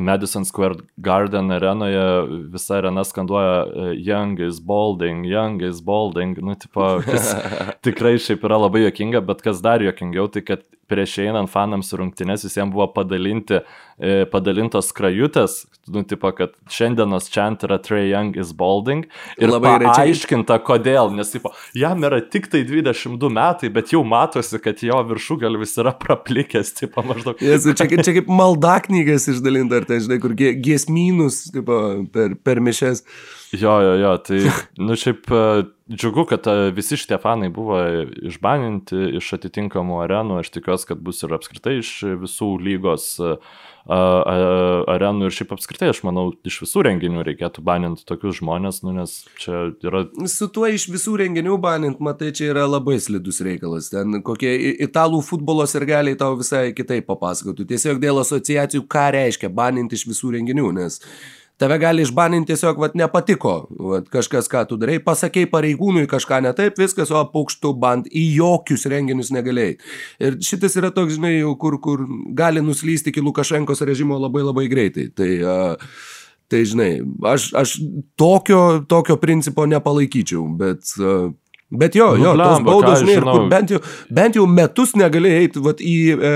[0.00, 2.04] Madison Square Garden arenoje
[2.52, 7.34] visa arena skanduoja e, Young is balding, Young is balding, nu, tipo, kas
[7.86, 12.44] tikrai šiaip yra labai jokinga, bet kas dar jokingiau, tai kad prieš einant fanams rungtynės
[12.46, 13.60] visiems buvo padalinti,
[13.98, 19.04] e, padalintos krajutės, nu, tipo, kad šiandienos chant yra Trey Young is balding
[19.40, 24.60] ir labai aiškinta, kodėl, nes, tipo, jam yra tik tai 22 metai, bet jau matosi,
[24.64, 27.40] kad jo viršugalvis yra praplikęs, tipo, maždaug.
[27.44, 31.80] Jesu, čia, čia kaip malda knygas išdalinta, ar tai, žinai, kur giesmynus, tipo,
[32.14, 33.04] per, per mišes.
[33.60, 34.40] Jo, jo, jo, tai,
[34.86, 35.42] nu, šiaip e,
[35.92, 37.78] džiugu, kad e, visi šitie fanai buvo
[38.24, 41.90] išbaninti iš atitinkamų arenų, aš tikiuosi, kad bus ir apskritai iš
[42.22, 43.34] visų lygos e,
[43.84, 49.18] arenų ir šiaip apskritai, aš manau, iš visų renginių reikėtų baninti tokius žmonės, nu, nes
[49.42, 50.06] čia yra...
[50.30, 53.92] Su tuo iš visų renginių banint, matai, čia yra labai slidus reikalas.
[53.92, 54.56] Ten kokie
[54.88, 57.68] italų futbolo sirgaliai tau visai kitaip papasakotų.
[57.74, 61.02] Tiesiog dėl asociacijų, ką reiškia baninti iš visų renginių, nes
[61.64, 63.54] tave gali išbaninti tiesiog, vat, nepatiko,
[63.88, 68.24] vat, kažkas, ką tu darai, pasakėjai pareigūnui kažką ne taip, viskas, o paukštų band į
[68.38, 69.78] jokius renginius negalėjai.
[70.20, 72.04] Ir šitas yra toks, žinai, kur, kur
[72.36, 75.08] gali nuslysti iki Lukašenkos režimo labai labai greitai.
[75.16, 75.96] Tai, uh,
[76.52, 76.90] tai žinai,
[77.32, 77.78] aš, aš
[78.20, 80.92] tokio, tokio principo nepalaikyčiau, bet...
[81.00, 81.32] Uh,
[81.74, 83.78] Bet jo, jo, nu, tos baudos, žinai, ir kur bent jau,
[84.14, 86.30] bent jau metus negalėjai eiti vat, į e,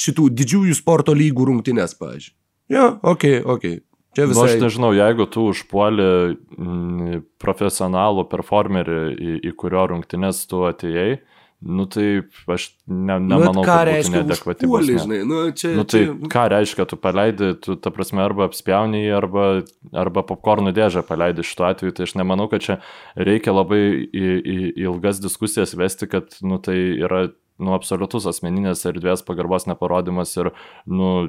[0.00, 2.36] šitų didžiųjų sporto lygų rungtynes, pažiūrėjau.
[2.70, 3.74] Jo, okei, okay, okei.
[3.74, 3.89] Okay.
[4.16, 4.42] Čia visai...
[4.42, 11.20] Nu, aš nežinau, jeigu tu užpuoli mm, profesionalų performerį, į, į kurio rungtynės tu atėjai,
[11.60, 12.06] nu tai
[12.48, 14.88] aš ne, nu, nemanau, nu, kad tai neadekvati bus.
[15.06, 16.30] Nu, čia, nu, tai čia...
[16.32, 19.46] ką reiškia, tu paleidi, tu ta prasme arba apspjauni jį, arba,
[19.92, 22.80] arba popkornų dėžę paleidi šituo atveju, tai aš nemanau, kad čia
[23.14, 24.58] reikia labai į, į,
[24.88, 27.28] ilgas diskusijas vesti, kad nu, tai yra
[27.60, 30.54] nu, absoliutus asmeninės erdvės pagarbos neparodimas ir
[30.88, 31.28] nu,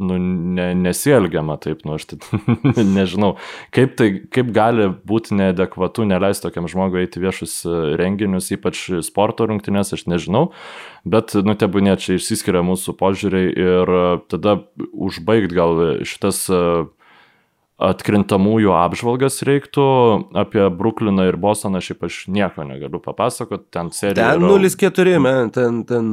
[0.00, 0.18] nu,
[0.54, 2.18] ne, nesielgiama taip, nu aš tai
[2.98, 3.34] nežinau,
[3.74, 9.48] kaip, tai, kaip gali būti neadekvatu neleisti tokiam žmogui eiti viešus e, renginius, ypač sporto
[9.48, 10.50] rungtynės, aš nežinau,
[11.08, 14.56] bet, nu, tebūnė čia išsiskiria mūsų požiūriai ir e, tada
[14.92, 16.64] užbaigti gal šitas e,
[17.80, 19.84] atkrintamųjų apžvalgas reiktų
[20.36, 24.34] apie Brukliną ir Bostoną, šiaip aš nieko negaliu papasakoti, ten serija.
[24.36, 26.12] Ten 0-4, man, ten, ten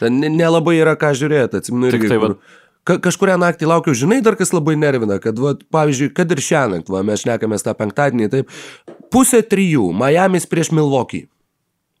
[0.00, 1.92] Ten nelabai yra ką žiūrėti, atsiminu.
[1.94, 2.36] Tik tai, kur...
[2.88, 6.62] Ka kažkuria naktį laukiau, žinai, dar kas labai nervina, kad, va, pavyzdžiui, kad ir šią
[6.72, 8.54] naktį, va, mes šnekamės tą penktadienį, taip,
[9.12, 11.26] pusė trijų, Miami's prieš Milwaukee.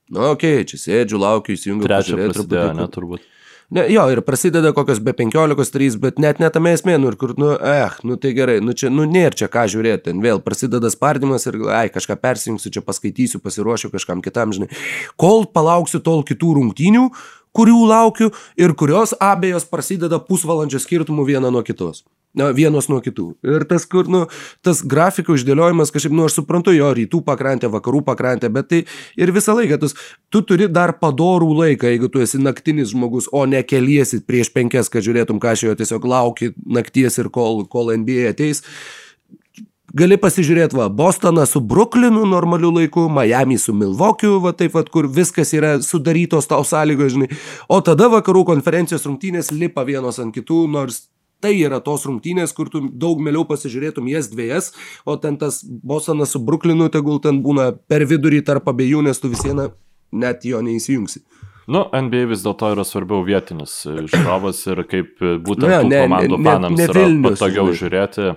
[0.08, 1.86] Na, nu, okei, okay, čia sėdžiu, laukiu, įsijungiu.
[1.86, 3.28] Trečią prasidėjo, ne, turbūt.
[3.70, 7.52] Ne, jo, ir prasideda kokios be 15-3, bet net netame esmė, nu ir kur, nu,
[7.54, 11.46] eh, nu tai gerai, nu čia, nu nėra čia ką žiūrėti, ten vėl prasideda spardimas
[11.46, 14.72] ir, ai, kažką persijungsiu, čia paskaitysiu, pasiruošiu kažkam kitam, žinai.
[15.14, 17.04] Kol palauksiu tol kitų rungtynių,
[17.56, 22.04] kurių laukiu ir kurios abejos prasideda pusvalandžio skirtumų viena nuo kitos.
[22.30, 23.24] Na, vienos nuo kitų.
[23.42, 24.20] Ir tas, kur, nu,
[24.62, 28.78] tas grafikų išdėliojimas, kažkaip, nu, aš suprantu jo rytų pakrantę, vakarų pakrantę, bet tai
[29.18, 29.96] ir visą laiką, tas,
[30.30, 34.92] tu turi dar padorų laiką, jeigu tu esi naktinis žmogus, o ne keliesi prieš penkias,
[34.92, 38.62] kad žiūrėtum, ką aš jo tiesiog lauki nakties ir kol, kol NBA ateis.
[39.96, 45.08] Gali pasižiūrėti, va, Bostoną su Brooklynu normaliu laiku, Miami su Milvokiu, va taip, va, kur
[45.10, 47.30] viskas yra sudarytos tau sąlygos, žinai.
[47.66, 51.08] O tada vakarų konferencijos rungtynės lipa vienos ant kitų, nors
[51.42, 54.70] tai yra tos rungtynės, kur tu daug mieliau pasižiūrėtum jas dviejas,
[55.08, 59.32] o ten tas Bostonas su Brooklynu tegul ten būna per vidurį tarp abiejų, nes tu
[59.32, 59.70] vis viena
[60.12, 61.24] net jo neįsijungsi.
[61.70, 66.38] Nu, NBA vis dėlto yra svarbiau vietinis žiūrovas ir kaip būtent nu, ja, ne, komandų
[66.38, 68.30] ne, fanams ne, ne Vilnius, yra patogiau žiūrėti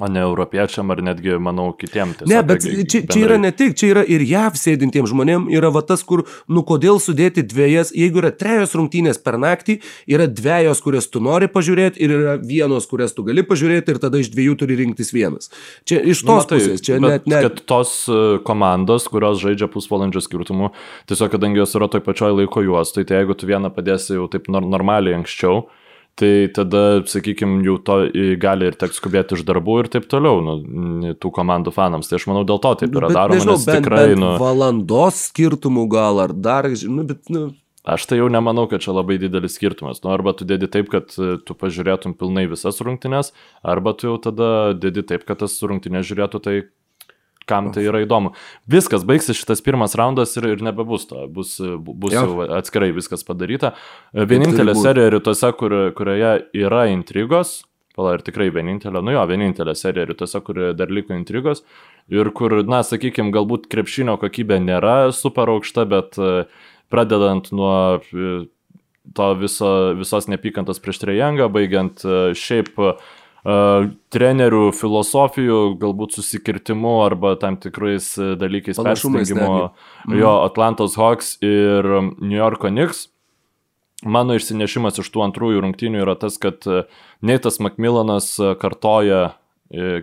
[0.00, 2.14] O ne europiečiam ar netgi, manau, kitiem.
[2.16, 3.00] Tiesiog, ne, bet čia, bendrai...
[3.12, 6.62] čia yra ne tik, čia yra ir JAV sėdintiems žmonėm, yra va tas, kur, nu
[6.64, 9.76] kodėl sudėti dviejas, jeigu yra trejos rungtynės per naktį,
[10.08, 14.22] yra dviejos, kurias tu nori pažiūrėti ir yra vienos, kurias tu gali pažiūrėti ir tada
[14.22, 15.52] iš dviejų turi rinktis vienas.
[15.84, 17.50] Čia iš tos nu, tai, pusės, čia net, net...
[17.50, 20.72] Kad tos e, komandos, kurios žaidžia pusvalandžio skirtumu,
[21.12, 24.48] tiesiog kadangi jos yra toj pačioj laiko juostai, tai jeigu tu vieną padėsi jau taip
[24.48, 25.66] normaliai anksčiau,
[26.18, 27.96] tai tada, sakykime, jau to
[28.40, 32.10] gali ir teks skubėti iš darbų ir taip toliau, nu, tų komandų fanams.
[32.10, 34.34] Tai aš manau, dėl to taip yra nu, daroma, nežinau, nes bent, tikrai, bent nu...
[34.42, 37.50] Valandos skirtumų gal ar dar, nu, bet, nu...
[37.88, 40.02] Aš tai jau nemanau, kad čia labai didelis skirtumas.
[40.04, 43.32] Nu, arba tu dėdi taip, kad e, tu pažiūrėtum pilnai visas rungtynes,
[43.64, 46.56] arba tu jau tada dėdi taip, kad tas rungtynės žiūrėtų tai,
[47.50, 48.34] kam tai yra įdomu.
[48.70, 52.26] Viskas, baigsis šitas pirmas raundas ir, ir nebebus to, bus, bus jau.
[52.28, 53.74] jau atskirai viskas padaryta.
[54.14, 57.60] Vienintelė serija rytuose, kur, kurioje yra intrigos,
[57.98, 61.64] pala ir tikrai vienintelė, nu jo, vienintelė serija rytuose, kurioje dar liko intrigos
[62.10, 66.44] ir kur, na, sakykime, galbūt krepšinio kokybė nėra super aukšta, bet e,
[66.92, 68.32] pradedant nuo e,
[69.16, 73.10] to viso, visos nepykantos prieš Trejangą, baigiant e, šiaip uh,
[73.44, 79.70] trenerių filosofijų, galbūt susikirtimu arba tam tikrais e, dalykais persijungimo.
[80.04, 80.18] Mhm.
[80.20, 81.88] Jo, Atlantos Hawks ir
[82.20, 83.08] New Yorko Knicks.
[84.04, 86.84] Mano išsinešimas iš tų antrųjų rungtynių yra tas, kad e,
[87.24, 89.36] Neitas Macmillanas e, kartoja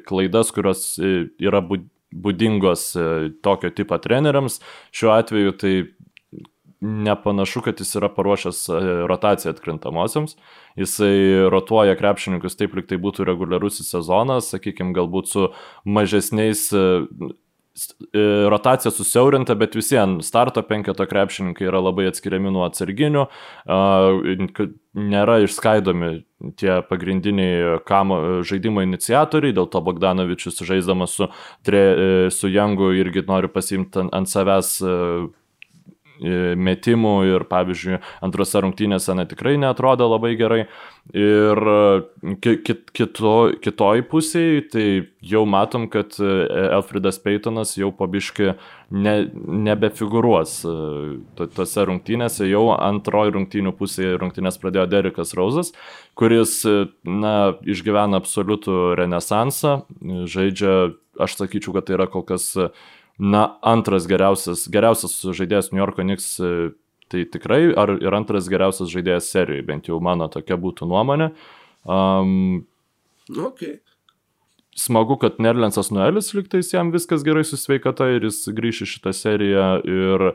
[0.07, 2.83] klaidas, kurios yra būdingos
[3.43, 4.61] tokio tipo treneriams.
[4.95, 5.73] Šiuo atveju tai
[6.81, 10.37] nepanašu, kad jis yra paruošęs e, rotaciją atkrintamosiams.
[10.77, 15.47] Jisai rotuoja krepšininkus taip, lyg tai būtų reguliarusis sezonas, sakykime, galbūt su
[15.89, 16.83] mažesniais e,
[18.13, 23.25] e, rotacija susiaurinta, bet visiems starto penketo krepšininkai yra labai atskiriami nuo atsarginių,
[24.97, 26.11] nėra išskaidomi
[26.61, 31.31] tie pagrindiniai kamo, žaidimo iniciatoriai, dėl to Bogdanovičius žaisdamas su,
[31.65, 31.83] tre,
[32.33, 34.77] su Jangu irgi nori pasimti ant, ant savęs
[36.19, 40.65] metimų ir, pavyzdžiui, antrose rungtynėse na, tikrai netrodo labai gerai.
[41.15, 41.61] Ir
[42.43, 44.87] kit, kito, kitoj pusėje tai
[45.23, 46.31] jau matom, kad e,
[46.75, 48.49] Alfredas Peitonas jau pabiški
[48.91, 49.15] ne,
[49.67, 55.71] nebefigūruos e, tose rungtynėse, jau antroji rungtynių pusėje rungtynės pradėjo Derikas Rauzas,
[56.19, 59.79] kuris e, na, išgyvena absoliutų renesansą,
[60.27, 60.75] žaidžia,
[61.23, 62.51] aš sakyčiau, kad tai yra kol kas
[63.17, 66.69] na, antras geriausias, geriausias žaidėjas New Yorko Knicks, e,
[67.11, 71.31] tai tikrai, ar ir antras geriausias žaidėjas serijoje, bent jau mano tokia būtų nuomonė.
[71.87, 72.65] Um,
[73.31, 73.79] okay
[74.77, 79.13] smagu, kad Nerlensas Nuelis liktais jam viskas gerai su sveikata ir jis grįš į šitą
[79.15, 79.65] seriją.
[79.81, 80.33] Ir e,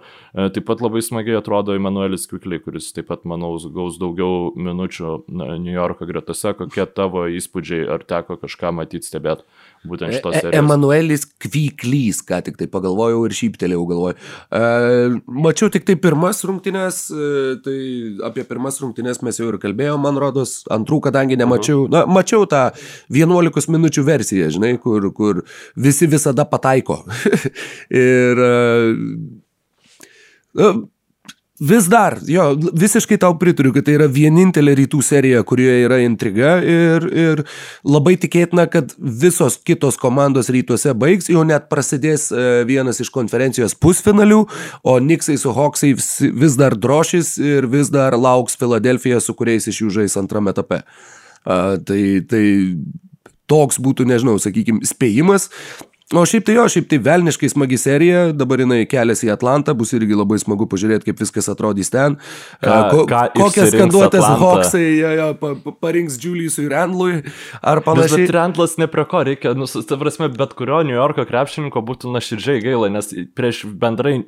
[0.54, 5.72] taip pat labai smagiai atrodo Emanuelis Kvikliai, kuris taip pat, manau, gaus daugiau minučių New
[5.72, 6.54] Yorko gretose.
[6.58, 9.46] Kokie tavo įspūdžiai, ar teko kažką matyti, stebėti
[9.88, 10.58] būtent šitos e, e, serijos?
[10.60, 14.16] Emanuelis Kviklys, ką tik tai pagalvojau ir šyptelėjau galvoju.
[14.58, 14.60] E,
[15.46, 17.12] mačiau tik tai pirmas rungtynės, e,
[17.64, 17.76] tai
[18.28, 21.92] apie pirmas rungtynės mes jau ir kalbėjome, man rodos, antrų, kadangi nemačiau, mhm.
[21.96, 22.62] na, mačiau tą
[23.12, 25.34] 11 minučių versiją žinai, kur, kur
[25.74, 27.02] visi visada pataiko.
[28.02, 30.72] ir uh,
[31.62, 36.56] vis dar, jo, visiškai tau pritariu, kad tai yra vienintelė rytų serija, kurioje yra intriga
[36.66, 37.42] ir, ir
[37.86, 43.76] labai tikėtina, kad visos kitos komandos rytuose baigs, jau net prasidės uh, vienas iš konferencijos
[43.78, 44.42] pusfinalių,
[44.82, 49.84] o Niksai su Hawksai vis, dar drošys ir vis dar lauks Filadelfija, su kuriais iš
[49.84, 50.82] jų žais antrame etape.
[51.42, 52.44] Uh, tai, tai
[53.50, 55.50] toks būtų, nežinau, sakykime, spėjimas.
[56.12, 59.94] O šiaip tai jo, šiaip tai velniškai smagi serija, dabar jinai keliasi į Atlantą, bus
[59.96, 62.18] irgi labai smagu pažiūrėti, kaip viskas atrodys ten.
[62.60, 64.26] Ką, Ko, ką kokias skanduotės?
[64.42, 67.22] Hawksai jo, jo, pa, pa, parinks Juliusui Randlui
[67.62, 68.26] ar panašiai.
[68.26, 72.12] bet Randlas ne prie ko reikia, nu, ta prasme, bet kurio New Yorko krepšininko būtų
[72.12, 74.18] naširdžiai gaila, nes prieš bendrai,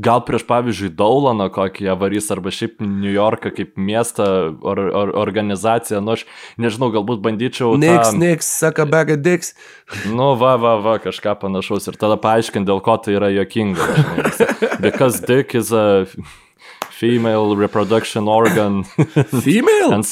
[0.00, 4.26] gal prieš pavyzdžiui Daulaną kokį jie varys, arba šiaip New Yorką kaip miestą
[4.60, 6.26] or, or, organizaciją, nu aš
[6.60, 7.74] nežinau, galbūt bandyčiau...
[7.80, 9.54] Niks, tą, niks, saka bega diks.
[10.08, 13.88] Nu, va, va, va, kažką panašaus ir tada paaiškint, dėl ko tai yra jokinga.
[14.38, 16.06] žinai, Because dick is a
[16.90, 18.84] female reproduction organ.
[19.42, 19.92] Female?
[19.92, 20.06] and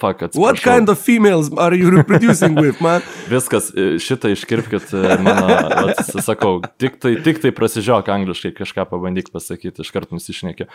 [0.00, 0.42] Fuck, atsiprašau.
[0.42, 3.02] What kind of females are you reproducing with, man?
[3.32, 5.48] Viskas, e, šitą iškirpkit e, mano,
[5.88, 10.68] vat, sakau, tik tai, tik tai prasižiok angliškai, kažką pabandyk pasakyti, iškart nusišnekė.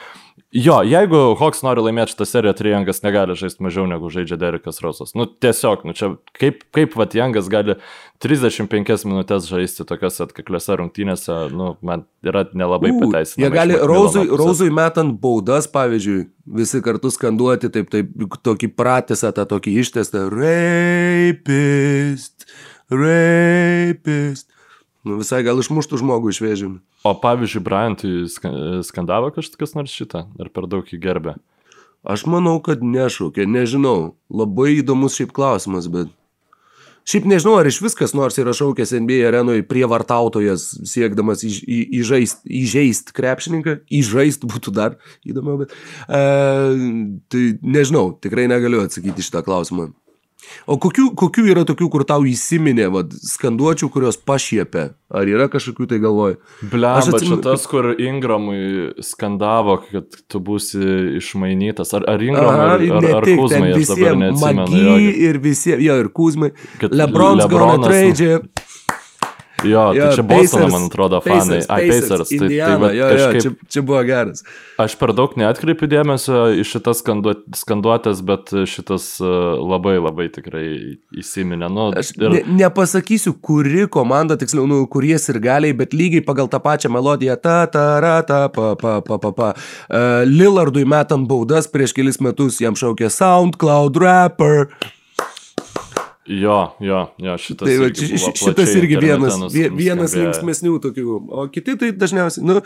[0.55, 4.81] Jo, jeigu Hawks nori laimėti šitą seriją, tai Jangas negali žaisti mažiau negu žaidžia Derekas
[4.83, 5.13] Rosas.
[5.17, 7.77] Nu, tiesiog, nu čia, kaip, kaip vat Jangas gali
[8.23, 13.45] 35 minutės žaisti tokiuose atkakliuose rungtynėse, nu, man yra nelabai pateisinama.
[13.45, 14.37] Jie gali iš pusės.
[14.41, 18.11] Rauzui metant baudas, pavyzdžiui, visi kartu skanduoti, taip, taip,
[18.45, 20.29] tokį pratisą, tą tokį ištestą.
[20.33, 21.65] Rapist,
[22.91, 24.47] rapist.
[25.05, 26.69] Nu, visai gal išmuštų žmogų iš vėžių.
[27.05, 31.35] O pavyzdžiui, Bryantui ska- skandavo kažkas nors šitą, ar per daug jį gerbė?
[32.05, 34.15] Aš manau, kad nešaukė, nežinau.
[34.29, 36.09] Labai įdomus šiaip klausimas, bet...
[37.05, 42.41] Šiaip nežinau, ar iš viskas nors yra šaukęs NBA arenoje prievartautojas, siekdamas įž- į- įžaist,
[42.49, 45.75] įžeist krepšininką, įžaist būtų dar įdomiau, bet...
[46.09, 46.23] E,
[47.29, 49.91] tai nežinau, tikrai negaliu atsakyti šitą klausimą.
[50.67, 54.93] O kokių, kokių yra tokių, kur tau įsiminė, vad, skanduočių, kurios pašiepia?
[55.15, 56.37] Ar yra kažkokių tai galvoj?
[56.61, 61.93] Blemba, Aš čia atsimenu- tas, kur Ingramui skandavo, kad tu būsi išmainytas.
[61.93, 64.67] Ar, ar Ingramui, ar, ar, ar tik, Kuzmai, aš dabar neatsimenu.
[64.67, 66.51] Magi ir visi, jo, ir Kuzmai.
[66.79, 68.41] Kad Lebron's gonna Lebronas-
[69.63, 69.69] you.
[69.71, 71.39] jo tai Jo, čia Bostono, man atrodo, fanai.
[71.39, 72.29] Pacers, Ai, Pacers, Pacers.
[72.29, 74.43] Tai, tai Indiana, va, jo, jo, kažkaip, čia, čia buvo geras.
[74.77, 80.65] aš per daug neatkreipiu dėmesio į šitas skanduot- skanduotės, bet šitas uh, labai labai tikrai
[81.15, 81.69] įsiminė.
[81.71, 86.49] Nu, Aš ir, ne, nepasakysiu, kuri komanda, tiksliau, nu, kurie ir galiai, bet lygiai pagal
[86.51, 87.37] tą pačią melodiją.
[87.41, 89.53] Ta, ta, ra, ta, pa, pa, pa, pa, pa.
[89.87, 94.67] Uh, Lillardui metant baudas prieš kelis metus jam šaukė SoundCloud rapper.
[96.27, 97.65] Jo, jo, jo, šitas.
[97.67, 101.19] Tai irgi ši- šitas irgi vienas, nus- vie- vienas linksmesnių tokių.
[101.29, 102.61] O kiti tai dažniausiai, nu,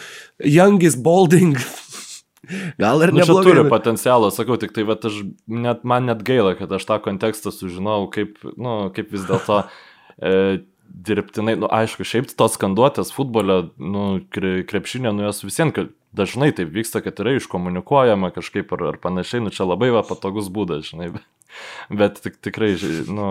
[0.46, 1.58] Youngis Balding.
[2.82, 3.52] Gal ir Nu, neblogai.
[3.52, 7.52] turi potencialą, sakau, tik tai, bet aš net, man net gaila, kad aš tą kontekstą
[7.54, 9.60] sužinau, kaip, nu, kaip vis dėlto
[10.24, 16.50] e, dirbtinai, nu, aišku, šiaip tos skanduotės futbole, nu, kre, krepšinė, nu, jos visiems dažnai
[16.58, 20.88] taip vyksta, kad yra iškomunikuojama kažkaip ar, ar panašiai, nu, čia labai va patogus būdas,
[20.90, 21.12] žinai,
[22.02, 22.72] bet, tik, tikrai,
[23.14, 23.28] nu,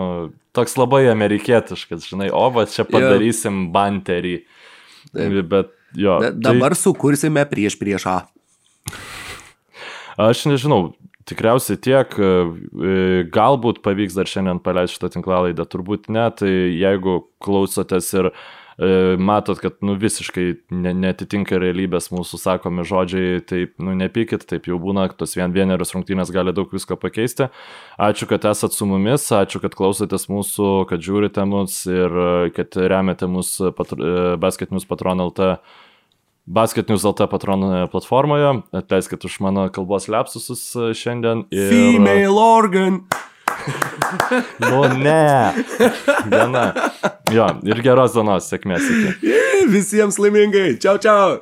[0.55, 4.37] toks labai amerikietiškas, žinai, o va, čia padarysim banterį,
[5.43, 6.19] bet jo.
[6.23, 8.21] Da- tai- Dabar sukursime prieš priešą.
[10.19, 10.93] Aš nežinau,
[11.29, 18.09] tikriausiai tiek, e, galbūt pavyks dar šiandien paleisti šitą tinklalaidą, turbūt ne, tai jeigu klausotės
[18.17, 24.47] ir e, matot, kad nu, visiškai ne, netitinka realybės mūsų sakomi žodžiai, tai nu, nepykit,
[24.49, 27.49] taip jau būna, tos vien vienerios rungtynės gali daug visko pakeisti.
[28.01, 32.79] Ačiū, kad esat su mumis, ačiū, kad klausotės mūsų, kad žiūrite mus ir e, kad
[32.89, 35.53] remiate mus patr Basket News Patron LT
[36.49, 38.63] Basket News LT patronų platformoje.
[38.73, 41.45] Atleiskit už mano kalbos lepsusus e, šiandien.
[41.53, 41.69] Ir...
[41.69, 43.03] Female organ.
[44.63, 45.51] Nu, ne.
[46.31, 46.63] Viena.
[47.33, 49.35] Jo, ir geros dienos, sėkmės iki.
[49.69, 50.79] Visiems laimingai.
[50.81, 51.37] Čiau, čiau.